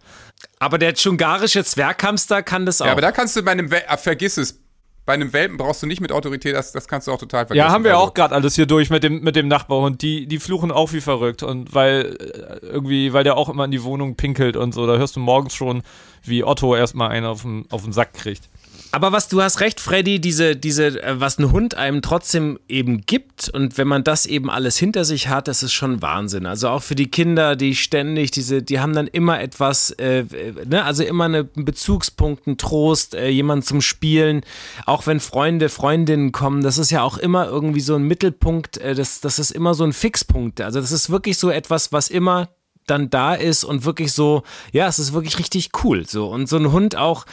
Aber 0.60 0.78
der 0.78 0.94
tschungarische 0.94 1.64
Zwerghamster 1.64 2.44
kann 2.44 2.66
das 2.66 2.82
auch. 2.82 2.86
Ja, 2.86 2.92
aber 2.92 3.02
da 3.02 3.12
kannst 3.12 3.36
du 3.36 3.44
bei 3.44 3.52
einem, 3.52 3.72
Wel 3.72 3.84
ah, 3.88 3.98
vergiss 3.98 4.38
es, 4.38 4.60
bei 5.08 5.14
einem 5.14 5.32
Welpen 5.32 5.56
brauchst 5.56 5.82
du 5.82 5.88
nicht 5.88 6.02
mit 6.02 6.12
Autorität, 6.12 6.54
das, 6.54 6.74
das 6.74 6.86
kannst 6.90 7.08
du 7.08 7.14
auch 7.14 7.18
total 7.18 7.48
vergessen. 7.48 7.66
Ja, 7.66 7.72
haben 7.72 7.86
wir 7.86 7.96
Also, 7.96 8.08
auch 8.10 8.14
gerade 8.14 8.36
alles 8.36 8.56
hier 8.56 8.66
durch 8.66 8.90
mit 8.90 9.04
dem, 9.04 9.22
mit 9.22 9.38
dem 9.38 9.48
Nachbarhund. 9.48 10.02
Die, 10.02 10.28
die 10.28 10.38
fluchen 10.38 10.70
auch 10.70 10.92
wie 10.92 11.00
verrückt. 11.00 11.44
Und 11.44 11.74
weil 11.74 12.18
äh, 12.20 12.66
irgendwie, 12.66 13.14
weil 13.14 13.24
der 13.24 13.38
auch 13.38 13.48
immer 13.48 13.64
in 13.64 13.72
die 13.72 13.84
Wohnung 13.84 14.16
pinkelt 14.16 14.58
und 14.58 14.74
so, 14.74 14.86
da 14.86 14.98
hörst 14.98 15.16
du 15.16 15.22
morgens 15.22 15.56
schon, 15.56 15.82
wie 16.24 16.44
Otto 16.44 16.76
erstmal 16.76 17.10
einen 17.10 17.26
auf 17.26 17.44
den, 17.44 17.66
auf 17.70 17.84
den 17.84 17.94
Sack 17.94 18.16
kriegt. 18.16 18.50
Aber 18.92 19.12
was 19.12 19.28
du 19.28 19.42
hast 19.42 19.60
recht, 19.60 19.80
Freddy, 19.80 20.20
diese, 20.20 20.56
diese, 20.56 21.02
äh, 21.04 21.20
was 21.20 21.38
ein 21.38 21.52
Hund 21.52 21.76
einem 21.76 22.02
trotzdem 22.02 22.58
eben 22.68 23.02
gibt 23.06 23.50
und 23.50 23.78
wenn 23.78 23.88
man 23.88 24.04
das 24.04 24.26
eben 24.26 24.50
alles 24.50 24.78
hinter 24.78 25.06
sich 25.06 25.28
hat, 25.28 25.48
das 25.48 25.62
ist 25.62 25.74
schon 25.74 26.02
Wahnsinn. 26.02 26.46
Also 26.46 26.70
auch 26.70 26.82
für 26.82 26.96
die 26.96 27.12
Kinder, 27.12 27.56
die 27.56 27.76
ständig 27.76 28.32
diese, 28.32 28.64
die 28.64 28.80
haben 28.80 28.94
dann 28.94 29.08
immer 29.08 29.40
etwas, 29.42 29.92
äh, 29.92 30.20
äh, 30.20 30.26
ne, 30.66 30.84
also 30.84 31.04
immer 31.04 31.26
eine- 31.26 31.50
einen 31.56 31.66
Bezugspunkt, 31.66 32.48
einen 32.48 32.58
Trost, 32.58 33.14
äh, 33.14 33.28
jemand 33.30 33.66
zum 33.66 33.82
Spielen. 33.82 34.42
Auch 34.86 35.06
wenn 35.06 35.20
Freunde, 35.20 35.70
Freundinnen 35.70 36.32
kommen, 36.32 36.64
das 36.64 36.78
ist 36.78 36.90
ja 36.90 37.04
auch 37.04 37.18
immer 37.18 37.46
irgendwie 37.48 37.82
so 37.82 37.96
ein 37.96 38.04
Mittelpunkt, 38.04 38.78
äh, 38.78 38.96
das, 38.96 39.20
das 39.22 39.38
ist 39.38 39.52
immer 39.52 39.74
so 39.74 39.84
ein 39.84 39.94
Fixpunkt. 39.94 40.62
Also 40.62 40.80
das 40.82 40.92
ist 40.92 41.10
wirklich 41.10 41.38
so 41.38 41.50
etwas, 41.50 41.92
was 41.92 42.10
immer 42.10 42.50
dann 42.90 43.10
da 43.10 43.36
ist 43.36 43.64
und 43.64 43.86
wirklich 43.86 44.14
so, 44.14 44.44
ja, 44.72 44.88
es 44.88 45.00
ist 45.00 45.14
wirklich 45.14 45.40
richtig 45.40 45.72
cool. 45.84 46.08
So. 46.08 46.28
Und 46.28 46.48
so 46.48 46.58
ein 46.58 46.72
Hund 46.72 46.96
auch 46.96 47.26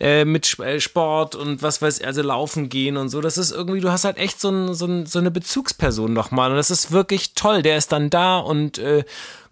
äh, 0.00 0.24
mit 0.24 0.58
äh, 0.58 0.80
Sport 0.80 1.34
und 1.34 1.62
was 1.62 1.80
weiß 1.80 2.00
ich, 2.00 2.06
also 2.06 2.22
laufen 2.22 2.68
gehen 2.68 2.96
und 2.96 3.08
so, 3.08 3.20
das 3.20 3.38
ist 3.38 3.52
irgendwie, 3.52 3.80
du 3.80 3.90
hast 3.90 4.04
halt 4.04 4.18
echt 4.18 4.40
so, 4.40 4.50
ein, 4.50 4.74
so, 4.74 4.86
ein, 4.86 5.06
so 5.06 5.18
eine 5.18 5.30
Bezugsperson 5.30 6.12
nochmal. 6.12 6.50
Und 6.50 6.56
das 6.56 6.70
ist 6.70 6.92
wirklich 6.92 7.34
toll. 7.34 7.62
Der 7.62 7.76
ist 7.76 7.92
dann 7.92 8.10
da 8.10 8.38
und 8.38 8.78
äh, 8.78 9.04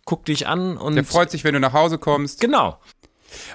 guckt 0.04 0.28
dich 0.28 0.46
an 0.46 0.76
und. 0.76 0.96
Der 0.96 1.04
freut 1.04 1.30
sich, 1.30 1.44
wenn 1.44 1.54
du 1.54 1.61
nach 1.61 1.72
Hause 1.72 1.98
kommst. 1.98 2.40
Genau. 2.40 2.78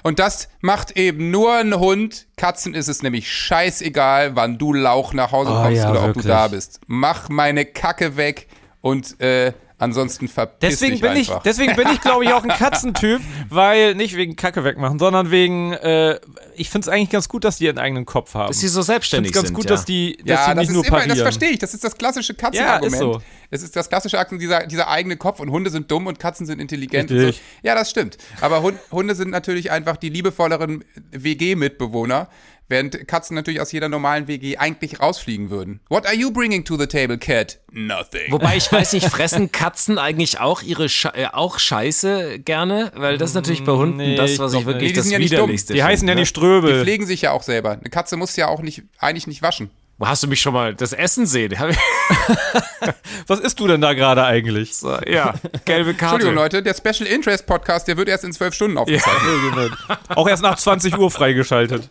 Und 0.02 0.18
das 0.18 0.48
macht 0.60 0.92
eben 0.92 1.30
nur 1.30 1.54
ein 1.54 1.78
Hund. 1.78 2.26
Katzen 2.36 2.74
ist 2.74 2.88
es 2.88 3.02
nämlich 3.02 3.30
scheißegal, 3.30 4.36
wann 4.36 4.58
du 4.58 4.72
Lauch 4.72 5.12
nach 5.12 5.32
Hause 5.32 5.50
Oh 5.52 5.62
kommst 5.62 5.82
ja, 5.82 5.90
oder 5.90 6.00
ob 6.00 6.06
wirklich. 6.06 6.22
du 6.24 6.28
da 6.28 6.48
bist. 6.48 6.80
Mach 6.86 7.28
meine 7.28 7.64
Kacke 7.64 8.16
weg 8.16 8.48
und 8.80 9.20
äh, 9.20 9.52
ansonsten 9.78 10.28
verpiss 10.28 10.70
Deswegen 10.70 10.92
dich 10.92 11.00
bin 11.02 11.12
ich, 11.12 11.28
einfach. 11.28 11.42
deswegen 11.42 11.76
bin 11.76 11.88
ich, 11.88 12.00
glaube 12.00 12.24
ich, 12.24 12.32
auch 12.32 12.42
ein 12.42 12.48
Katzentyp, 12.58 13.20
weil 13.50 13.94
nicht 13.94 14.16
wegen 14.16 14.36
Kacke 14.36 14.64
wegmachen, 14.64 14.98
sondern 14.98 15.30
wegen, 15.30 15.72
äh, 15.72 16.18
ich 16.54 16.70
finde 16.70 16.86
es 16.86 16.88
eigentlich 16.88 17.10
ganz 17.10 17.28
gut, 17.28 17.44
dass 17.44 17.58
die 17.58 17.64
ihren 17.64 17.78
eigenen 17.78 18.06
Kopf 18.06 18.34
haben. 18.34 18.48
Dass 18.48 18.58
die 18.58 18.68
so 18.68 18.80
ich 18.80 18.86
selbstständig 18.86 19.32
finde 19.32 19.38
es 19.38 19.42
ganz 19.42 19.48
sind. 19.48 19.54
gut, 19.56 19.64
ja. 19.66 19.70
dass 19.70 19.84
die, 19.84 20.16
dass 20.18 20.26
ja, 20.26 20.34
die 20.34 20.48
das 20.48 20.56
nicht 20.56 20.68
ist 20.68 20.74
nur 20.74 20.84
immer, 20.84 20.96
parieren. 20.96 21.10
das 21.10 21.22
verstehe 21.22 21.50
ich. 21.50 21.58
Das 21.58 21.74
ist 21.74 21.84
das 21.84 21.96
klassische 21.96 22.34
Katzenargument. 22.34 22.92
Ja, 22.92 22.98
ist 22.98 23.14
so. 23.14 23.22
Es 23.50 23.62
ist 23.62 23.76
das 23.76 23.88
klassische 23.88 24.18
Argument, 24.18 24.42
dieser, 24.42 24.66
dieser 24.66 24.88
eigene 24.88 25.16
Kopf 25.16 25.40
und 25.40 25.50
Hunde 25.50 25.70
sind 25.70 25.90
dumm 25.90 26.06
und 26.06 26.18
Katzen 26.18 26.46
sind 26.46 26.60
intelligent. 26.60 27.10
So. 27.10 27.30
Ja, 27.62 27.74
das 27.74 27.90
stimmt. 27.90 28.18
Aber 28.40 28.62
Hund, 28.62 28.78
Hunde 28.90 29.14
sind 29.14 29.30
natürlich 29.30 29.70
einfach 29.70 29.96
die 29.96 30.08
liebevolleren 30.08 30.84
WG-Mitbewohner, 31.12 32.28
während 32.68 33.06
Katzen 33.06 33.34
natürlich 33.34 33.60
aus 33.60 33.72
jeder 33.72 33.88
normalen 33.88 34.28
WG 34.28 34.56
eigentlich 34.56 35.00
rausfliegen 35.00 35.50
würden. 35.50 35.80
What 35.88 36.06
are 36.06 36.14
you 36.14 36.30
bringing 36.32 36.64
to 36.64 36.76
the 36.76 36.86
table, 36.86 37.18
cat? 37.18 37.58
Nothing. 37.72 38.30
Wobei 38.30 38.56
ich 38.56 38.70
weiß 38.70 38.92
nicht, 38.94 39.06
fressen 39.10 39.52
Katzen 39.52 39.98
eigentlich 39.98 40.40
auch 40.40 40.62
ihre 40.62 40.88
Sche 40.88 41.12
äh, 41.14 41.26
auch 41.32 41.58
Scheiße 41.58 42.38
gerne? 42.40 42.92
Weil 42.94 43.18
das 43.18 43.30
ist 43.30 43.34
natürlich 43.34 43.64
bei 43.64 43.72
Hunden 43.72 43.96
Nee, 43.98 44.16
das, 44.16 44.38
was 44.38 44.54
ich 44.54 44.66
wirklich 44.66 44.82
nicht. 44.82 44.90
Die 44.90 44.96
das 44.96 45.04
sind 45.04 45.12
ja 45.12 45.18
nicht 45.18 45.32
dumm. 45.32 45.40
widerlichste 45.42 45.74
die 45.74 45.84
heißen 45.84 46.06
ja 46.08 46.14
ne? 46.14 46.20
nicht 46.20 46.34
Die 46.34 46.38
Ströbel. 46.40 46.82
pflegen 46.82 47.06
sich 47.06 47.22
ja 47.22 47.32
auch 47.32 47.42
selber. 47.42 47.72
Eine 47.72 47.90
Katze 47.90 48.16
muss 48.16 48.34
ja 48.36 48.48
auch 48.48 48.62
nicht, 48.62 48.82
eigentlich 48.98 49.26
nicht 49.26 49.42
waschen. 49.42 49.70
Wo 49.98 50.06
hast 50.06 50.22
du 50.22 50.26
mich 50.26 50.42
schon 50.42 50.52
mal 50.52 50.74
das 50.74 50.92
Essen 50.92 51.24
sehen? 51.24 51.54
Was 53.26 53.40
isst 53.40 53.58
du 53.58 53.66
denn 53.66 53.80
da 53.80 53.94
gerade 53.94 54.24
eigentlich? 54.24 54.76
So, 54.76 54.94
ja, 55.06 55.34
gelbe 55.64 55.94
Karte. 55.94 56.16
Entschuldigung, 56.16 56.34
Leute, 56.34 56.62
der 56.62 56.74
Special 56.74 57.08
Interest 57.08 57.46
Podcast, 57.46 57.88
der 57.88 57.96
wird 57.96 58.10
erst 58.10 58.24
in 58.24 58.32
zwölf 58.32 58.52
Stunden 58.54 58.76
aufgezeichnet. 58.76 59.72
Auch 60.08 60.28
erst 60.28 60.42
nach 60.42 60.58
20 60.58 60.98
Uhr 60.98 61.10
freigeschaltet. 61.10 61.88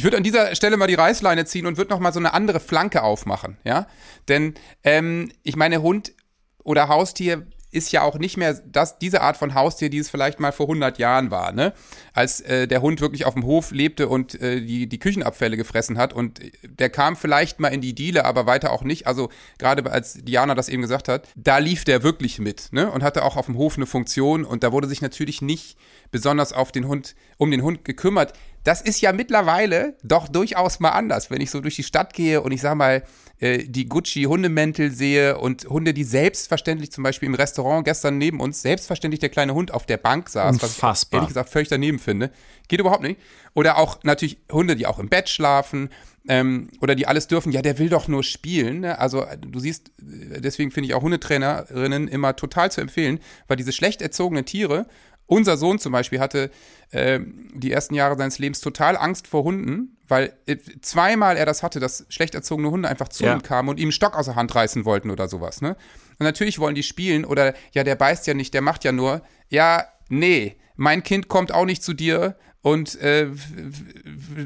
Ich 0.00 0.04
würde 0.04 0.16
an 0.16 0.22
dieser 0.22 0.54
Stelle 0.54 0.78
mal 0.78 0.86
die 0.86 0.94
Reißleine 0.94 1.44
ziehen 1.44 1.66
und 1.66 1.76
würde 1.76 1.90
noch 1.90 2.00
mal 2.00 2.10
so 2.10 2.18
eine 2.18 2.32
andere 2.32 2.58
Flanke 2.58 3.02
aufmachen, 3.02 3.58
ja? 3.64 3.86
Denn 4.28 4.54
ähm, 4.82 5.30
ich 5.42 5.56
meine, 5.56 5.82
Hund 5.82 6.14
oder 6.64 6.88
Haustier 6.88 7.46
ist 7.70 7.92
ja 7.92 8.00
auch 8.00 8.18
nicht 8.18 8.38
mehr 8.38 8.54
das, 8.54 8.98
diese 8.98 9.20
Art 9.20 9.36
von 9.36 9.54
Haustier, 9.54 9.90
die 9.90 9.98
es 9.98 10.08
vielleicht 10.08 10.40
mal 10.40 10.52
vor 10.52 10.66
100 10.66 10.98
Jahren 10.98 11.30
war, 11.30 11.52
ne? 11.52 11.74
Als 12.14 12.40
äh, 12.40 12.66
der 12.66 12.80
Hund 12.80 13.02
wirklich 13.02 13.26
auf 13.26 13.34
dem 13.34 13.44
Hof 13.44 13.72
lebte 13.72 14.08
und 14.08 14.40
äh, 14.40 14.62
die, 14.62 14.88
die 14.88 14.98
Küchenabfälle 14.98 15.58
gefressen 15.58 15.98
hat 15.98 16.14
und 16.14 16.40
äh, 16.40 16.50
der 16.64 16.88
kam 16.88 17.14
vielleicht 17.14 17.60
mal 17.60 17.68
in 17.68 17.82
die 17.82 17.94
Diele, 17.94 18.24
aber 18.24 18.46
weiter 18.46 18.72
auch 18.72 18.84
nicht. 18.84 19.06
Also 19.06 19.28
gerade 19.58 19.92
als 19.92 20.14
Diana 20.14 20.54
das 20.54 20.70
eben 20.70 20.80
gesagt 20.80 21.08
hat, 21.08 21.28
da 21.36 21.58
lief 21.58 21.84
der 21.84 22.02
wirklich 22.02 22.38
mit, 22.38 22.72
ne? 22.72 22.90
Und 22.90 23.02
hatte 23.02 23.22
auch 23.22 23.36
auf 23.36 23.44
dem 23.44 23.58
Hof 23.58 23.76
eine 23.76 23.84
Funktion 23.84 24.46
und 24.46 24.64
da 24.64 24.72
wurde 24.72 24.88
sich 24.88 25.02
natürlich 25.02 25.42
nicht 25.42 25.76
besonders 26.10 26.54
auf 26.54 26.72
den 26.72 26.88
Hund, 26.88 27.14
um 27.36 27.50
den 27.50 27.62
Hund 27.62 27.84
gekümmert. 27.84 28.32
Das 28.64 28.82
ist 28.82 29.00
ja 29.00 29.12
mittlerweile 29.12 29.96
doch 30.02 30.28
durchaus 30.28 30.80
mal 30.80 30.90
anders, 30.90 31.30
wenn 31.30 31.40
ich 31.40 31.50
so 31.50 31.60
durch 31.60 31.76
die 31.76 31.82
Stadt 31.82 32.12
gehe 32.12 32.42
und 32.42 32.52
ich 32.52 32.60
sag 32.60 32.74
mal, 32.74 33.02
äh, 33.38 33.64
die 33.66 33.88
Gucci-Hundemäntel 33.88 34.90
sehe 34.90 35.38
und 35.38 35.64
Hunde, 35.64 35.94
die 35.94 36.04
selbstverständlich 36.04 36.92
zum 36.92 37.02
Beispiel 37.02 37.26
im 37.26 37.34
Restaurant 37.34 37.86
gestern 37.86 38.18
neben 38.18 38.38
uns, 38.38 38.60
selbstverständlich 38.60 39.20
der 39.20 39.30
kleine 39.30 39.54
Hund 39.54 39.72
auf 39.72 39.86
der 39.86 39.96
Bank 39.96 40.28
saß, 40.28 40.56
was 40.60 40.72
ich 40.72 40.76
Unfassbar. 40.76 41.18
ehrlich 41.18 41.28
gesagt 41.28 41.48
völlig 41.48 41.68
daneben 41.68 41.98
finde. 41.98 42.30
Geht 42.68 42.80
überhaupt 42.80 43.02
nicht. 43.02 43.18
Oder 43.54 43.78
auch 43.78 44.04
natürlich 44.04 44.38
Hunde, 44.52 44.76
die 44.76 44.86
auch 44.86 44.98
im 44.98 45.08
Bett 45.08 45.30
schlafen 45.30 45.88
ähm, 46.28 46.68
oder 46.80 46.94
die 46.94 47.06
alles 47.06 47.28
dürfen. 47.28 47.50
Ja, 47.50 47.62
der 47.62 47.78
will 47.78 47.88
doch 47.88 48.08
nur 48.08 48.22
spielen. 48.22 48.80
Ne? 48.80 48.98
Also 48.98 49.24
äh, 49.24 49.38
du 49.38 49.58
siehst, 49.58 49.88
äh, 50.00 50.40
deswegen 50.40 50.70
finde 50.70 50.88
ich 50.88 50.94
auch 50.94 51.02
Hundetrainerinnen 51.02 52.08
immer 52.08 52.36
total 52.36 52.70
zu 52.70 52.82
empfehlen, 52.82 53.20
weil 53.48 53.56
diese 53.56 53.72
schlecht 53.72 54.02
erzogenen 54.02 54.44
Tiere, 54.44 54.86
unser 55.30 55.56
Sohn 55.56 55.78
zum 55.78 55.92
Beispiel 55.92 56.20
hatte 56.20 56.50
ähm, 56.92 57.48
die 57.54 57.70
ersten 57.72 57.94
Jahre 57.94 58.16
seines 58.18 58.38
Lebens 58.38 58.60
total 58.60 58.96
Angst 58.96 59.26
vor 59.28 59.44
Hunden, 59.44 59.96
weil 60.08 60.32
äh, 60.46 60.56
zweimal 60.82 61.36
er 61.36 61.46
das 61.46 61.62
hatte, 61.62 61.78
dass 61.80 62.04
schlecht 62.08 62.34
erzogene 62.34 62.70
Hunde 62.70 62.88
einfach 62.88 63.08
zu 63.08 63.24
Ja. 63.24 63.34
ihm 63.34 63.42
kamen 63.42 63.68
und 63.68 63.78
ihm 63.78 63.84
einen 63.84 63.92
Stock 63.92 64.16
aus 64.16 64.26
der 64.26 64.34
Hand 64.34 64.54
reißen 64.54 64.84
wollten 64.84 65.10
oder 65.10 65.28
sowas. 65.28 65.62
Ne? 65.62 65.76
Und 66.18 66.24
natürlich 66.24 66.58
wollen 66.58 66.74
die 66.74 66.82
spielen 66.82 67.24
oder 67.24 67.54
ja, 67.72 67.84
der 67.84 67.94
beißt 67.94 68.26
ja 68.26 68.34
nicht, 68.34 68.52
der 68.54 68.62
macht 68.62 68.84
ja 68.84 68.92
nur. 68.92 69.22
Ja, 69.48 69.84
nee, 70.08 70.56
mein 70.76 71.02
Kind 71.02 71.28
kommt 71.28 71.52
auch 71.52 71.64
nicht 71.64 71.82
zu 71.82 71.92
dir 71.94 72.36
und 72.62 73.00
äh, 73.00 73.28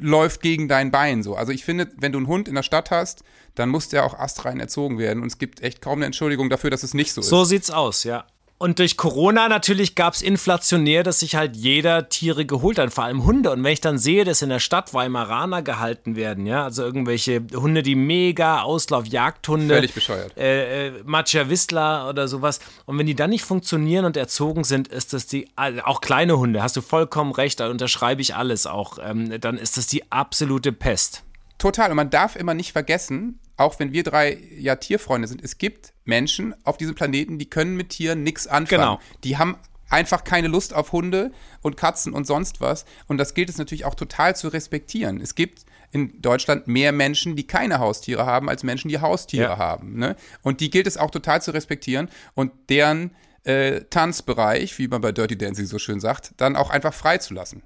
läuft 0.00 0.40
gegen 0.42 0.68
dein 0.68 0.90
Bein 0.90 1.22
so. 1.22 1.34
Also 1.34 1.52
ich 1.52 1.64
finde, 1.64 1.90
wenn 1.96 2.12
du 2.12 2.18
einen 2.18 2.26
Hund 2.28 2.48
in 2.48 2.54
der 2.54 2.62
Stadt 2.62 2.90
hast, 2.90 3.24
dann 3.54 3.68
muss 3.68 3.88
der 3.88 4.04
auch 4.04 4.18
astrein 4.18 4.60
erzogen 4.60 4.98
werden 4.98 5.20
und 5.22 5.28
es 5.28 5.38
gibt 5.38 5.62
echt 5.62 5.80
kaum 5.80 5.98
eine 5.98 6.06
Entschuldigung 6.06 6.50
dafür, 6.50 6.70
dass 6.70 6.82
es 6.82 6.94
nicht 6.94 7.12
so, 7.12 7.22
So 7.22 7.42
ist. 7.42 7.48
sieht's 7.48 7.70
aus, 7.70 8.04
ja. 8.04 8.26
Und 8.56 8.78
durch 8.78 8.96
Corona 8.96 9.48
natürlich 9.48 9.96
gab's 9.96 10.22
inflationär, 10.22 11.02
dass 11.02 11.20
sich 11.20 11.34
halt 11.34 11.56
jeder 11.56 12.08
Tiere 12.08 12.46
geholt 12.46 12.78
hat, 12.78 12.92
vor 12.92 13.04
allem 13.04 13.24
Hunde. 13.24 13.50
Und 13.50 13.64
wenn 13.64 13.72
ich 13.72 13.80
dann 13.80 13.98
sehe, 13.98 14.24
dass 14.24 14.42
in 14.42 14.48
der 14.48 14.60
Stadt 14.60 14.94
Weimaraner 14.94 15.60
gehalten 15.62 16.14
werden, 16.14 16.46
ja, 16.46 16.62
also 16.64 16.82
irgendwelche 16.84 17.42
Hunde, 17.54 17.82
die 17.82 17.96
mega 17.96 18.62
Auslauf, 18.62 19.06
Jagdhunde, 19.06 19.74
Völlig 19.74 19.92
bescheuert. 19.92 20.36
äh, 20.38 20.86
äh, 20.86 20.92
Machiavistla 21.04 22.08
oder 22.08 22.28
sowas. 22.28 22.60
Und 22.86 22.96
wenn 22.96 23.06
die 23.06 23.16
dann 23.16 23.30
nicht 23.30 23.44
funktionieren 23.44 24.04
und 24.04 24.16
erzogen 24.16 24.62
sind, 24.62 24.86
ist 24.88 25.12
das 25.12 25.26
die, 25.26 25.48
also 25.56 25.82
auch 25.82 26.00
kleine 26.00 26.38
Hunde, 26.38 26.62
hast 26.62 26.76
du 26.76 26.80
vollkommen 26.80 27.32
recht, 27.32 27.58
da 27.58 27.68
unterschreibe 27.68 28.22
ich 28.22 28.36
alles 28.36 28.66
auch, 28.66 28.98
ähm, 29.02 29.40
dann 29.40 29.58
ist 29.58 29.76
das 29.76 29.88
die 29.88 30.10
absolute 30.12 30.72
Pest. 30.72 31.24
Total. 31.58 31.90
Und 31.90 31.96
man 31.96 32.10
darf 32.10 32.36
immer 32.36 32.54
nicht 32.54 32.72
vergessen, 32.72 33.40
auch 33.56 33.78
wenn 33.78 33.92
wir 33.92 34.02
drei 34.02 34.36
ja 34.58 34.76
Tierfreunde 34.76 35.28
sind, 35.28 35.42
es 35.42 35.58
gibt 35.58 35.92
Menschen 36.04 36.54
auf 36.64 36.76
diesem 36.76 36.94
Planeten, 36.94 37.38
die 37.38 37.48
können 37.48 37.76
mit 37.76 37.90
Tieren 37.90 38.22
nichts 38.22 38.46
anfangen. 38.46 38.80
Genau. 38.82 39.00
Die 39.22 39.38
haben 39.38 39.56
einfach 39.88 40.24
keine 40.24 40.48
Lust 40.48 40.74
auf 40.74 40.92
Hunde 40.92 41.30
und 41.62 41.76
Katzen 41.76 42.12
und 42.12 42.26
sonst 42.26 42.60
was. 42.60 42.84
Und 43.06 43.18
das 43.18 43.34
gilt 43.34 43.48
es 43.48 43.58
natürlich 43.58 43.84
auch 43.84 43.94
total 43.94 44.34
zu 44.34 44.48
respektieren. 44.48 45.20
Es 45.20 45.34
gibt 45.34 45.64
in 45.92 46.20
Deutschland 46.20 46.66
mehr 46.66 46.90
Menschen, 46.90 47.36
die 47.36 47.46
keine 47.46 47.78
Haustiere 47.78 48.26
haben, 48.26 48.48
als 48.48 48.64
Menschen, 48.64 48.88
die 48.88 48.98
Haustiere 49.00 49.50
Ja. 49.50 49.58
haben. 49.58 49.96
Ne? 49.98 50.16
Und 50.42 50.60
die 50.60 50.70
gilt 50.70 50.88
es 50.88 50.96
auch 50.96 51.10
total 51.12 51.40
zu 51.40 51.52
respektieren 51.52 52.08
und 52.34 52.50
deren 52.68 53.14
äh, 53.44 53.82
Tanzbereich, 53.90 54.76
wie 54.78 54.88
man 54.88 55.02
bei 55.02 55.12
Dirty 55.12 55.36
Dancing 55.38 55.66
so 55.66 55.78
schön 55.78 56.00
sagt, 56.00 56.32
dann 56.38 56.56
auch 56.56 56.70
einfach 56.70 56.94
freizulassen. 56.94 57.62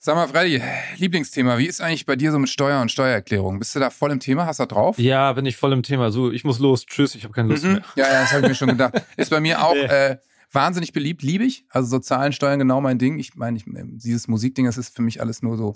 Sag 0.00 0.14
mal, 0.14 0.28
Freddy, 0.28 0.62
Lieblingsthema, 0.98 1.58
wie 1.58 1.66
ist 1.66 1.80
eigentlich 1.80 2.06
bei 2.06 2.14
dir 2.14 2.30
so 2.30 2.38
mit 2.38 2.48
Steuer 2.48 2.80
und 2.80 2.92
Steuererklärung? 2.92 3.58
Bist 3.58 3.74
du 3.74 3.80
da 3.80 3.90
voll 3.90 4.12
im 4.12 4.20
Thema? 4.20 4.46
Hast 4.46 4.60
du 4.60 4.62
da 4.62 4.66
drauf? 4.74 4.96
Ja, 4.98 5.32
bin 5.32 5.44
ich 5.44 5.56
voll 5.56 5.72
im 5.72 5.82
Thema. 5.82 6.12
So, 6.12 6.30
ich 6.30 6.44
muss 6.44 6.60
los. 6.60 6.86
Tschüss, 6.86 7.16
ich 7.16 7.24
habe 7.24 7.34
keine 7.34 7.48
Lust 7.48 7.64
Mhm. 7.64 7.72
mehr. 7.72 7.82
Ja, 7.96 8.06
ja, 8.06 8.20
das 8.20 8.30
habe 8.30 8.42
ich 8.42 8.48
mir 8.48 8.54
schon 8.54 8.68
gedacht. 8.68 8.94
Ist 9.16 9.30
bei 9.30 9.40
mir 9.40 9.60
auch 9.64 9.74
äh, 9.74 10.18
wahnsinnig 10.52 10.92
beliebt, 10.92 11.22
liebe 11.22 11.42
ich. 11.44 11.64
Also 11.70 11.88
so 11.88 11.98
Zahlen, 11.98 12.32
Steuern, 12.32 12.60
genau 12.60 12.80
mein 12.80 12.98
Ding. 12.98 13.18
Ich 13.18 13.34
meine, 13.34 13.58
dieses 13.66 14.28
Musikding, 14.28 14.66
das 14.66 14.78
ist 14.78 14.94
für 14.94 15.02
mich 15.02 15.20
alles 15.20 15.42
nur 15.42 15.56
so 15.56 15.74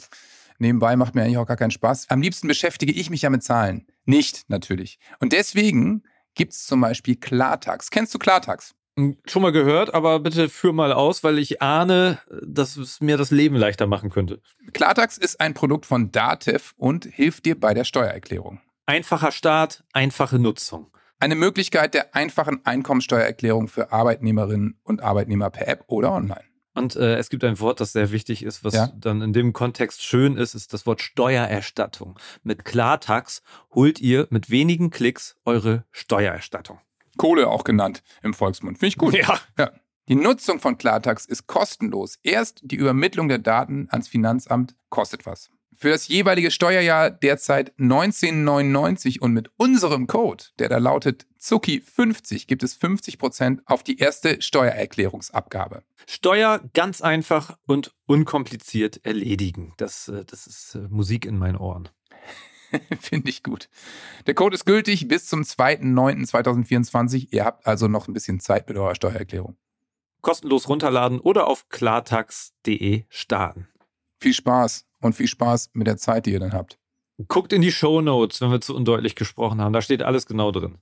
nebenbei, 0.58 0.94
macht 0.94 1.16
mir 1.16 1.22
eigentlich 1.24 1.38
auch 1.38 1.46
gar 1.46 1.56
keinen 1.56 1.72
Spaß. 1.72 2.06
Am 2.08 2.22
liebsten 2.22 2.46
beschäftige 2.46 2.92
ich 2.92 3.10
mich 3.10 3.22
ja 3.22 3.30
mit 3.30 3.42
Zahlen. 3.42 3.88
Nicht, 4.04 4.44
natürlich. 4.48 5.00
Und 5.18 5.32
deswegen 5.32 6.04
gibt 6.36 6.52
es 6.52 6.64
zum 6.64 6.80
Beispiel 6.80 7.16
Klartax. 7.16 7.90
Kennst 7.90 8.14
du 8.14 8.20
Klartax? 8.20 8.72
Hm, 8.98 9.16
Schon 9.26 9.42
mal 9.42 9.52
gehört, 9.52 9.94
aber 9.94 10.20
bitte 10.20 10.48
führ 10.48 10.72
mal 10.72 10.92
aus, 10.92 11.24
weil 11.24 11.38
ich 11.38 11.62
ahne, 11.62 12.18
dass 12.42 12.76
es 12.76 13.00
mir 13.00 13.16
das 13.16 13.30
Leben 13.30 13.56
leichter 13.56 13.86
machen 13.86 14.10
könnte. 14.10 14.40
Klartax 14.72 15.16
ist 15.18 15.40
ein 15.40 15.54
Produkt 15.54 15.86
von 15.86 16.12
Datev 16.12 16.72
und 16.76 17.06
hilft 17.06 17.46
dir 17.46 17.58
bei 17.58 17.72
der 17.74 17.84
Steuererklärung. 17.84 18.60
Einfacher 18.86 19.32
Start, 19.32 19.84
einfache 19.92 20.38
Nutzung. 20.38 20.88
Eine 21.20 21.36
Möglichkeit 21.36 21.94
der 21.94 22.14
einfachen 22.16 22.66
Einkommensteuererklärung 22.66 23.68
für 23.68 23.92
Arbeitnehmerinnen 23.92 24.78
und 24.82 25.02
Arbeitnehmer 25.02 25.50
per 25.50 25.68
App 25.68 25.84
oder 25.86 26.12
online. 26.12 26.42
Und 26.74 26.96
äh, 26.96 27.16
es 27.16 27.28
gibt 27.28 27.44
ein 27.44 27.60
Wort, 27.60 27.80
das 27.80 27.92
sehr 27.92 28.10
wichtig 28.12 28.42
ist, 28.42 28.64
was 28.64 28.74
Ja. 28.74 28.90
dann 28.96 29.20
in 29.22 29.32
dem 29.32 29.52
Kontext 29.52 30.02
schön 30.02 30.36
ist, 30.36 30.54
ist 30.54 30.72
das 30.72 30.84
Wort 30.86 31.00
Steuererstattung. 31.02 32.18
Mit 32.42 32.64
Klartax 32.64 33.42
holt 33.74 34.00
ihr 34.00 34.26
mit 34.30 34.50
wenigen 34.50 34.90
Klicks 34.90 35.36
eure 35.44 35.84
Steuererstattung. 35.92 36.78
Kohle 37.16 37.48
auch 37.48 37.64
genannt 37.64 38.02
im 38.22 38.34
Volksmund. 38.34 38.78
Finde 38.78 38.88
ich 38.88 38.98
gut. 38.98 39.14
Ja. 39.14 39.40
Ja. 39.58 39.70
Die 40.08 40.16
Nutzung 40.16 40.58
von 40.58 40.78
Klartax 40.78 41.24
ist 41.24 41.46
kostenlos. 41.46 42.18
Erst 42.22 42.60
die 42.64 42.76
Übermittlung 42.76 43.28
der 43.28 43.38
Daten 43.38 43.86
ans 43.90 44.08
Finanzamt 44.08 44.74
kostet 44.90 45.26
was. 45.26 45.48
Für 45.82 45.90
das 45.90 46.06
jeweilige 46.06 46.50
Steuerjahr 46.50 47.10
derzeit 47.10 47.72
1999 47.78 49.20
und 49.20 49.32
mit 49.32 49.50
unserem 49.56 50.06
Code, 50.06 50.44
der 50.58 50.68
da 50.68 50.78
lautet 50.78 51.26
Zucki50, 51.40 52.46
gibt 52.46 52.62
es 52.62 52.80
50% 52.80 53.60
auf 53.66 53.82
die 53.82 53.98
erste 53.98 54.40
Steuererklärungsabgabe. 54.40 55.82
Steuer 56.06 56.60
ganz 56.72 57.00
einfach 57.00 57.56
und 57.66 57.94
unkompliziert 58.06 59.04
erledigen. 59.04 59.74
Das, 59.76 60.08
äh, 60.08 60.24
das 60.24 60.46
ist 60.46 60.74
äh, 60.76 60.86
Musik 60.88 61.26
in 61.26 61.38
meinen 61.38 61.56
Ohren. 61.56 61.88
Finde 63.00 63.28
ich 63.30 63.42
gut. 63.42 63.68
Der 64.26 64.34
Code 64.34 64.54
ist 64.54 64.64
gültig 64.64 65.08
bis 65.08 65.26
zum 65.26 65.42
2.9.2024. 65.42 67.28
Ihr 67.30 67.44
habt 67.44 67.66
also 67.66 67.88
noch 67.88 68.08
ein 68.08 68.14
bisschen 68.14 68.40
Zeit 68.40 68.68
mit 68.68 68.76
eurer 68.76 68.94
Steuererklärung. 68.94 69.56
Kostenlos 70.20 70.68
runterladen 70.68 71.20
oder 71.20 71.48
auf 71.48 71.68
klartax.de 71.68 73.04
starten. 73.08 73.68
Viel 74.20 74.34
Spaß 74.34 74.86
und 75.00 75.14
viel 75.14 75.26
Spaß 75.26 75.70
mit 75.72 75.86
der 75.86 75.96
Zeit, 75.96 76.26
die 76.26 76.32
ihr 76.32 76.40
dann 76.40 76.52
habt. 76.52 76.78
Guckt 77.28 77.52
in 77.52 77.60
die 77.60 77.72
Show 77.72 78.00
Notes, 78.00 78.40
wenn 78.40 78.50
wir 78.50 78.60
zu 78.60 78.74
undeutlich 78.74 79.16
gesprochen 79.16 79.60
haben. 79.60 79.72
Da 79.72 79.82
steht 79.82 80.02
alles 80.02 80.26
genau 80.26 80.52
drin. 80.52 80.78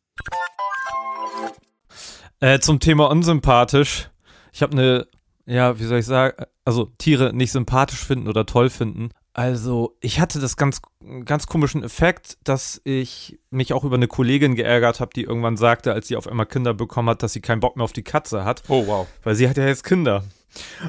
Äh, 2.41 2.61
zum 2.61 2.81
Thema 2.81 3.11
unsympathisch. 3.11 4.11
Ich 4.53 4.63
habe 4.63 4.73
eine, 4.73 5.07
ja, 5.47 5.79
wie 5.79 5.85
soll 5.85 5.99
ich 5.99 6.07
sagen, 6.07 6.45
also 6.65 6.87
Tiere 6.99 7.33
nicht 7.35 7.53
sympathisch 7.53 8.05
finden 8.05 8.29
oder 8.29 8.47
toll 8.47 8.71
finden. 8.71 9.11
Also 9.33 9.97
ich 10.01 10.19
hatte 10.19 10.41
das 10.41 10.57
ganz, 10.57 10.81
ganz 11.25 11.47
komischen 11.47 11.85
Effekt, 11.85 12.39
dass 12.43 12.81
ich 12.85 13.39
mich 13.51 13.73
auch 13.73 13.85
über 13.85 13.95
eine 13.95 14.09
Kollegin 14.09 14.57
geärgert 14.57 14.99
habe, 14.99 15.13
die 15.15 15.23
irgendwann 15.23 15.57
sagte, 15.57 15.93
als 15.93 16.09
sie 16.09 16.17
auf 16.17 16.27
einmal 16.27 16.47
Kinder 16.47 16.75
bekommen 16.75 17.09
hat, 17.09 17.23
dass 17.23 17.33
sie 17.33 17.41
keinen 17.41 17.61
Bock 17.61 17.77
mehr 17.77 17.85
auf 17.85 17.93
die 17.93 18.03
Katze 18.03 18.45
hat. 18.45 18.65
Oh, 18.69 18.87
wow. 18.87 19.07
Weil 19.23 19.37
sie 19.37 19.49
hat 19.49 19.57
ja 19.57 19.67
jetzt 19.67 19.85
Kinder. 19.85 20.25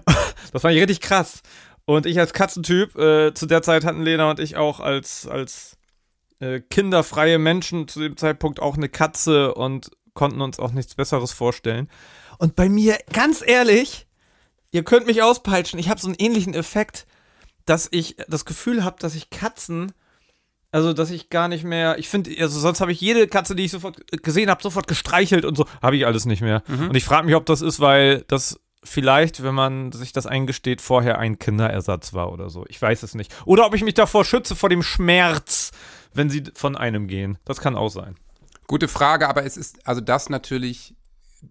Das 0.51 0.63
fand 0.63 0.75
ich 0.75 0.81
richtig 0.81 0.99
krass. 0.99 1.43
Und 1.85 2.05
ich 2.05 2.19
als 2.19 2.33
Katzentyp, 2.33 2.97
äh, 2.97 3.33
zu 3.33 3.45
der 3.45 3.61
Zeit 3.61 3.85
hatten 3.85 4.01
Lena 4.01 4.29
und 4.29 4.39
ich 4.39 4.57
auch 4.57 4.81
als, 4.81 5.27
als 5.27 5.77
äh, 6.39 6.59
kinderfreie 6.59 7.39
Menschen 7.39 7.87
zu 7.87 8.01
dem 8.01 8.17
Zeitpunkt 8.17 8.59
auch 8.59 8.75
eine 8.75 8.89
Katze 8.89 9.53
und 9.53 9.91
konnten 10.13 10.41
uns 10.41 10.59
auch 10.59 10.71
nichts 10.71 10.95
Besseres 10.95 11.31
vorstellen. 11.31 11.89
Und 12.37 12.55
bei 12.55 12.67
mir, 12.67 12.97
ganz 13.13 13.43
ehrlich, 13.45 14.07
ihr 14.71 14.83
könnt 14.83 15.05
mich 15.05 15.21
auspeitschen, 15.21 15.79
ich 15.79 15.89
habe 15.89 16.01
so 16.01 16.07
einen 16.07 16.17
ähnlichen 16.19 16.53
Effekt, 16.53 17.05
dass 17.65 17.87
ich 17.91 18.17
das 18.27 18.45
Gefühl 18.45 18.83
habe, 18.83 18.97
dass 18.99 19.15
ich 19.15 19.29
Katzen, 19.29 19.91
also 20.71 20.93
dass 20.93 21.11
ich 21.11 21.29
gar 21.29 21.47
nicht 21.47 21.63
mehr, 21.63 21.97
ich 21.97 22.09
finde, 22.09 22.31
also 22.39 22.59
sonst 22.59 22.81
habe 22.81 22.91
ich 22.91 23.01
jede 23.01 23.27
Katze, 23.27 23.55
die 23.55 23.65
ich 23.65 23.71
sofort 23.71 23.99
gesehen 24.23 24.49
habe, 24.49 24.63
sofort 24.63 24.87
gestreichelt 24.87 25.45
und 25.45 25.55
so, 25.55 25.65
habe 25.81 25.97
ich 25.97 26.05
alles 26.05 26.25
nicht 26.25 26.41
mehr. 26.41 26.63
Und 26.67 26.95
ich 26.95 27.03
frage 27.03 27.25
mich, 27.25 27.35
ob 27.35 27.45
das 27.45 27.61
ist, 27.61 27.79
weil 27.79 28.23
das 28.27 28.59
vielleicht, 28.83 29.43
wenn 29.43 29.53
man 29.53 29.91
sich 29.91 30.11
das 30.11 30.25
eingesteht, 30.25 30.81
vorher 30.81 31.19
ein 31.19 31.39
Kinderersatz 31.39 32.13
war 32.13 32.31
oder 32.31 32.49
so. 32.49 32.65
Ich 32.67 32.81
weiß 32.81 33.03
es 33.03 33.15
nicht. 33.15 33.33
Oder 33.45 33.65
ob 33.65 33.75
ich 33.75 33.83
mich 33.83 33.93
davor 33.93 34.25
schütze, 34.25 34.55
vor 34.55 34.69
dem 34.69 34.81
Schmerz, 34.81 35.71
wenn 36.13 36.29
sie 36.29 36.43
von 36.55 36.75
einem 36.75 37.07
gehen. 37.07 37.37
Das 37.45 37.59
kann 37.59 37.75
auch 37.75 37.89
sein. 37.89 38.15
Gute 38.67 38.87
Frage, 38.87 39.27
aber 39.27 39.45
es 39.45 39.57
ist, 39.57 39.85
also 39.87 40.01
dass 40.01 40.29
natürlich 40.29 40.95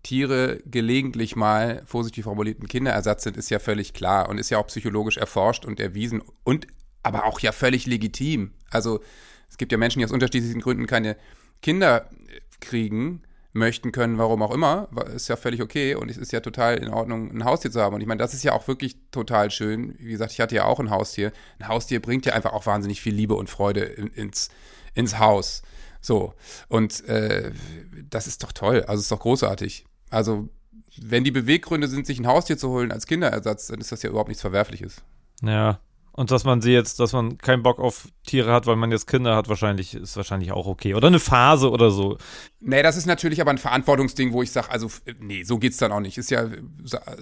Tiere 0.03 0.61
gelegentlich 0.65 1.37
mal, 1.37 1.83
vorsichtig 1.85 2.25
formulierten 2.25 2.69
Kinderersatz 2.69 3.25
sind, 3.25 3.37
ist 3.37 3.51
ja 3.51 3.59
völlig 3.59 3.93
klar 3.93 4.29
und 4.29 4.39
ist 4.39 4.51
ja 4.51 4.59
auch 4.59 4.67
psychologisch 4.69 5.17
erforscht 5.17 5.65
und 5.65 5.81
erwiesen 5.81 6.23
und 6.45 6.67
aber 7.03 7.25
auch 7.25 7.41
ja 7.41 7.53
völlig 7.53 7.87
legitim. 7.87 8.53
Also 8.71 9.01
es 9.49 9.59
gibt 9.59 9.73
ja 9.73 9.79
Menschen, 9.79 9.99
die 9.99 10.05
aus 10.05 10.13
unterschiedlichen 10.13 10.61
Gründen 10.61 10.87
keine 10.87 11.17
Kinder 11.63 12.11
äh, 12.29 12.41
kriegen 12.61 13.23
möchten 13.53 13.91
können, 13.91 14.17
warum 14.17 14.43
auch 14.43 14.53
immer, 14.53 14.89
ist 15.15 15.29
ja 15.29 15.37
völlig 15.37 15.61
okay 15.61 15.97
und 15.97 16.09
es 16.09 16.17
ist 16.17 16.31
ja 16.31 16.39
total 16.39 16.79
in 16.79 16.89
Ordnung, 16.89 17.33
ein 17.33 17.45
Haustier 17.45 17.73
zu 17.73 17.81
haben. 17.81 17.95
Und 17.97 18.01
ich 18.01 18.07
meine, 18.07 18.21
das 18.21 18.33
ist 18.33 18.45
ja 18.45 18.53
auch 18.53 18.69
wirklich 18.69 18.97
total 19.11 19.51
schön. 19.51 19.97
Wie 19.99 20.13
gesagt, 20.13 20.33
ich 20.33 20.41
hatte 20.41 20.55
ja 20.55 20.67
auch 20.67 20.79
ein 20.79 20.91
Haustier. 20.91 21.33
Ein 21.59 21.67
Haustier 21.67 22.01
bringt 22.01 22.27
ja 22.27 22.33
einfach 22.33 22.53
auch 22.53 22.67
wahnsinnig 22.67 23.01
viel 23.01 23.15
Liebe 23.15 23.35
und 23.35 23.51
Freude 23.51 23.81
in, 23.81 24.07
ins, 24.09 24.51
ins 24.95 25.19
Haus. 25.19 25.63
So. 26.01 26.35
Und 26.69 27.05
äh, 27.07 27.53
das 28.09 28.27
ist 28.27 28.43
doch 28.43 28.53
toll. 28.53 28.85
Also 28.87 29.01
ist 29.01 29.13
doch 29.13 29.21
großartig. 29.21 29.85
Also, 30.11 30.49
wenn 31.01 31.25
die 31.25 31.31
Beweggründe 31.31 31.89
sind, 31.89 32.07
sich 32.07 32.19
ein 32.19 32.27
Haustier 32.27 32.59
zu 32.59 32.69
holen 32.69 32.93
als 32.93 33.07
Kinderersatz, 33.07 33.69
dann 33.69 33.81
ist 33.81 33.93
das 33.93 34.03
ja 34.03 34.11
überhaupt 34.11 34.29
nichts 34.29 34.41
Verwerfliches. 34.41 35.03
Ja. 35.43 35.81
Und 36.13 36.33
dass 36.33 36.45
man 36.45 36.61
sie 36.61 36.73
jetzt, 36.73 36.99
dass 36.99 37.13
man 37.13 37.39
keinen 37.39 37.63
Bock 37.63 37.79
auf 37.79 38.09
Tiere 38.27 38.53
hat, 38.53 38.67
weil 38.67 38.77
man 38.77 38.91
jetzt 38.91 39.07
Kinder 39.07 39.37
hat, 39.37 39.49
wahrscheinlich, 39.49 39.95
ist 39.95 40.17
wahrscheinlich 40.17 40.51
auch 40.51 40.67
okay. 40.67 40.95
Oder 40.95 41.07
eine 41.07 41.21
Phase 41.21 41.71
oder 41.71 41.91
so. 41.93 42.19
Nee, 42.59 42.83
das 42.83 42.97
ist 42.97 43.07
natürlich 43.07 43.41
aber 43.41 43.53
ein 43.53 43.59
Verantwortungsding, 43.59 44.33
wo 44.33 44.43
ich 44.43 44.51
sage, 44.51 44.71
also, 44.71 44.91
nee, 45.21 45.45
so 45.45 45.59
geht's 45.59 45.77
dann 45.77 45.93
auch 45.93 46.01
nicht. 46.01 46.19
Ist 46.19 46.31
ja 46.31 46.47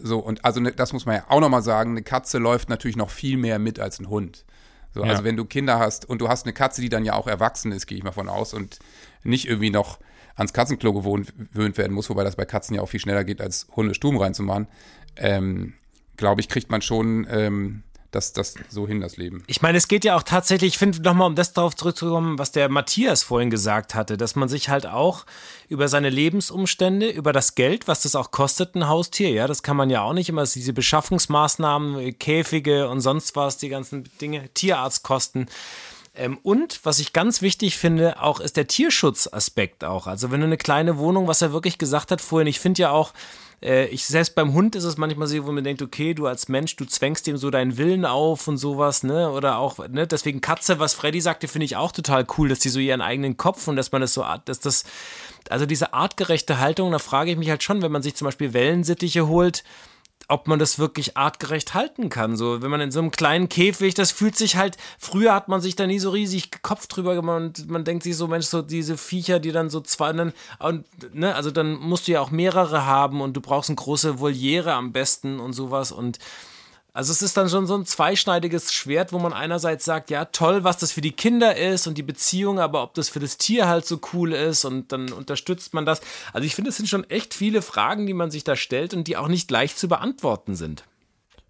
so, 0.03 0.19
und 0.19 0.45
also, 0.45 0.61
ne, 0.61 0.73
das 0.73 0.93
muss 0.95 1.05
man 1.05 1.17
ja 1.17 1.25
auch 1.29 1.41
nochmal 1.41 1.63
sagen, 1.63 1.91
eine 1.91 2.03
Katze 2.03 2.39
läuft 2.39 2.71
natürlich 2.71 2.97
noch 2.97 3.11
viel 3.11 3.37
mehr 3.37 3.59
mit 3.59 3.79
als 3.79 4.01
ein 4.01 4.09
Hund. 4.09 4.47
So, 4.95 5.05
Ja. 5.05 5.11
Also, 5.11 5.25
wenn 5.25 5.37
du 5.37 5.45
Kinder 5.45 5.79
hast 5.79 6.09
und 6.09 6.21
du 6.21 6.29
hast 6.29 6.47
eine 6.47 6.53
Katze, 6.53 6.81
die 6.81 6.89
dann 6.89 7.05
ja 7.05 7.15
auch 7.15 7.27
erwachsen 7.27 7.73
ist, 7.73 7.87
gehe 7.87 7.99
ich 7.99 8.05
mal 8.05 8.13
von 8.13 8.29
aus, 8.29 8.55
und 8.55 8.79
nicht 9.23 9.49
irgendwie 9.49 9.71
noch 9.71 9.99
ans 10.37 10.53
Katzenklo 10.53 10.93
gewohnt, 10.93 11.33
gewöhnt 11.53 11.77
werden 11.79 11.93
muss, 11.93 12.09
wobei 12.09 12.25
das 12.25 12.37
bei 12.37 12.45
Katzen 12.45 12.77
ja 12.77 12.83
auch 12.83 12.89
viel 12.89 13.01
schneller 13.01 13.25
geht, 13.25 13.41
als 13.41 13.67
Hunde 13.75 13.95
Stuben 13.95 14.19
reinzumachen, 14.19 14.69
ähm, 15.17 15.75
glaube 16.17 16.41
ich, 16.41 16.49
kriegt 16.49 16.71
man 16.71 16.81
schon 16.81 17.27
ähm, 17.31 17.83
das, 18.11 18.33
das 18.33 18.55
so 18.71 18.89
hin, 18.89 19.01
das 19.01 19.17
Leben. 19.17 19.43
Ich 19.47 19.61
meine, 19.61 19.77
es 19.77 19.87
geht 19.87 20.05
ja 20.05 20.17
auch 20.17 20.23
tatsächlich, 20.23 20.75
ich 20.75 20.79
finde 20.79 21.03
nochmal, 21.03 21.27
um 21.27 21.35
das 21.35 21.53
darauf 21.53 21.77
zurückzukommen, 21.77 22.39
was 22.39 22.53
der 22.53 22.69
Matthias 22.71 23.23
vorhin 23.23 23.51
gesagt 23.51 23.95
hatte, 23.95 24.17
dass 24.17 24.35
man 24.35 24.49
sich 24.49 24.71
halt 24.71 24.87
auch 24.87 25.27
über 25.69 25.89
seine 25.89 26.09
Lebensumstände, 26.09 27.11
über 27.11 27.33
das 27.33 27.55
Geld, 27.55 27.87
was 27.87 28.03
das 28.03 28.17
auch 28.17 28.31
kostet, 28.31 28.75
ein 28.75 28.89
Haustier, 28.89 29.31
ja, 29.31 29.47
das 29.47 29.63
kann 29.63 29.77
man 29.77 29.91
ja 29.91 30.03
auch 30.03 30.15
nicht 30.15 30.31
immer, 30.31 30.45
diese 30.45 30.73
Beschaffungsmaßnahmen, 30.73 32.19
Käfige 32.19 32.89
und 32.89 33.01
sonst 33.01 33.37
was, 33.37 33.59
die 33.59 33.69
ganzen 33.69 34.05
Dinge, 34.21 34.49
Tierarztkosten. 34.55 35.47
Ähm, 36.15 36.39
und 36.43 36.81
was 36.85 36.99
ich 36.99 37.13
ganz 37.13 37.43
wichtig 37.43 37.77
finde, 37.77 38.23
auch 38.23 38.41
ist 38.41 38.57
der 38.57 38.67
Tierschutzaspekt 38.67 39.85
auch. 39.85 40.07
Also 40.07 40.31
wenn 40.31 40.41
du 40.41 40.47
eine 40.47 40.57
kleine 40.57 40.97
Wohnung, 40.97 41.29
was 41.29 41.43
er 41.43 41.53
wirklich 41.53 41.77
gesagt 41.77 42.11
hat 42.11 42.21
vorhin, 42.21 42.49
ich 42.49 42.59
finde 42.59 42.83
ja 42.83 42.91
auch, 42.91 43.13
äh, 43.63 43.87
ich 43.87 44.07
selbst 44.07 44.35
beim 44.35 44.53
Hund 44.53 44.77
ist 44.77 44.85
es 44.85 44.97
manchmal 44.97 45.27
so, 45.27 45.47
wo 45.47 45.53
man 45.53 45.65
denkt, 45.65 45.83
okay, 45.83 46.15
du 46.15 46.27
als 46.27 46.49
Mensch, 46.49 46.77
du 46.77 46.85
zwängst 46.85 47.27
ihm 47.27 47.37
so 47.37 47.51
deinen 47.51 47.77
Willen 47.77 48.05
auf 48.05 48.47
und 48.49 48.57
sowas, 48.57 49.03
ne? 49.03 49.31
Oder 49.31 49.59
auch, 49.59 49.79
ne? 49.89 50.07
Deswegen 50.07 50.41
Katze, 50.41 50.79
was 50.79 50.95
Freddy 50.95 51.21
sagte, 51.21 51.49
finde 51.49 51.65
ich 51.65 51.77
auch 51.77 51.93
total 51.93 52.27
cool, 52.37 52.49
dass 52.49 52.61
die 52.61 52.69
so 52.69 52.79
ihren 52.79 53.01
eigenen 53.01 53.37
Kopf 53.37 53.67
und 53.69 53.77
dass 53.77 53.93
man 53.93 54.01
das 54.01 54.15
so, 54.15 54.25
dass 54.45 54.61
das, 54.61 54.85
also 55.51 55.67
diese 55.67 55.93
artgerechte 55.93 56.59
Haltung, 56.59 56.93
da 56.93 56.99
frage 56.99 57.33
ich 57.33 57.37
mich 57.37 57.51
halt 57.51 57.63
schon, 57.63 57.83
wenn 57.83 57.93
man 57.93 58.03
sich 58.03 58.15
zum 58.15 58.27
Beispiel 58.27 58.53
Wellensittiche 58.53 59.27
holt, 59.27 59.65
ob 60.27 60.47
man 60.47 60.59
das 60.59 60.79
wirklich 60.79 61.17
artgerecht 61.17 61.75
halten 61.75 62.09
kann. 62.11 62.37
So, 62.37 62.61
wenn 62.61 62.71
man 62.71 62.81
in 62.81 62.91
so 62.91 62.99
einem 62.99 63.11
kleinen 63.11 63.49
Käfig, 63.49 63.95
das 63.95 64.11
fühlt 64.11 64.37
sich 64.37 64.57
halt, 64.57 64.77
früher 64.99 65.35
hat 65.35 65.49
man 65.49 65.61
sich 65.61 65.77
da 65.77 65.87
nie 65.87 65.99
so 65.99 66.11
riesig 66.11 66.51
Kopf 66.63 66.87
drüber 66.87 67.15
gemacht 67.15 67.41
und 67.41 67.71
man 67.71 67.85
denkt 67.85 68.03
sich 68.03 68.17
so, 68.17 68.27
Mensch, 68.27 68.47
so 68.47 68.61
diese 68.61 68.99
Viecher, 68.99 69.39
die 69.39 69.53
dann 69.53 69.71
so 69.71 69.81
zwei, 69.81 70.13
dann, 70.13 70.33
und, 70.59 70.85
ne, 71.15 71.35
also 71.35 71.51
dann 71.51 71.77
musst 71.77 72.09
du 72.09 72.13
ja 72.13 72.21
auch 72.21 72.31
mehrere 72.31 72.85
haben 72.85 73.21
und 73.21 73.35
du 73.35 73.41
brauchst 73.41 73.71
eine 73.71 73.77
große 73.77 74.21
Voliere 74.21 74.75
am 74.75 74.93
besten 74.93 75.41
und 75.41 75.55
sowas 75.55 75.93
und 75.93 76.19
also 76.99 77.13
es 77.13 77.23
ist 77.23 77.37
dann 77.37 77.49
schon 77.49 77.69
so 77.69 77.77
ein 77.77 77.87
zweischneidiges 77.87 78.75
Schwert, 78.75 79.13
wo 79.13 79.21
man 79.21 79.33
einerseits 79.33 79.85
sagt, 79.85 80.11
ja, 80.11 80.25
toll, 80.25 80.65
was 80.65 80.79
das 80.79 80.91
für 80.91 81.01
die 81.01 81.13
Kinder 81.13 81.57
ist 81.57 81.87
und 81.87 81.97
die 81.97 82.03
Beziehung, 82.03 82.59
aber 82.59 82.83
ob 82.83 82.95
das 82.95 83.09
für 83.09 83.21
das 83.21 83.39
Tier 83.39 83.69
halt 83.69 83.87
so 83.87 84.01
cool 84.13 84.33
ist 84.33 84.65
und 84.65 84.91
dann 84.91 85.13
unterstützt 85.13 85.75
man 85.75 85.87
das. 85.87 86.01
Also 86.33 86.45
ich 86.45 86.57
finde, 86.57 86.71
es 86.71 86.77
sind 86.77 86.89
schon 86.89 87.09
echt 87.09 87.35
viele 87.35 87.63
Fragen, 87.63 88.09
die 88.09 88.15
man 88.15 88.33
sich 88.33 88.43
da 88.43 88.57
stellt 88.57 88.95
und 88.95 89.07
die 89.07 89.17
auch 89.17 89.29
nicht 89.29 89.49
leicht 89.49 89.79
zu 89.79 89.87
beantworten 89.87 90.57
sind. 90.57 90.83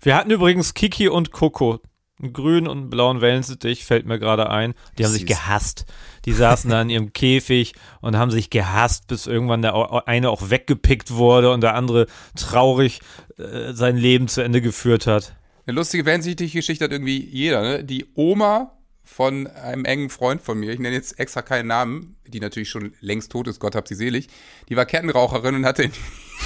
Wir 0.03 0.17
hatten 0.17 0.31
übrigens 0.31 0.75
Kiki 0.75 1.09
und 1.09 1.33
Coco. 1.33 1.81
Einen 2.21 2.35
grünen 2.35 2.67
und 2.67 2.79
einen 2.79 2.91
blauen 2.91 3.23
Wellensittich, 3.23 3.87
fällt 3.87 4.05
mir 4.05 4.19
gerade 4.19 4.51
ein. 4.51 4.75
Die 4.99 5.05
haben 5.07 5.13
sich 5.13 5.23
Süß. 5.23 5.31
gehasst. 5.31 5.87
Die 6.25 6.33
saßen 6.33 6.71
da 6.71 6.83
in 6.83 6.91
ihrem 6.91 7.13
Käfig 7.13 7.75
und 8.01 8.17
haben 8.17 8.31
sich 8.31 8.51
gehasst, 8.51 9.07
bis 9.07 9.27
irgendwann 9.27 9.63
der 9.63 10.09
eine 10.09 10.31
auch 10.31 10.51
weggepickt 10.51 11.13
wurde 11.13 11.53
und 11.53 11.63
der 11.63 11.75
andere 11.75 12.07
traurig 12.37 13.01
äh, 13.39 13.73
sein 13.73 13.97
Leben 13.97 14.29
zu 14.29 14.43
Ende 14.43 14.61
geführt 14.61 15.07
hat. 15.07 15.35
Eine 15.67 15.77
lustige 15.77 16.07
Wellensittich-Geschichte 16.07 16.85
hat 16.85 16.93
irgendwie 16.93 17.23
jeder, 17.25 17.63
ne? 17.63 17.85
Die 17.85 18.07
Oma 18.15 18.79
von 19.05 19.47
einem 19.47 19.85
engen 19.85 20.11
Freund 20.11 20.41
von 20.43 20.59
mir, 20.59 20.73
ich 20.73 20.79
nenne 20.79 20.95
jetzt 20.95 21.19
extra 21.19 21.43
keinen 21.43 21.67
Namen, 21.67 22.17
die 22.27 22.41
natürlich 22.41 22.69
schon 22.69 22.93
längst 23.01 23.33
tot 23.33 23.49
ist, 23.49 23.59
Gott 23.59 23.75
hab 23.75 23.89
sie 23.89 23.95
selig, 23.95 24.29
die 24.69 24.77
war 24.77 24.87
Kettenraucherin 24.87 25.55
und 25.55 25.67
hatte 25.67 25.91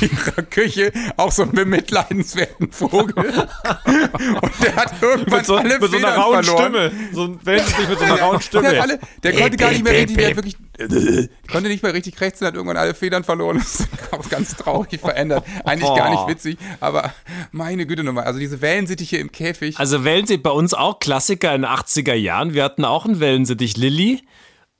ihrer 0.01 0.43
Küche 0.43 0.93
auch 1.17 1.31
so 1.33 1.43
einen 1.43 1.53
bemitleidenswerten 1.53 2.73
Vogel. 2.73 3.15
und 3.17 4.53
der 4.63 4.77
hat 4.77 4.95
irgendwann 5.01 5.39
Mit 5.39 5.47
so, 5.47 5.57
alle 5.57 5.79
mit 5.79 5.91
so 5.91 5.97
einer 5.97 6.15
rauen 6.17 6.45
verloren. 6.45 6.73
Stimme. 6.73 6.93
So 7.13 7.25
ein 7.25 7.39
Wellensittich 7.45 7.89
mit 7.89 7.99
so 7.99 8.05
einer 8.05 8.21
rauen 8.21 8.33
Der, 8.33 8.41
Stimme. 8.41 8.69
hat 8.69 8.79
alle, 8.81 8.99
der 9.23 9.33
konnte 9.35 9.57
gar 9.57 9.71
nicht 9.71 9.85
mehr 9.85 9.93
reden, 9.93 10.17
der 10.17 10.29
hat 10.29 10.37
wirklich 10.37 10.57
konnte 11.51 11.69
nicht 11.69 11.83
mehr 11.83 11.95
richtig 11.95 12.17
krächzen, 12.17 12.47
hat 12.47 12.55
irgendwann 12.55 12.77
alle 12.77 12.95
Federn 12.95 13.25
verloren. 13.25 13.63
Das 13.73 13.81
ist 13.81 13.89
auch 14.13 14.29
ganz 14.29 14.57
traurig 14.57 15.01
verändert. 15.01 15.45
Eigentlich 15.65 15.95
gar 15.95 16.11
nicht 16.11 16.27
witzig, 16.29 16.59
aber 16.81 17.13
meine 17.51 17.87
Güte 17.87 18.03
nochmal. 18.05 18.25
Also 18.25 18.39
diese 18.39 18.61
Wellensittiche 18.61 19.17
im 19.19 19.31
Käfig. 19.31 19.79
Also 19.79 20.05
Wellensittich 20.05 20.43
bei 20.43 20.51
uns 20.51 20.75
auch 20.75 20.99
Klassiker 20.99 21.55
in 21.55 21.63
den 21.63 21.71
80er 21.71 22.15
Jahren. 22.15 22.55
Wir 22.55 22.65
hatten 22.65 22.85
auch 22.85 23.05
einen 23.05 23.21
Wellensittich 23.21 23.77
Lilly. 23.77 24.23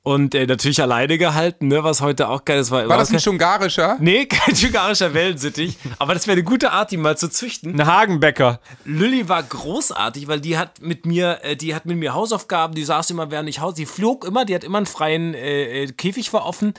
Und 0.05 0.35
äh, 0.35 0.45
natürlich 0.45 0.81
alleine 0.81 1.17
gehalten, 1.17 1.69
ne, 1.69 1.81
was 1.85 2.01
heute 2.01 2.27
auch 2.27 2.43
geil 2.43 2.59
ist. 2.59 2.71
War, 2.71 2.89
war 2.89 2.97
das 2.97 3.13
ein 3.13 3.21
schungarischer? 3.21 3.95
Nee, 4.01 4.25
kein 4.29 4.53
schungarischer 4.53 5.13
Wellensittich. 5.13 5.77
aber 5.97 6.13
das 6.13 6.27
wäre 6.27 6.33
eine 6.33 6.43
gute 6.43 6.73
Art, 6.73 6.91
die 6.91 6.97
mal 6.97 7.17
zu 7.17 7.29
züchten. 7.29 7.79
Ein 7.79 7.87
Hagenbäcker. 7.87 8.59
Lilly 8.83 9.29
war 9.29 9.41
großartig, 9.41 10.27
weil 10.27 10.41
die 10.41 10.57
hat 10.57 10.81
mit 10.81 11.05
mir, 11.05 11.39
äh, 11.43 11.55
die 11.55 11.73
hat 11.73 11.85
mit 11.85 11.95
mir 11.95 12.13
Hausaufgaben, 12.13 12.75
die 12.75 12.83
saß 12.83 13.11
immer, 13.11 13.31
während 13.31 13.47
ich 13.47 13.61
Haus, 13.61 13.75
die 13.75 13.85
flog 13.85 14.25
immer, 14.25 14.43
die 14.43 14.53
hat 14.53 14.65
immer 14.65 14.79
einen 14.79 14.87
freien 14.87 15.33
äh, 15.35 15.83
äh 15.83 15.87
Käfig 15.93 16.33
war 16.33 16.45
offen. 16.45 16.73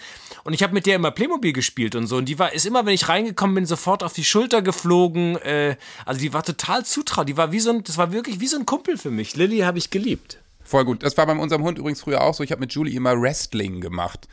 Und 0.45 0.53
ich 0.53 0.63
habe 0.63 0.75
mit 0.75 0.85
der 0.85 0.97
immer 0.97 1.11
Playmobil 1.11 1.55
gespielt 1.55 1.95
und 1.95 2.07
so. 2.07 2.19
Und 2.19 2.27
die 2.27 2.39
war, 2.39 2.53
ist 2.53 2.67
immer, 2.67 2.85
wenn 2.85 2.93
ich 2.93 3.09
reingekommen 3.09 3.55
bin, 3.55 3.65
sofort 3.65 4.03
auf 4.03 4.13
die 4.13 4.25
Schulter 4.25 4.61
geflogen. 4.61 5.37
Äh, 5.37 5.77
also 6.05 6.21
die 6.21 6.35
war 6.35 6.43
total 6.43 6.85
zutraulich. 6.85 7.33
Die 7.33 7.37
war 7.39 7.53
wie 7.53 7.61
so 7.61 7.71
ein, 7.71 7.85
das 7.85 7.97
war 7.97 8.13
wirklich 8.13 8.41
wie 8.41 8.49
so 8.49 8.59
ein 8.59 8.67
Kumpel 8.67 8.99
für 8.99 9.11
mich. 9.11 9.35
Lilly 9.35 9.61
habe 9.61 9.79
ich 9.79 9.89
geliebt. 9.89 10.44
Voll 10.75 10.85
gut. 10.85 11.05
Das 11.05 11.17
war 11.17 11.25
bei 11.25 11.37
unserem 11.37 11.63
Hund 11.63 11.79
übrigens 11.79 12.01
früher 12.01 12.21
auch 12.21 12.35
so. 12.35 12.43
Ich 12.43 12.51
habe 12.51 12.59
mit 12.59 12.73
Julie 12.73 12.97
immer 12.97 13.15
Wrestling 13.23 13.81
gemacht. 13.81 14.27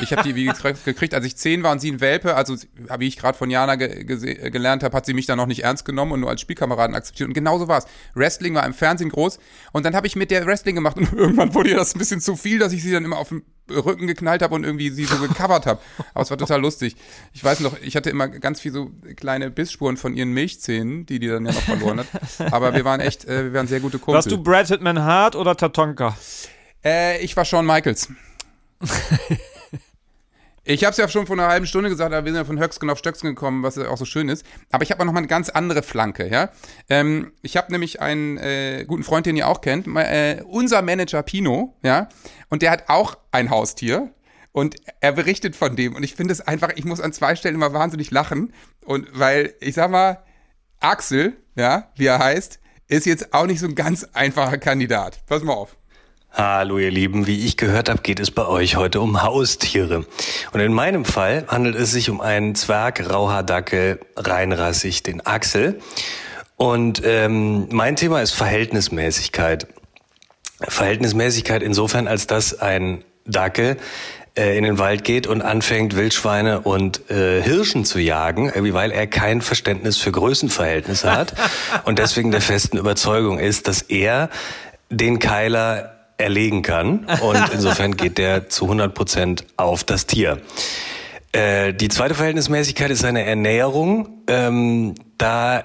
Ich 0.00 0.12
habe 0.12 0.22
die 0.22 0.34
wie 0.34 0.44
gekriegt, 0.44 1.14
als 1.14 1.24
ich 1.24 1.34
zehn 1.34 1.62
war 1.62 1.72
und 1.72 1.78
sie 1.78 1.90
ein 1.90 2.02
Welpe. 2.02 2.34
Also 2.34 2.56
wie 2.98 3.08
ich 3.08 3.16
gerade 3.16 3.38
von 3.38 3.48
Jana 3.48 3.76
ge 3.76 4.04
gelernt 4.04 4.82
habe, 4.82 4.94
hat 4.94 5.06
sie 5.06 5.14
mich 5.14 5.24
dann 5.24 5.38
noch 5.38 5.46
nicht 5.46 5.64
ernst 5.64 5.86
genommen 5.86 6.12
und 6.12 6.20
nur 6.20 6.28
als 6.28 6.42
Spielkameraden 6.42 6.94
akzeptiert. 6.94 7.28
Und 7.28 7.32
genauso 7.32 7.68
war 7.68 7.78
es. 7.78 7.86
Wrestling 8.12 8.54
war 8.54 8.66
im 8.66 8.74
Fernsehen 8.74 9.08
groß. 9.08 9.38
Und 9.72 9.86
dann 9.86 9.96
habe 9.96 10.06
ich 10.06 10.14
mit 10.14 10.30
der 10.30 10.44
Wrestling 10.44 10.74
gemacht 10.74 10.98
und 10.98 11.10
irgendwann 11.16 11.54
wurde 11.54 11.70
ihr 11.70 11.76
das 11.76 11.94
ein 11.94 11.98
bisschen 11.98 12.20
zu 12.20 12.36
viel, 12.36 12.58
dass 12.58 12.74
ich 12.74 12.82
sie 12.82 12.92
dann 12.92 13.06
immer 13.06 13.16
auf 13.16 13.30
dem 13.30 13.44
Rücken 13.70 14.06
geknallt 14.06 14.42
habe 14.42 14.54
und 14.54 14.64
irgendwie 14.64 14.90
sie 14.90 15.04
so 15.04 15.16
gecovert 15.18 15.66
habe. 15.66 15.80
Aber 16.14 16.22
es 16.22 16.30
war 16.30 16.38
total 16.38 16.60
lustig. 16.60 16.96
Ich 17.32 17.44
weiß 17.44 17.60
noch, 17.60 17.76
ich 17.80 17.96
hatte 17.96 18.10
immer 18.10 18.28
ganz 18.28 18.60
viel 18.60 18.72
so 18.72 18.90
kleine 19.16 19.50
Bissspuren 19.50 19.96
von 19.96 20.14
ihren 20.14 20.32
Milchzähnen, 20.32 21.06
die 21.06 21.18
die 21.18 21.28
dann 21.28 21.46
ja 21.46 21.52
noch 21.52 21.60
verloren 21.60 22.00
hat. 22.00 22.52
Aber 22.52 22.74
wir 22.74 22.84
waren 22.84 23.00
echt, 23.00 23.26
äh, 23.26 23.44
wir 23.44 23.54
waren 23.54 23.66
sehr 23.66 23.80
gute 23.80 23.98
Kumpel. 23.98 24.14
Warst 24.14 24.30
du 24.30 24.42
Brad 24.42 24.68
Hitman 24.68 25.02
Hart 25.02 25.36
oder 25.36 25.56
Tatonka? 25.78 26.16
Äh, 26.84 27.22
ich 27.22 27.36
war 27.36 27.44
Shawn 27.44 27.64
Michaels. 27.64 28.08
Ich 30.70 30.84
habe 30.84 30.90
es 30.90 30.98
ja 30.98 31.08
schon 31.08 31.26
vor 31.26 31.34
einer 31.34 31.48
halben 31.48 31.66
Stunde 31.66 31.88
gesagt, 31.88 32.12
aber 32.12 32.26
wir 32.26 32.32
sind 32.32 32.40
ja 32.40 32.44
von 32.44 32.60
Höcksken 32.60 32.90
auf 32.90 32.98
Stöcksken 32.98 33.30
gekommen, 33.30 33.62
was 33.62 33.76
ja 33.76 33.88
auch 33.88 33.96
so 33.96 34.04
schön 34.04 34.28
ist. 34.28 34.44
Aber 34.70 34.82
ich 34.82 34.90
habe 34.90 35.02
noch 35.06 35.14
mal 35.14 35.20
eine 35.20 35.26
ganz 35.26 35.48
andere 35.48 35.82
Flanke, 35.82 36.28
ja. 36.30 36.50
Ähm, 36.90 37.32
ich 37.40 37.56
habe 37.56 37.72
nämlich 37.72 38.02
einen 38.02 38.36
äh, 38.36 38.84
guten 38.86 39.02
Freund, 39.02 39.24
den 39.24 39.34
ihr 39.34 39.48
auch 39.48 39.62
kennt, 39.62 39.86
äh, 39.86 40.42
unser 40.46 40.82
Manager 40.82 41.22
Pino, 41.22 41.74
ja. 41.82 42.10
Und 42.50 42.60
der 42.60 42.70
hat 42.70 42.90
auch 42.90 43.16
ein 43.32 43.48
Haustier. 43.48 44.12
Und 44.52 44.76
er 45.00 45.12
berichtet 45.12 45.56
von 45.56 45.74
dem. 45.74 45.96
Und 45.96 46.02
ich 46.02 46.14
finde 46.14 46.32
es 46.32 46.42
einfach, 46.42 46.68
ich 46.76 46.84
muss 46.84 47.00
an 47.00 47.14
zwei 47.14 47.34
Stellen 47.34 47.54
immer 47.54 47.72
wahnsinnig 47.72 48.10
lachen. 48.10 48.52
Und 48.84 49.08
weil, 49.18 49.54
ich 49.60 49.74
sag 49.74 49.90
mal, 49.90 50.22
Axel, 50.80 51.38
ja, 51.54 51.90
wie 51.96 52.04
er 52.04 52.18
heißt, 52.18 52.60
ist 52.88 53.06
jetzt 53.06 53.34
auch 53.34 53.46
nicht 53.46 53.60
so 53.60 53.66
ein 53.66 53.74
ganz 53.74 54.08
einfacher 54.14 54.58
Kandidat. 54.58 55.20
Pass 55.26 55.42
mal 55.42 55.52
auf. 55.52 55.76
Hallo 56.32 56.78
ihr 56.78 56.90
Lieben, 56.90 57.26
wie 57.26 57.46
ich 57.46 57.56
gehört 57.56 57.88
habe, 57.88 58.02
geht 58.02 58.20
es 58.20 58.30
bei 58.30 58.46
euch 58.46 58.76
heute 58.76 59.00
um 59.00 59.22
Haustiere. 59.22 60.04
Und 60.52 60.60
in 60.60 60.72
meinem 60.72 61.04
Fall 61.04 61.44
handelt 61.48 61.74
es 61.74 61.90
sich 61.92 62.10
um 62.10 62.20
einen 62.20 62.54
Zwergrauhaardackel, 62.54 64.00
reinrassig, 64.16 65.02
den 65.02 65.24
Axel. 65.24 65.80
Und 66.56 67.02
ähm, 67.04 67.68
mein 67.70 67.96
Thema 67.96 68.20
ist 68.20 68.32
Verhältnismäßigkeit. 68.32 69.68
Verhältnismäßigkeit 70.60 71.62
insofern, 71.62 72.08
als 72.08 72.26
dass 72.26 72.58
ein 72.58 73.04
Dackel 73.26 73.76
in 74.38 74.64
den 74.64 74.78
Wald 74.78 75.04
geht 75.04 75.26
und 75.26 75.42
anfängt, 75.42 75.96
Wildschweine 75.96 76.60
und 76.60 77.10
äh, 77.10 77.42
Hirschen 77.42 77.84
zu 77.84 77.98
jagen, 77.98 78.52
weil 78.54 78.92
er 78.92 79.06
kein 79.06 79.40
Verständnis 79.40 79.96
für 79.96 80.12
Größenverhältnisse 80.12 81.10
hat 81.12 81.34
und 81.84 81.98
deswegen 81.98 82.30
der 82.30 82.40
festen 82.40 82.76
Überzeugung 82.76 83.38
ist, 83.38 83.68
dass 83.68 83.82
er 83.82 84.30
den 84.90 85.18
Keiler 85.18 85.94
erlegen 86.18 86.62
kann. 86.62 87.06
Und 87.20 87.42
insofern 87.52 87.96
geht 87.96 88.18
der 88.18 88.48
zu 88.48 88.64
100 88.64 88.94
Prozent 88.94 89.44
auf 89.56 89.84
das 89.84 90.06
Tier. 90.06 90.40
Äh, 91.32 91.72
die 91.74 91.88
zweite 91.88 92.14
Verhältnismäßigkeit 92.14 92.90
ist 92.90 93.00
seine 93.00 93.24
Ernährung. 93.24 94.22
Ähm, 94.28 94.94
da 95.16 95.64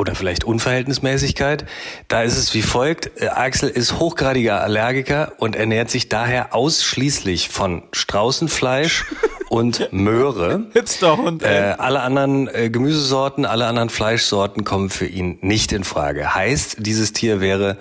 oder 0.00 0.14
vielleicht 0.14 0.44
Unverhältnismäßigkeit. 0.44 1.66
Da 2.08 2.22
ist 2.22 2.38
es 2.38 2.54
wie 2.54 2.62
folgt. 2.62 3.20
Äh, 3.20 3.28
Axel 3.28 3.68
ist 3.68 3.98
hochgradiger 3.98 4.62
Allergiker 4.62 5.32
und 5.36 5.54
ernährt 5.54 5.90
sich 5.90 6.08
daher 6.08 6.54
ausschließlich 6.54 7.50
von 7.50 7.82
Straußenfleisch 7.92 9.04
und 9.50 9.92
Möhre. 9.92 10.64
Hipsterhund. 10.72 11.42
Äh, 11.42 11.74
alle 11.76 12.00
anderen 12.00 12.48
äh, 12.48 12.70
Gemüsesorten, 12.70 13.44
alle 13.44 13.66
anderen 13.66 13.90
Fleischsorten 13.90 14.64
kommen 14.64 14.88
für 14.88 15.06
ihn 15.06 15.38
nicht 15.42 15.70
in 15.72 15.84
Frage. 15.84 16.34
Heißt, 16.34 16.76
dieses 16.78 17.12
Tier 17.12 17.42
wäre 17.42 17.76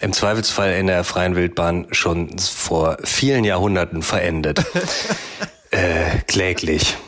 im 0.00 0.12
Zweifelsfall 0.12 0.74
in 0.74 0.88
der 0.88 1.04
freien 1.04 1.36
Wildbahn 1.36 1.86
schon 1.92 2.38
vor 2.38 2.98
vielen 3.02 3.44
Jahrhunderten 3.44 4.02
verendet. 4.02 4.62
äh, 5.70 6.18
kläglich. 6.26 6.98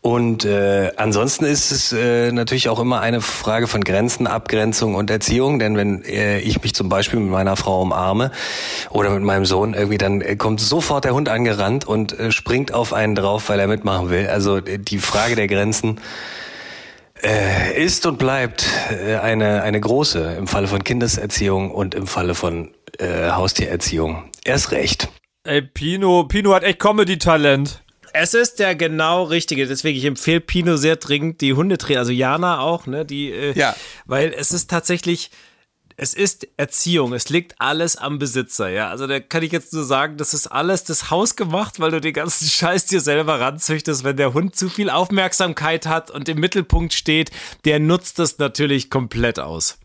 Und 0.00 0.44
äh, 0.44 0.92
ansonsten 0.96 1.44
ist 1.44 1.70
es 1.70 1.92
äh, 1.92 2.30
natürlich 2.32 2.68
auch 2.68 2.78
immer 2.78 3.00
eine 3.00 3.20
Frage 3.20 3.66
von 3.66 3.82
Grenzen, 3.82 4.26
Abgrenzung 4.26 4.94
und 4.94 5.10
Erziehung. 5.10 5.58
Denn 5.58 5.76
wenn 5.76 6.04
äh, 6.04 6.38
ich 6.40 6.62
mich 6.62 6.74
zum 6.74 6.88
Beispiel 6.88 7.18
mit 7.18 7.30
meiner 7.30 7.56
Frau 7.56 7.82
umarme 7.82 8.30
oder 8.90 9.10
mit 9.10 9.22
meinem 9.22 9.44
Sohn 9.44 9.74
irgendwie, 9.74 9.98
dann 9.98 10.20
äh, 10.20 10.36
kommt 10.36 10.60
sofort 10.60 11.04
der 11.04 11.14
Hund 11.14 11.28
angerannt 11.28 11.86
und 11.86 12.18
äh, 12.18 12.30
springt 12.30 12.72
auf 12.72 12.92
einen 12.92 13.14
drauf, 13.14 13.48
weil 13.48 13.58
er 13.58 13.66
mitmachen 13.66 14.10
will. 14.10 14.28
Also 14.28 14.58
äh, 14.58 14.78
die 14.78 14.98
Frage 14.98 15.34
der 15.34 15.48
Grenzen 15.48 16.00
äh, 17.22 17.82
ist 17.82 18.06
und 18.06 18.18
bleibt 18.18 18.66
äh, 18.90 19.16
eine, 19.16 19.62
eine 19.62 19.80
große 19.80 20.36
im 20.38 20.46
Falle 20.46 20.68
von 20.68 20.84
Kindeserziehung 20.84 21.70
und 21.70 21.94
im 21.94 22.06
Falle 22.06 22.34
von 22.34 22.70
äh, 22.98 23.30
Haustiererziehung. 23.30 24.30
Erst 24.44 24.70
recht. 24.70 25.08
Ey, 25.44 25.62
Pino, 25.62 26.24
Pino 26.24 26.54
hat 26.54 26.62
echt 26.62 26.78
Comedy-Talent. 26.78 27.82
Es 28.18 28.32
ist 28.32 28.60
der 28.60 28.74
genau 28.74 29.24
richtige, 29.24 29.66
deswegen 29.66 29.98
ich 29.98 30.04
empfehle 30.06 30.40
Pino 30.40 30.78
sehr 30.78 30.96
dringend 30.96 31.42
die 31.42 31.52
Hundetrainer, 31.52 31.98
also 31.98 32.12
Jana 32.12 32.60
auch, 32.60 32.86
ne, 32.86 33.04
die, 33.04 33.30
äh, 33.30 33.52
ja. 33.52 33.76
weil 34.06 34.32
es 34.32 34.52
ist 34.52 34.70
tatsächlich, 34.70 35.30
es 35.98 36.14
ist 36.14 36.48
Erziehung, 36.56 37.12
es 37.12 37.28
liegt 37.28 37.56
alles 37.58 37.96
am 37.96 38.18
Besitzer, 38.18 38.70
ja. 38.70 38.88
Also 38.88 39.06
da 39.06 39.20
kann 39.20 39.42
ich 39.42 39.52
jetzt 39.52 39.74
nur 39.74 39.84
sagen, 39.84 40.16
das 40.16 40.32
ist 40.32 40.46
alles 40.46 40.84
das 40.84 41.10
Haus 41.10 41.36
gemacht, 41.36 41.78
weil 41.78 41.90
du 41.90 42.00
den 42.00 42.14
ganzen 42.14 42.46
Scheiß 42.48 42.86
dir 42.86 43.02
selber 43.02 43.38
ranzüchtest. 43.38 44.02
Wenn 44.02 44.16
der 44.16 44.32
Hund 44.32 44.56
zu 44.56 44.70
viel 44.70 44.88
Aufmerksamkeit 44.88 45.86
hat 45.86 46.10
und 46.10 46.26
im 46.30 46.40
Mittelpunkt 46.40 46.94
steht, 46.94 47.30
der 47.66 47.80
nutzt 47.80 48.18
das 48.18 48.38
natürlich 48.38 48.88
komplett 48.88 49.38
aus. 49.38 49.78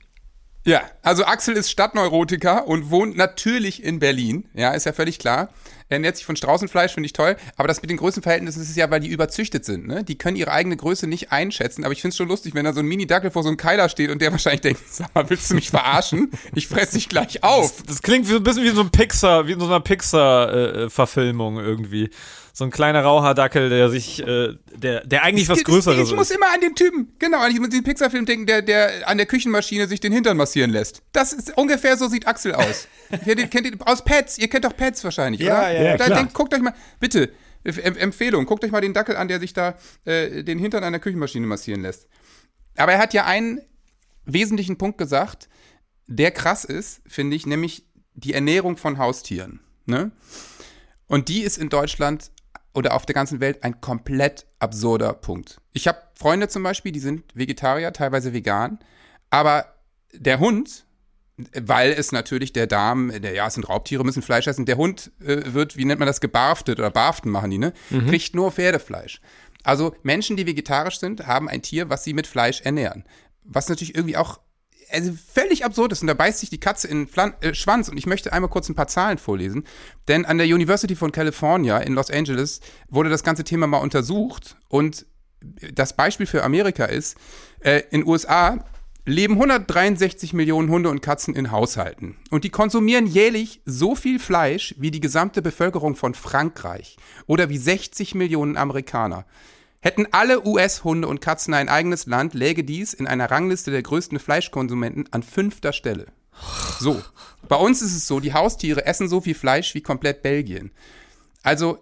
Ja, 0.63 0.83
also 1.01 1.25
Axel 1.25 1.57
ist 1.57 1.69
Stadtneurotiker 1.69 2.65
und 2.65 2.91
wohnt 2.91 3.17
natürlich 3.17 3.83
in 3.83 3.99
Berlin. 3.99 4.45
Ja, 4.53 4.71
ist 4.71 4.85
ja 4.85 4.93
völlig 4.93 5.19
klar. 5.19 5.49
Er 5.91 5.95
ernährt 5.95 6.15
sich 6.15 6.25
von 6.25 6.37
Straußenfleisch, 6.37 6.93
finde 6.93 7.07
ich 7.07 7.11
toll. 7.11 7.35
Aber 7.57 7.67
das 7.67 7.81
mit 7.81 7.91
den 7.91 7.97
Größenverhältnissen 7.97 8.61
ist 8.61 8.77
ja, 8.77 8.89
weil 8.89 9.01
die 9.01 9.09
überzüchtet 9.09 9.65
sind. 9.65 9.87
Ne? 9.87 10.05
Die 10.05 10.17
können 10.17 10.37
ihre 10.37 10.49
eigene 10.49 10.77
Größe 10.77 11.05
nicht 11.05 11.33
einschätzen. 11.33 11.83
Aber 11.83 11.91
ich 11.91 11.99
finde 11.99 12.13
es 12.13 12.17
schon 12.17 12.29
lustig, 12.29 12.55
wenn 12.55 12.63
da 12.63 12.71
so 12.71 12.79
ein 12.79 12.85
Mini-Dackel 12.85 13.29
vor 13.29 13.43
so 13.43 13.49
einem 13.49 13.57
Keiler 13.57 13.89
steht 13.89 14.09
und 14.09 14.21
der 14.21 14.31
wahrscheinlich 14.31 14.61
denkt, 14.61 14.81
sag 14.89 15.13
mal, 15.13 15.29
willst 15.29 15.51
du 15.51 15.55
mich 15.55 15.69
verarschen? 15.69 16.31
Ich 16.55 16.69
fress 16.69 16.91
dich 16.91 17.09
gleich 17.09 17.43
auf. 17.43 17.75
Das, 17.75 17.85
das 17.87 18.01
klingt 18.01 18.31
ein 18.31 18.41
bisschen 18.41 18.63
wie 18.63 18.69
so 18.69 18.79
ein 18.79 18.89
Pixar, 18.89 19.47
wie 19.47 19.51
in 19.51 19.59
so 19.59 19.65
einer 19.65 19.81
Pixar-Verfilmung 19.81 21.59
äh, 21.59 21.63
irgendwie 21.63 22.09
so 22.53 22.63
ein 22.65 22.71
kleiner 22.71 23.01
Rauhardackel, 23.03 23.69
der 23.69 23.89
sich, 23.89 24.21
äh, 24.25 24.55
der, 24.75 25.05
der 25.05 25.23
eigentlich 25.23 25.47
was 25.47 25.63
Größeres 25.63 26.03
ist. 26.03 26.09
Ich 26.09 26.15
muss 26.15 26.31
immer 26.31 26.53
an 26.53 26.61
den 26.61 26.75
Typen, 26.75 27.13
genau, 27.17 27.39
an 27.39 27.69
den 27.69 27.83
Pixar-Film 27.83 28.25
denken, 28.25 28.45
der, 28.45 28.61
der 28.61 29.07
an 29.07 29.17
der 29.17 29.25
Küchenmaschine 29.25 29.87
sich 29.87 29.99
den 29.99 30.11
Hintern 30.11 30.37
massieren 30.37 30.71
lässt. 30.71 31.01
Das 31.13 31.33
ist 31.33 31.57
ungefähr 31.57 31.97
so 31.97 32.07
sieht 32.07 32.27
Axel 32.27 32.53
aus. 32.53 32.87
ihr, 33.25 33.35
kennt 33.47 33.67
ihr, 33.67 33.73
aus 33.85 34.03
Pets, 34.03 34.37
ihr 34.37 34.49
kennt 34.49 34.65
doch 34.65 34.75
Pets 34.75 35.03
wahrscheinlich, 35.03 35.41
ja, 35.41 35.59
oder? 35.59 35.71
Ja, 35.71 35.83
ja, 35.83 35.95
klar. 35.95 36.17
Denkt, 36.17 36.33
guckt 36.33 36.53
euch 36.53 36.61
mal, 36.61 36.73
bitte, 36.99 37.31
Empfehlung, 37.63 38.45
guckt 38.45 38.63
euch 38.63 38.71
mal 38.71 38.81
den 38.81 38.93
Dackel 38.93 39.15
an, 39.15 39.27
der 39.27 39.39
sich 39.39 39.53
da 39.53 39.75
äh, 40.05 40.43
den 40.43 40.59
Hintern 40.59 40.83
an 40.83 40.93
der 40.93 40.99
Küchenmaschine 40.99 41.45
massieren 41.45 41.81
lässt. 41.81 42.07
Aber 42.75 42.93
er 42.93 42.99
hat 42.99 43.13
ja 43.13 43.25
einen 43.25 43.61
wesentlichen 44.25 44.77
Punkt 44.77 44.97
gesagt, 44.97 45.47
der 46.07 46.31
krass 46.31 46.65
ist, 46.65 47.01
finde 47.07 47.35
ich, 47.35 47.45
nämlich 47.45 47.85
die 48.13 48.33
Ernährung 48.33 48.77
von 48.77 48.97
Haustieren. 48.97 49.61
Ne? 49.85 50.11
Und 51.07 51.29
die 51.29 51.41
ist 51.41 51.57
in 51.57 51.69
Deutschland 51.69 52.31
oder 52.73 52.95
auf 52.95 53.05
der 53.05 53.15
ganzen 53.15 53.39
Welt 53.39 53.63
ein 53.63 53.81
komplett 53.81 54.45
absurder 54.59 55.13
Punkt. 55.13 55.59
Ich 55.73 55.87
habe 55.87 55.99
Freunde 56.15 56.47
zum 56.47 56.63
Beispiel, 56.63 56.91
die 56.91 56.99
sind 56.99 57.23
Vegetarier, 57.33 57.93
teilweise 57.93 58.33
vegan, 58.33 58.79
aber 59.29 59.65
der 60.13 60.39
Hund, 60.39 60.85
weil 61.59 61.91
es 61.91 62.11
natürlich 62.11 62.53
der 62.53 62.67
Darm, 62.67 63.11
der, 63.21 63.33
ja, 63.33 63.47
es 63.47 63.55
sind 63.55 63.67
Raubtiere, 63.67 64.03
müssen 64.03 64.21
Fleisch 64.21 64.47
essen, 64.47 64.65
der 64.65 64.77
Hund 64.77 65.11
äh, 65.21 65.53
wird, 65.53 65.77
wie 65.77 65.85
nennt 65.85 65.99
man 65.99 66.07
das, 66.07 66.21
gebarftet 66.21 66.79
oder 66.79 66.91
barften 66.91 67.31
machen 67.31 67.49
die, 67.49 67.57
ne? 67.57 67.73
Mhm. 67.89 68.07
Kriegt 68.07 68.35
nur 68.35 68.51
Pferdefleisch. 68.51 69.21
Also 69.63 69.95
Menschen, 70.03 70.37
die 70.37 70.47
vegetarisch 70.47 70.99
sind, 70.99 71.27
haben 71.27 71.47
ein 71.47 71.61
Tier, 71.61 71.89
was 71.89 72.03
sie 72.03 72.13
mit 72.13 72.27
Fleisch 72.27 72.61
ernähren. 72.61 73.05
Was 73.43 73.69
natürlich 73.69 73.95
irgendwie 73.95 74.17
auch 74.17 74.39
also 74.91 75.13
völlig 75.33 75.65
absurd 75.65 75.91
ist. 75.91 76.01
Und 76.01 76.07
da 76.07 76.13
beißt 76.13 76.39
sich 76.39 76.49
die 76.49 76.59
Katze 76.59 76.87
in 76.87 77.07
den 77.07 77.33
äh, 77.41 77.53
Schwanz. 77.53 77.89
Und 77.89 77.97
ich 77.97 78.05
möchte 78.05 78.33
einmal 78.33 78.49
kurz 78.49 78.69
ein 78.69 78.75
paar 78.75 78.87
Zahlen 78.87 79.17
vorlesen. 79.17 79.65
Denn 80.07 80.25
an 80.25 80.37
der 80.37 80.47
University 80.47 80.95
von 80.95 81.11
California 81.11 81.77
in 81.77 81.93
Los 81.93 82.11
Angeles 82.11 82.61
wurde 82.89 83.09
das 83.09 83.23
ganze 83.23 83.43
Thema 83.43 83.67
mal 83.67 83.77
untersucht. 83.77 84.57
Und 84.67 85.05
das 85.73 85.95
Beispiel 85.95 86.25
für 86.25 86.43
Amerika 86.43 86.85
ist, 86.85 87.17
äh, 87.59 87.83
in 87.91 88.05
USA 88.05 88.63
leben 89.05 89.33
163 89.33 90.33
Millionen 90.33 90.69
Hunde 90.69 90.89
und 90.89 91.01
Katzen 91.01 91.35
in 91.35 91.51
Haushalten. 91.51 92.17
Und 92.29 92.43
die 92.43 92.49
konsumieren 92.49 93.07
jährlich 93.07 93.61
so 93.65 93.95
viel 93.95 94.19
Fleisch 94.19 94.75
wie 94.77 94.91
die 94.91 94.99
gesamte 94.99 95.41
Bevölkerung 95.41 95.95
von 95.95 96.13
Frankreich 96.13 96.97
oder 97.25 97.49
wie 97.49 97.57
60 97.57 98.13
Millionen 98.13 98.57
Amerikaner. 98.57 99.25
Hätten 99.81 100.07
alle 100.11 100.45
US-Hunde 100.45 101.07
und 101.07 101.21
Katzen 101.21 101.53
ein 101.53 101.69
eigenes 101.69 102.05
Land, 102.05 102.33
läge 102.33 102.63
dies 102.63 102.93
in 102.93 103.07
einer 103.07 103.31
Rangliste 103.31 103.71
der 103.71 103.81
größten 103.81 104.19
Fleischkonsumenten 104.19 105.07
an 105.11 105.23
fünfter 105.23 105.73
Stelle. 105.73 106.07
So, 106.79 107.01
bei 107.47 107.55
uns 107.55 107.81
ist 107.81 107.95
es 107.95 108.07
so, 108.07 108.19
die 108.19 108.33
Haustiere 108.33 108.85
essen 108.85 109.09
so 109.09 109.21
viel 109.21 109.35
Fleisch 109.35 109.73
wie 109.73 109.81
komplett 109.81 110.21
Belgien. 110.21 110.71
Also 111.43 111.79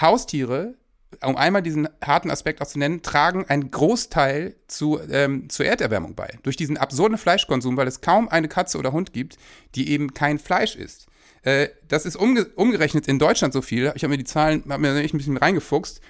Haustiere 0.00 0.74
um 1.20 1.36
einmal 1.36 1.62
diesen 1.62 1.88
harten 2.02 2.30
Aspekt 2.30 2.60
auch 2.60 2.66
zu 2.66 2.78
nennen, 2.78 3.02
tragen 3.02 3.44
einen 3.48 3.70
Großteil 3.70 4.56
zu, 4.66 5.00
ähm, 5.10 5.48
zur 5.48 5.66
Erderwärmung 5.66 6.14
bei. 6.14 6.38
Durch 6.42 6.56
diesen 6.56 6.76
absurden 6.76 7.18
Fleischkonsum, 7.18 7.76
weil 7.76 7.86
es 7.86 8.00
kaum 8.00 8.28
eine 8.28 8.48
Katze 8.48 8.78
oder 8.78 8.92
Hund 8.92 9.12
gibt, 9.12 9.36
die 9.74 9.90
eben 9.90 10.14
kein 10.14 10.38
Fleisch 10.38 10.76
isst. 10.76 11.06
Äh, 11.42 11.68
das 11.88 12.06
ist 12.06 12.16
umge 12.16 12.46
umgerechnet 12.56 13.08
in 13.08 13.18
Deutschland 13.18 13.52
so 13.52 13.62
viel, 13.62 13.92
ich 13.94 14.04
habe 14.04 14.12
mir 14.12 14.18
die 14.18 14.24
Zahlen, 14.24 14.64
habe 14.68 14.82
mir 14.82 14.94
ein 14.94 15.08
bisschen 15.10 15.36
reingefuchst, 15.36 16.00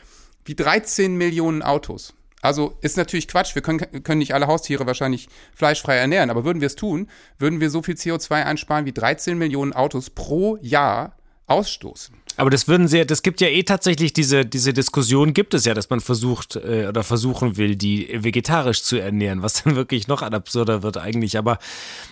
wie 0.44 0.54
13 0.54 1.16
Millionen 1.16 1.62
Autos. 1.62 2.14
Also 2.42 2.76
ist 2.80 2.96
natürlich 2.96 3.28
Quatsch, 3.28 3.54
wir 3.54 3.62
können, 3.62 4.02
können 4.02 4.18
nicht 4.18 4.34
alle 4.34 4.48
Haustiere 4.48 4.84
wahrscheinlich 4.86 5.28
fleischfrei 5.54 5.96
ernähren, 5.96 6.28
aber 6.28 6.44
würden 6.44 6.60
wir 6.60 6.66
es 6.66 6.74
tun, 6.74 7.08
würden 7.38 7.60
wir 7.60 7.70
so 7.70 7.82
viel 7.82 7.94
CO2 7.94 8.44
einsparen 8.44 8.84
wie 8.84 8.92
13 8.92 9.38
Millionen 9.38 9.72
Autos 9.72 10.10
pro 10.10 10.56
Jahr 10.60 11.16
ausstoßen. 11.46 12.16
Aber 12.36 12.50
das 12.50 12.68
würden 12.68 12.88
sie, 12.88 13.04
das 13.06 13.22
gibt 13.22 13.40
ja 13.40 13.48
eh 13.48 13.62
tatsächlich 13.62 14.12
diese, 14.12 14.44
diese 14.44 14.72
Diskussion 14.72 15.34
gibt 15.34 15.54
es 15.54 15.64
ja, 15.64 15.74
dass 15.74 15.90
man 15.90 16.00
versucht 16.00 16.56
äh, 16.56 16.86
oder 16.88 17.02
versuchen 17.02 17.56
will, 17.56 17.76
die 17.76 18.08
vegetarisch 18.12 18.82
zu 18.82 18.96
ernähren, 18.96 19.42
was 19.42 19.54
dann 19.64 19.76
wirklich 19.76 20.08
noch 20.08 20.22
absurder 20.22 20.82
wird 20.82 20.96
eigentlich. 20.96 21.36
Aber 21.38 21.58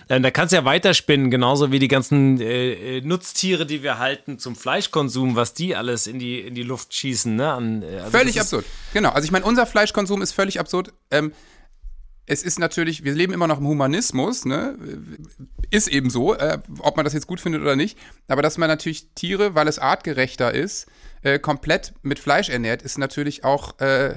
äh, 0.07 0.19
da 0.21 0.31
kannst 0.31 0.51
du 0.51 0.57
ja 0.57 0.65
weiterspinnen, 0.65 1.31
genauso 1.31 1.71
wie 1.71 1.79
die 1.79 1.87
ganzen 1.87 2.39
äh, 2.39 2.97
äh, 2.97 3.01
Nutztiere, 3.01 3.65
die 3.65 3.83
wir 3.83 3.99
halten 3.99 4.39
zum 4.39 4.55
Fleischkonsum, 4.55 5.35
was 5.35 5.53
die 5.53 5.75
alles 5.75 6.07
in 6.07 6.19
die, 6.19 6.39
in 6.39 6.55
die 6.55 6.63
Luft 6.63 6.93
schießen. 6.93 7.35
Ne? 7.35 7.51
An, 7.51 7.81
äh, 7.81 7.97
also 7.99 8.17
völlig 8.17 8.39
absurd. 8.39 8.65
Genau. 8.93 9.09
Also 9.09 9.25
ich 9.25 9.31
meine, 9.31 9.45
unser 9.45 9.65
Fleischkonsum 9.65 10.21
ist 10.21 10.33
völlig 10.33 10.59
absurd. 10.59 10.93
Ähm, 11.09 11.33
es 12.31 12.43
ist 12.43 12.59
natürlich, 12.59 13.03
wir 13.03 13.13
leben 13.13 13.33
immer 13.33 13.47
noch 13.47 13.59
im 13.59 13.67
Humanismus, 13.67 14.45
ne? 14.45 14.77
Ist 15.69 15.89
eben 15.89 16.09
so, 16.09 16.33
äh, 16.33 16.59
ob 16.79 16.95
man 16.95 17.03
das 17.03 17.13
jetzt 17.13 17.27
gut 17.27 17.41
findet 17.41 17.61
oder 17.61 17.75
nicht. 17.75 17.97
Aber 18.29 18.41
dass 18.41 18.57
man 18.57 18.69
natürlich 18.69 19.09
Tiere, 19.15 19.53
weil 19.53 19.67
es 19.67 19.79
artgerechter 19.79 20.53
ist, 20.53 20.87
äh, 21.23 21.39
komplett 21.39 21.93
mit 22.03 22.19
Fleisch 22.19 22.47
ernährt, 22.47 22.83
ist 22.83 22.97
natürlich 22.97 23.43
auch, 23.43 23.77
äh, 23.81 24.15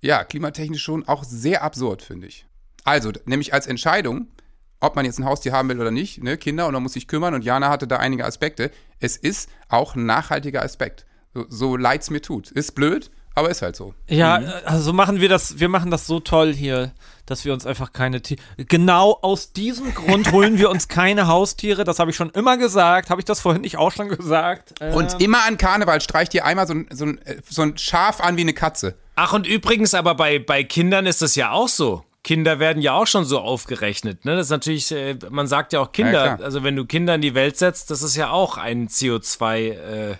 ja, 0.00 0.22
klimatechnisch 0.22 0.80
schon 0.80 1.08
auch 1.08 1.24
sehr 1.24 1.64
absurd, 1.64 2.02
finde 2.02 2.28
ich. 2.28 2.46
Also, 2.84 3.10
nämlich 3.24 3.52
als 3.52 3.66
Entscheidung, 3.66 4.28
ob 4.78 4.94
man 4.94 5.04
jetzt 5.04 5.18
ein 5.18 5.24
Haustier 5.24 5.52
haben 5.52 5.68
will 5.70 5.80
oder 5.80 5.90
nicht, 5.90 6.22
ne, 6.22 6.38
Kinder 6.38 6.68
und 6.68 6.74
man 6.74 6.84
muss 6.84 6.92
sich 6.92 7.08
kümmern 7.08 7.34
und 7.34 7.44
Jana 7.44 7.68
hatte 7.68 7.88
da 7.88 7.96
einige 7.96 8.26
Aspekte. 8.26 8.70
Es 9.00 9.16
ist 9.16 9.50
auch 9.68 9.96
ein 9.96 10.06
nachhaltiger 10.06 10.62
Aspekt. 10.62 11.04
So, 11.34 11.46
so 11.48 11.76
leid 11.76 12.02
es 12.02 12.10
mir 12.10 12.22
tut. 12.22 12.52
Ist 12.52 12.76
blöd, 12.76 13.10
aber 13.34 13.50
ist 13.50 13.62
halt 13.62 13.76
so. 13.76 13.94
Ja, 14.08 14.40
mhm. 14.40 14.52
also 14.64 14.92
machen 14.92 15.20
wir 15.20 15.28
das, 15.28 15.60
wir 15.60 15.68
machen 15.68 15.90
das 15.90 16.06
so 16.06 16.20
toll 16.20 16.52
hier, 16.52 16.92
dass 17.26 17.44
wir 17.44 17.52
uns 17.52 17.64
einfach 17.64 17.92
keine 17.92 18.20
Tiere. 18.20 18.40
Genau 18.56 19.18
aus 19.22 19.52
diesem 19.52 19.94
Grund 19.94 20.32
holen 20.32 20.58
wir 20.58 20.70
uns 20.70 20.88
keine 20.88 21.28
Haustiere. 21.28 21.84
Das 21.84 21.98
habe 21.98 22.10
ich 22.10 22.16
schon 22.16 22.30
immer 22.30 22.56
gesagt. 22.56 23.08
Habe 23.10 23.20
ich 23.20 23.24
das 23.24 23.40
vorhin 23.40 23.62
nicht 23.62 23.76
auch 23.76 23.92
schon 23.92 24.08
gesagt? 24.08 24.74
Ähm. 24.80 24.94
Und 24.94 25.20
immer 25.22 25.44
an 25.46 25.56
Karneval 25.56 26.00
streicht 26.00 26.34
ihr 26.34 26.44
einmal 26.44 26.66
so 26.66 26.74
ein, 26.74 26.86
so, 26.90 27.06
ein, 27.06 27.20
so 27.48 27.62
ein 27.62 27.78
Schaf 27.78 28.20
an 28.20 28.36
wie 28.36 28.42
eine 28.42 28.52
Katze. 28.52 28.96
Ach, 29.14 29.32
und 29.32 29.46
übrigens, 29.46 29.94
aber 29.94 30.14
bei, 30.14 30.38
bei 30.38 30.64
Kindern 30.64 31.06
ist 31.06 31.22
das 31.22 31.36
ja 31.36 31.52
auch 31.52 31.68
so. 31.68 32.04
Kinder 32.22 32.58
werden 32.58 32.82
ja 32.82 32.92
auch 32.94 33.06
schon 33.06 33.24
so 33.24 33.38
aufgerechnet. 33.38 34.24
Ne? 34.24 34.36
Das 34.36 34.46
ist 34.46 34.50
natürlich, 34.50 34.92
äh, 34.92 35.16
man 35.30 35.46
sagt 35.46 35.72
ja 35.72 35.80
auch 35.80 35.92
Kinder, 35.92 36.26
ja, 36.26 36.36
also 36.36 36.62
wenn 36.62 36.76
du 36.76 36.84
Kinder 36.84 37.14
in 37.14 37.22
die 37.22 37.34
Welt 37.34 37.56
setzt, 37.56 37.90
das 37.90 38.02
ist 38.02 38.16
ja 38.16 38.30
auch 38.30 38.58
ein 38.58 38.88
CO2. 38.88 39.70
Äh, 39.70 40.16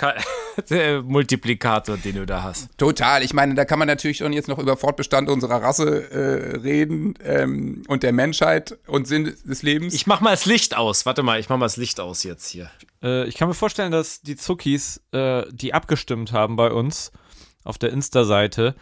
Multiplikator, 1.04 1.96
den 1.96 2.16
du 2.16 2.26
da 2.26 2.42
hast. 2.42 2.68
Total. 2.78 3.22
Ich 3.22 3.32
meine, 3.32 3.54
da 3.54 3.64
kann 3.64 3.78
man 3.78 3.88
natürlich 3.88 4.18
schon 4.18 4.32
jetzt 4.32 4.48
noch 4.48 4.58
über 4.58 4.76
Fortbestand 4.76 5.28
unserer 5.28 5.62
Rasse 5.62 6.10
äh, 6.10 6.56
reden 6.58 7.14
ähm, 7.24 7.82
und 7.88 8.02
der 8.02 8.12
Menschheit 8.12 8.78
und 8.86 9.06
Sinn 9.06 9.34
des 9.44 9.62
Lebens. 9.62 9.94
Ich 9.94 10.06
mach 10.06 10.20
mal 10.20 10.30
das 10.30 10.46
Licht 10.46 10.76
aus. 10.76 11.06
Warte 11.06 11.22
mal, 11.22 11.40
ich 11.40 11.48
mach 11.48 11.56
mal 11.56 11.66
das 11.66 11.76
Licht 11.76 12.00
aus 12.00 12.22
jetzt 12.22 12.48
hier. 12.48 12.70
Äh, 13.02 13.26
ich 13.26 13.36
kann 13.36 13.48
mir 13.48 13.54
vorstellen, 13.54 13.92
dass 13.92 14.20
die 14.22 14.36
Zuckis, 14.36 15.00
äh, 15.12 15.44
die 15.50 15.74
abgestimmt 15.74 16.32
haben 16.32 16.56
bei 16.56 16.70
uns 16.70 17.12
auf 17.64 17.78
der 17.78 17.90
Insta-Seite, 17.90 18.74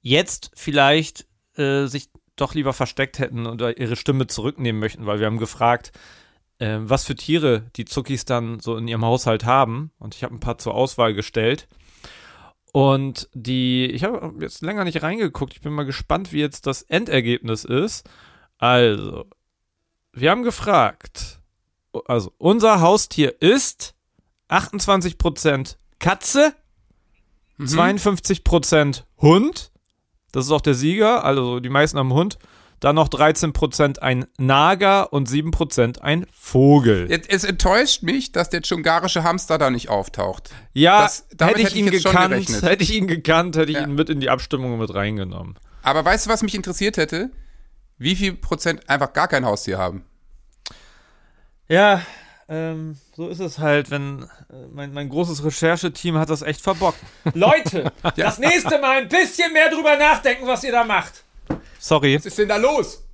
jetzt 0.00 0.50
vielleicht 0.54 1.26
äh, 1.56 1.86
sich 1.86 2.08
doch 2.36 2.54
lieber 2.54 2.72
versteckt 2.72 3.18
hätten 3.18 3.46
oder 3.46 3.78
ihre 3.78 3.96
Stimme 3.96 4.26
zurücknehmen 4.26 4.80
möchten, 4.80 5.06
weil 5.06 5.20
wir 5.20 5.26
haben 5.26 5.38
gefragt, 5.38 5.92
äh, 6.60 6.78
was 6.82 7.04
für 7.04 7.16
Tiere 7.16 7.64
die 7.76 7.86
Zuckis 7.86 8.24
dann 8.24 8.60
so 8.60 8.76
in 8.76 8.86
ihrem 8.86 9.04
Haushalt 9.04 9.44
haben. 9.44 9.90
Und 9.98 10.14
ich 10.14 10.22
habe 10.22 10.34
ein 10.34 10.40
paar 10.40 10.58
zur 10.58 10.74
Auswahl 10.74 11.14
gestellt. 11.14 11.66
Und 12.72 13.28
die, 13.34 13.86
ich 13.86 14.04
habe 14.04 14.32
jetzt 14.40 14.62
länger 14.62 14.84
nicht 14.84 15.02
reingeguckt. 15.02 15.54
Ich 15.54 15.60
bin 15.60 15.72
mal 15.72 15.84
gespannt, 15.84 16.32
wie 16.32 16.38
jetzt 16.38 16.66
das 16.66 16.82
Endergebnis 16.82 17.64
ist. 17.64 18.08
Also, 18.58 19.24
wir 20.12 20.30
haben 20.30 20.44
gefragt. 20.44 21.40
Also, 22.04 22.32
unser 22.38 22.80
Haustier 22.80 23.40
ist 23.40 23.94
28% 24.48 25.76
Katze, 25.98 26.54
mhm. 27.56 27.66
52% 27.66 29.02
Hund. 29.18 29.72
Das 30.30 30.44
ist 30.44 30.52
auch 30.52 30.60
der 30.60 30.74
Sieger. 30.74 31.24
Also, 31.24 31.58
die 31.58 31.70
meisten 31.70 31.98
haben 31.98 32.12
Hund. 32.12 32.38
Dann 32.80 32.96
noch 32.96 33.08
13% 33.08 33.98
ein 33.98 34.26
Nager 34.38 35.12
und 35.12 35.28
7% 35.28 36.00
ein 36.00 36.26
Vogel. 36.32 37.06
Es, 37.10 37.28
es, 37.28 37.44
enttäuscht 37.44 38.02
mich, 38.02 38.32
dass 38.32 38.48
der 38.48 38.62
tschungarische 38.62 39.22
Hamster 39.22 39.58
da 39.58 39.70
nicht 39.70 39.90
auftaucht. 39.90 40.50
Ja, 40.72 41.02
das, 41.02 41.26
hätte, 41.30 41.60
ich 41.60 41.66
hätte, 41.66 41.68
ich 41.68 41.76
ihn 41.76 41.90
gekannt, 41.90 42.62
hätte 42.62 42.82
ich 42.82 42.94
ihn 42.94 43.06
gekannt, 43.06 43.56
hätte 43.56 43.70
ich 43.70 43.76
ja. 43.76 43.84
ihn 43.84 43.94
mit 43.94 44.08
in 44.08 44.20
die 44.20 44.30
Abstimmung 44.30 44.78
mit 44.78 44.94
reingenommen. 44.94 45.56
Aber 45.82 46.04
weißt 46.04 46.26
du, 46.26 46.30
was 46.30 46.42
mich 46.42 46.54
interessiert 46.54 46.96
hätte? 46.96 47.30
Wie 47.98 48.16
viel 48.16 48.32
Prozent 48.32 48.88
einfach 48.88 49.12
gar 49.12 49.28
kein 49.28 49.44
Haustier 49.44 49.76
haben? 49.76 50.04
Ja, 51.68 52.00
ähm, 52.48 52.96
so 53.14 53.28
ist 53.28 53.40
es 53.40 53.58
halt, 53.58 53.90
wenn 53.90 54.22
äh, 54.22 54.66
mein, 54.72 54.92
mein 54.94 55.10
großes 55.10 55.44
Rechercheteam 55.44 56.16
hat 56.16 56.30
das 56.30 56.40
echt 56.42 56.62
verbockt. 56.62 56.98
Leute, 57.34 57.92
ja. 58.02 58.10
das 58.16 58.38
nächste 58.38 58.80
Mal 58.80 59.02
ein 59.02 59.08
bisschen 59.08 59.52
mehr 59.52 59.70
drüber 59.70 59.96
nachdenken, 59.96 60.46
was 60.46 60.64
ihr 60.64 60.72
da 60.72 60.84
macht. 60.84 61.24
Sorry. 61.78 62.16
Was 62.16 62.26
ist 62.26 62.38
denn 62.38 62.48
da 62.48 62.56
los? 62.56 63.04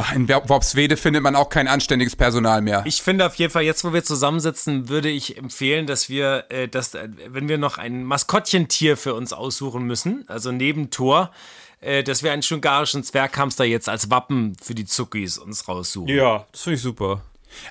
Ach, 0.00 0.14
in 0.14 0.28
Worpswede 0.28 0.96
findet 0.96 1.24
man 1.24 1.34
auch 1.34 1.48
kein 1.48 1.66
anständiges 1.66 2.14
Personal 2.14 2.62
mehr. 2.62 2.84
Ich 2.86 3.02
finde 3.02 3.26
auf 3.26 3.34
jeden 3.34 3.52
Fall, 3.52 3.64
jetzt 3.64 3.82
wo 3.82 3.92
wir 3.92 4.04
zusammensitzen, 4.04 4.88
würde 4.88 5.08
ich 5.08 5.36
empfehlen, 5.36 5.88
dass 5.88 6.08
wir, 6.08 6.44
äh, 6.50 6.68
dass, 6.68 6.94
äh, 6.94 7.08
wenn 7.26 7.48
wir 7.48 7.58
noch 7.58 7.78
ein 7.78 8.04
Maskottchentier 8.04 8.96
für 8.96 9.14
uns 9.14 9.32
aussuchen 9.32 9.82
müssen, 9.84 10.24
also 10.28 10.52
neben 10.52 10.90
Tor, 10.90 11.32
äh, 11.80 12.04
dass 12.04 12.22
wir 12.22 12.30
einen 12.30 12.42
schungarischen 12.42 13.02
Zwerghamster 13.02 13.64
jetzt 13.64 13.88
als 13.88 14.08
Wappen 14.08 14.56
für 14.62 14.76
die 14.76 14.84
Zuckis 14.84 15.36
uns 15.36 15.66
raussuchen. 15.66 16.14
Ja, 16.14 16.46
das 16.52 16.62
finde 16.62 16.76
ich 16.76 16.82
super. 16.82 17.22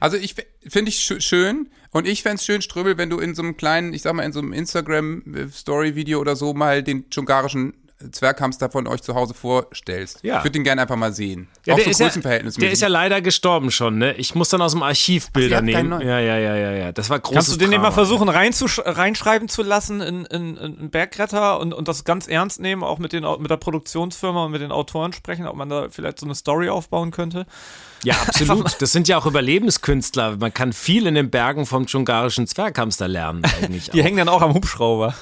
Also 0.01 0.17
ich 0.17 0.35
finde 0.67 0.89
ich 0.89 0.99
sch 0.99 1.21
schön 1.21 1.69
und 1.91 2.07
ich 2.07 2.23
fände 2.23 2.35
es 2.35 2.45
schön, 2.45 2.61
Ströbel, 2.61 2.97
wenn 2.97 3.09
du 3.09 3.19
in 3.19 3.35
so 3.35 3.41
einem 3.41 3.55
kleinen, 3.55 3.93
ich 3.93 4.01
sag 4.01 4.13
mal, 4.13 4.23
in 4.23 4.33
so 4.33 4.39
einem 4.39 4.51
Instagram-Story-Video 4.51 6.19
oder 6.19 6.35
so 6.35 6.53
mal 6.53 6.83
den 6.83 7.05
schungarischen 7.09 7.73
Zwerghamster 8.11 8.69
von 8.69 8.87
euch 8.87 9.01
zu 9.01 9.15
Hause 9.15 9.33
vorstellst. 9.33 10.19
Ja. 10.23 10.37
Ich 10.37 10.43
würde 10.43 10.51
den 10.51 10.63
gerne 10.63 10.83
einfach 10.83 10.95
mal 10.95 11.11
sehen. 11.11 11.47
Ja, 11.65 11.73
Auch 11.73 11.79
der 11.79 11.93
so 11.93 12.03
Größenverhältnis. 12.03 12.55
Ja, 12.57 12.61
der 12.61 12.71
ist 12.71 12.81
ja 12.81 12.87
leider 12.87 13.21
gestorben 13.21 13.71
schon, 13.71 13.97
ne? 13.97 14.13
Ich 14.13 14.35
muss 14.35 14.49
dann 14.49 14.61
aus 14.61 14.73
dem 14.73 14.83
Archiv 14.83 15.31
Bilder 15.31 15.61
nehmen. 15.63 15.91
Ja, 16.01 16.19
ja, 16.19 16.37
ja, 16.37 16.55
ja, 16.55 16.71
ja. 16.73 16.91
Das 16.91 17.09
war 17.09 17.19
großes 17.19 17.35
Kannst 17.35 17.51
du 17.53 17.57
den 17.57 17.71
Drama. 17.71 17.89
mal 17.89 17.91
versuchen 17.91 18.29
reinschreiben 18.29 19.49
zu 19.49 19.63
lassen 19.63 20.01
in, 20.01 20.25
in, 20.25 20.57
in 20.57 20.89
Bergretter 20.91 21.59
und, 21.59 21.73
und 21.73 21.87
das 21.87 22.03
ganz 22.03 22.27
ernst 22.27 22.59
nehmen, 22.59 22.83
auch 22.83 22.99
mit, 22.99 23.13
den, 23.13 23.25
mit 23.39 23.49
der 23.49 23.57
Produktionsfirma 23.57 24.45
und 24.45 24.51
mit 24.51 24.61
den 24.61 24.71
Autoren 24.71 25.11
sprechen, 25.13 25.47
ob 25.47 25.55
man 25.55 25.69
da 25.69 25.87
vielleicht 25.89 26.19
so 26.19 26.27
eine 26.27 26.35
Story 26.35 26.69
aufbauen 26.69 27.09
könnte? 27.09 27.47
Ja, 28.03 28.13
absolut. 28.27 28.79
Das 28.79 28.91
sind 28.91 29.07
ja 29.07 29.17
auch 29.17 29.25
Überlebenskünstler. 29.25 30.37
Man 30.37 30.53
kann 30.53 30.71
viel 30.71 31.07
in 31.07 31.15
den 31.15 31.31
Bergen 31.31 31.65
vom 31.65 31.87
dschungarischen 31.87 32.45
Zwerghamster 32.45 33.07
lernen, 33.07 33.43
eigentlich. 33.59 33.89
Die 33.89 34.01
auch. 34.01 34.05
hängen 34.05 34.17
dann 34.17 34.29
auch 34.29 34.43
am 34.43 34.53
Hubschrauber. 34.53 35.15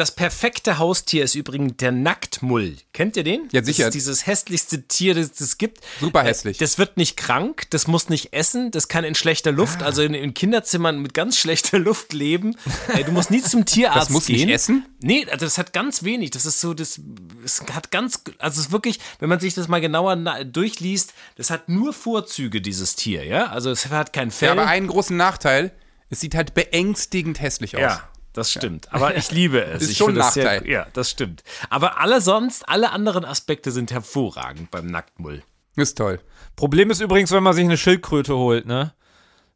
Das 0.00 0.14
perfekte 0.14 0.78
Haustier 0.78 1.22
ist 1.22 1.34
übrigens 1.36 1.76
der 1.76 1.92
Nacktmull. 1.92 2.76
Kennt 2.92 3.16
ihr 3.16 3.22
den? 3.22 3.48
Ja, 3.52 3.62
sicher. 3.62 3.84
Das 3.84 3.88
ist 3.88 3.94
dieses 3.94 4.26
hässlichste 4.26 4.82
Tier, 4.88 5.14
das 5.14 5.40
es 5.40 5.58
gibt. 5.58 5.78
Super 6.00 6.24
hässlich. 6.24 6.58
Das 6.58 6.78
wird 6.78 6.96
nicht 6.96 7.16
krank, 7.16 7.70
das 7.70 7.86
muss 7.86 8.08
nicht 8.08 8.32
essen, 8.32 8.70
das 8.72 8.88
kann 8.88 9.04
in 9.04 9.14
schlechter 9.14 9.52
Luft, 9.52 9.82
also 9.82 10.02
in, 10.02 10.14
in 10.14 10.34
Kinderzimmern 10.34 11.00
mit 11.00 11.14
ganz 11.14 11.36
schlechter 11.38 11.78
Luft 11.78 12.12
leben. 12.12 12.56
Äh, 12.94 13.04
Du 13.04 13.12
musst 13.12 13.30
nie 13.30 13.42
zum 13.42 13.64
Tierarzt 13.64 13.96
Das 14.02 14.10
muss 14.10 14.26
gehen. 14.26 14.46
nicht 14.46 14.54
essen? 14.54 14.86
Nee, 15.00 15.26
also 15.30 15.44
das 15.46 15.56
hat 15.58 15.72
ganz 15.72 16.02
wenig. 16.02 16.30
Das 16.30 16.46
ist 16.46 16.60
so, 16.60 16.74
das 16.74 17.00
es 17.44 17.62
hat 17.72 17.90
ganz, 17.90 18.22
also 18.38 18.58
es 18.60 18.66
ist 18.66 18.72
wirklich, 18.72 18.98
wenn 19.18 19.28
man 19.28 19.38
sich 19.40 19.54
das 19.54 19.68
mal 19.68 19.80
genauer 19.80 20.16
na- 20.16 20.44
durchliest, 20.44 21.12
das 21.36 21.50
hat 21.50 21.68
nur 21.68 21.92
Vorzüge, 21.92 22.60
dieses 22.60 22.96
Tier, 22.96 23.24
ja? 23.24 23.46
Also 23.46 23.70
es 23.70 23.88
hat 23.88 24.12
kein 24.12 24.30
Fell. 24.30 24.46
Ja, 24.48 24.52
aber 24.52 24.66
einen 24.66 24.86
großen 24.86 25.16
Nachteil, 25.16 25.72
es 26.08 26.20
sieht 26.20 26.34
halt 26.34 26.54
beängstigend 26.54 27.40
hässlich 27.40 27.76
aus. 27.76 27.82
Ja, 27.82 28.08
das 28.32 28.50
stimmt. 28.50 28.92
Aber 28.92 29.16
ich 29.16 29.30
liebe 29.30 29.64
es. 29.64 29.82
Ist 29.84 29.90
ich 29.90 29.96
schon 29.98 30.10
ein 30.10 30.14
das 30.16 30.34
sehr- 30.34 30.44
Nachteil. 30.44 30.68
Ja, 30.68 30.86
das 30.92 31.10
stimmt. 31.10 31.42
Aber 31.68 31.98
alle 32.00 32.20
sonst, 32.20 32.68
alle 32.68 32.90
anderen 32.92 33.24
Aspekte 33.24 33.70
sind 33.72 33.90
hervorragend 33.92 34.70
beim 34.70 34.86
Nacktmull. 34.86 35.42
Ist 35.76 35.98
toll. 35.98 36.20
Problem 36.56 36.90
ist 36.90 37.00
übrigens, 37.00 37.30
wenn 37.32 37.42
man 37.42 37.54
sich 37.54 37.64
eine 37.64 37.76
Schildkröte 37.78 38.36
holt, 38.36 38.66
ne? 38.66 38.92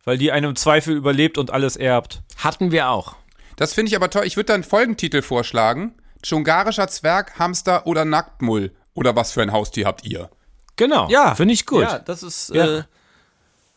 Weil 0.05 0.19
die 0.19 0.33
einem 0.33 0.51
im 0.51 0.57
Zweifel 0.57 0.97
überlebt 0.97 1.39
und 1.39 1.51
alles 1.51 1.77
erbt. 1.77 2.23
Hatten 2.37 2.71
wir 2.73 2.89
auch. 2.89 3.17
Das 3.57 3.73
finde 3.75 3.91
ich 3.91 3.97
aber 3.97 4.11
toll. 4.11 4.25
Ich 4.27 4.37
würde 4.37 4.47
da 4.49 4.55
einen 4.55 4.65
Folgentitel 4.65 5.23
vorschlagen. 5.23 5.95
Dschungarischer 6.23 6.89
Zwerg, 6.89 7.39
Hamster 7.39 7.87
oder 7.87 8.05
Nacktmull. 8.05 8.73
Oder 8.95 9.17
was 9.17 9.33
für 9.33 9.43
ein 9.43 9.53
Haustier 9.53 9.87
habt 9.87 10.05
ihr? 10.05 10.31
Genau. 10.77 11.09
Ja. 11.09 11.35
Finde 11.35 11.55
ich 11.55 11.67
gut. 11.67 11.83
Ja, 11.83 11.99
das 11.99 12.23
ist 12.23 12.51
Ja. 12.55 12.79
Äh, 12.79 12.83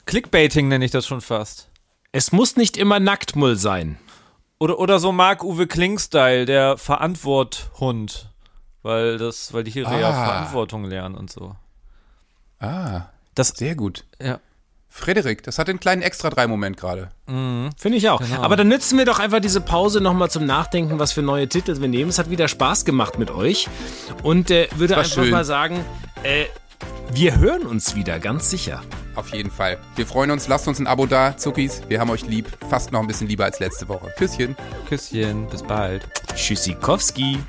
Clickbaiting 0.06 0.68
nenne 0.68 0.86
ich 0.86 0.91
das 0.91 1.06
schon 1.06 1.22
fast. 1.22 1.70
Es 2.12 2.32
muss 2.32 2.56
nicht 2.56 2.78
immer 2.78 3.00
Nacktmull 3.00 3.56
sein. 3.58 3.98
Oder, 4.60 4.80
oder 4.80 4.99
so 4.99 5.12
Marc-Uwe 5.12 5.68
Kling-Style, 5.68 6.45
der 6.45 6.78
Verantworthund. 6.78 8.30
Weil 8.84 9.18
das, 9.18 9.53
weil 9.53 9.64
die 9.64 9.72
ja 9.80 9.86
Ah. 9.88 10.26
Verantwortung 10.26 10.86
lernen 10.86 11.16
und 11.16 11.32
so. 11.32 11.55
Ah, 12.60 13.01
Das, 13.36 13.49
sehr 13.49 13.76
gut. 13.76 14.05
ja. 14.22 14.39
Frederik, 14.89 15.43
das 15.43 15.60
hat 15.60 15.70
einen 15.70 15.80
kleinen 15.80 16.01
extra 16.01 16.32
drei 16.32 16.47
Moment 16.47 16.76
gerade. 16.78 17.10
Finde 17.28 17.97
ich 17.97 18.10
auch. 18.10 18.20
Aber 18.41 18.55
dann 18.55 18.68
nützen 18.68 18.97
wir 18.97 19.05
doch 19.05 19.20
einfach 19.20 19.39
diese 19.41 19.62
Pause 19.62 20.01
nochmal 20.01 20.32
zum 20.32 20.45
Nachdenken, 20.47 20.97
was 20.97 21.12
für 21.12 21.22
neue 21.22 21.47
Titel 21.47 21.80
wir 21.80 21.88
nehmen. 21.88 22.10
Es 22.10 22.18
hat 22.18 22.32
wieder 22.32 22.47
Spaß 22.47 22.84
gemacht 22.84 23.20
mit 23.20 23.30
euch. 23.30 23.68
Und 24.24 24.49
äh, 24.49 24.68
würde 24.76 24.97
einfach 24.97 25.12
schön. 25.12 25.30
mal 25.30 25.45
sagen, 25.45 25.86
äh, 26.24 26.45
wir 27.12 27.40
hören 27.40 27.64
uns 27.64 27.96
wieder, 27.96 28.20
ganz 28.20 28.50
sicher. 28.50 28.82
Auf 29.16 29.34
jeden 29.34 29.50
Fall. 29.50 29.80
Wir 29.96 30.06
freuen 30.06 30.30
uns. 30.30 30.48
Lasst 30.48 30.68
uns 30.68 30.80
ein 30.80 30.86
Abo 30.86 31.08
da, 31.08 31.36
Zuckis. 31.36 31.82
Wir 31.88 32.00
haben 32.00 32.12
euch 32.12 32.28
lieb. 32.28 32.46
Fast 32.70 32.92
noch 32.92 33.00
ein 33.00 33.08
bisschen 33.08 33.28
lieber 33.28 33.46
als 33.46 33.60
letzte 33.60 33.88
Woche. 33.88 34.14
Küsschen. 34.18 34.56
Küsschen, 34.88 35.48
bis 35.48 35.64
bald. 35.64 36.08
Tschüssikowski. 36.36 37.40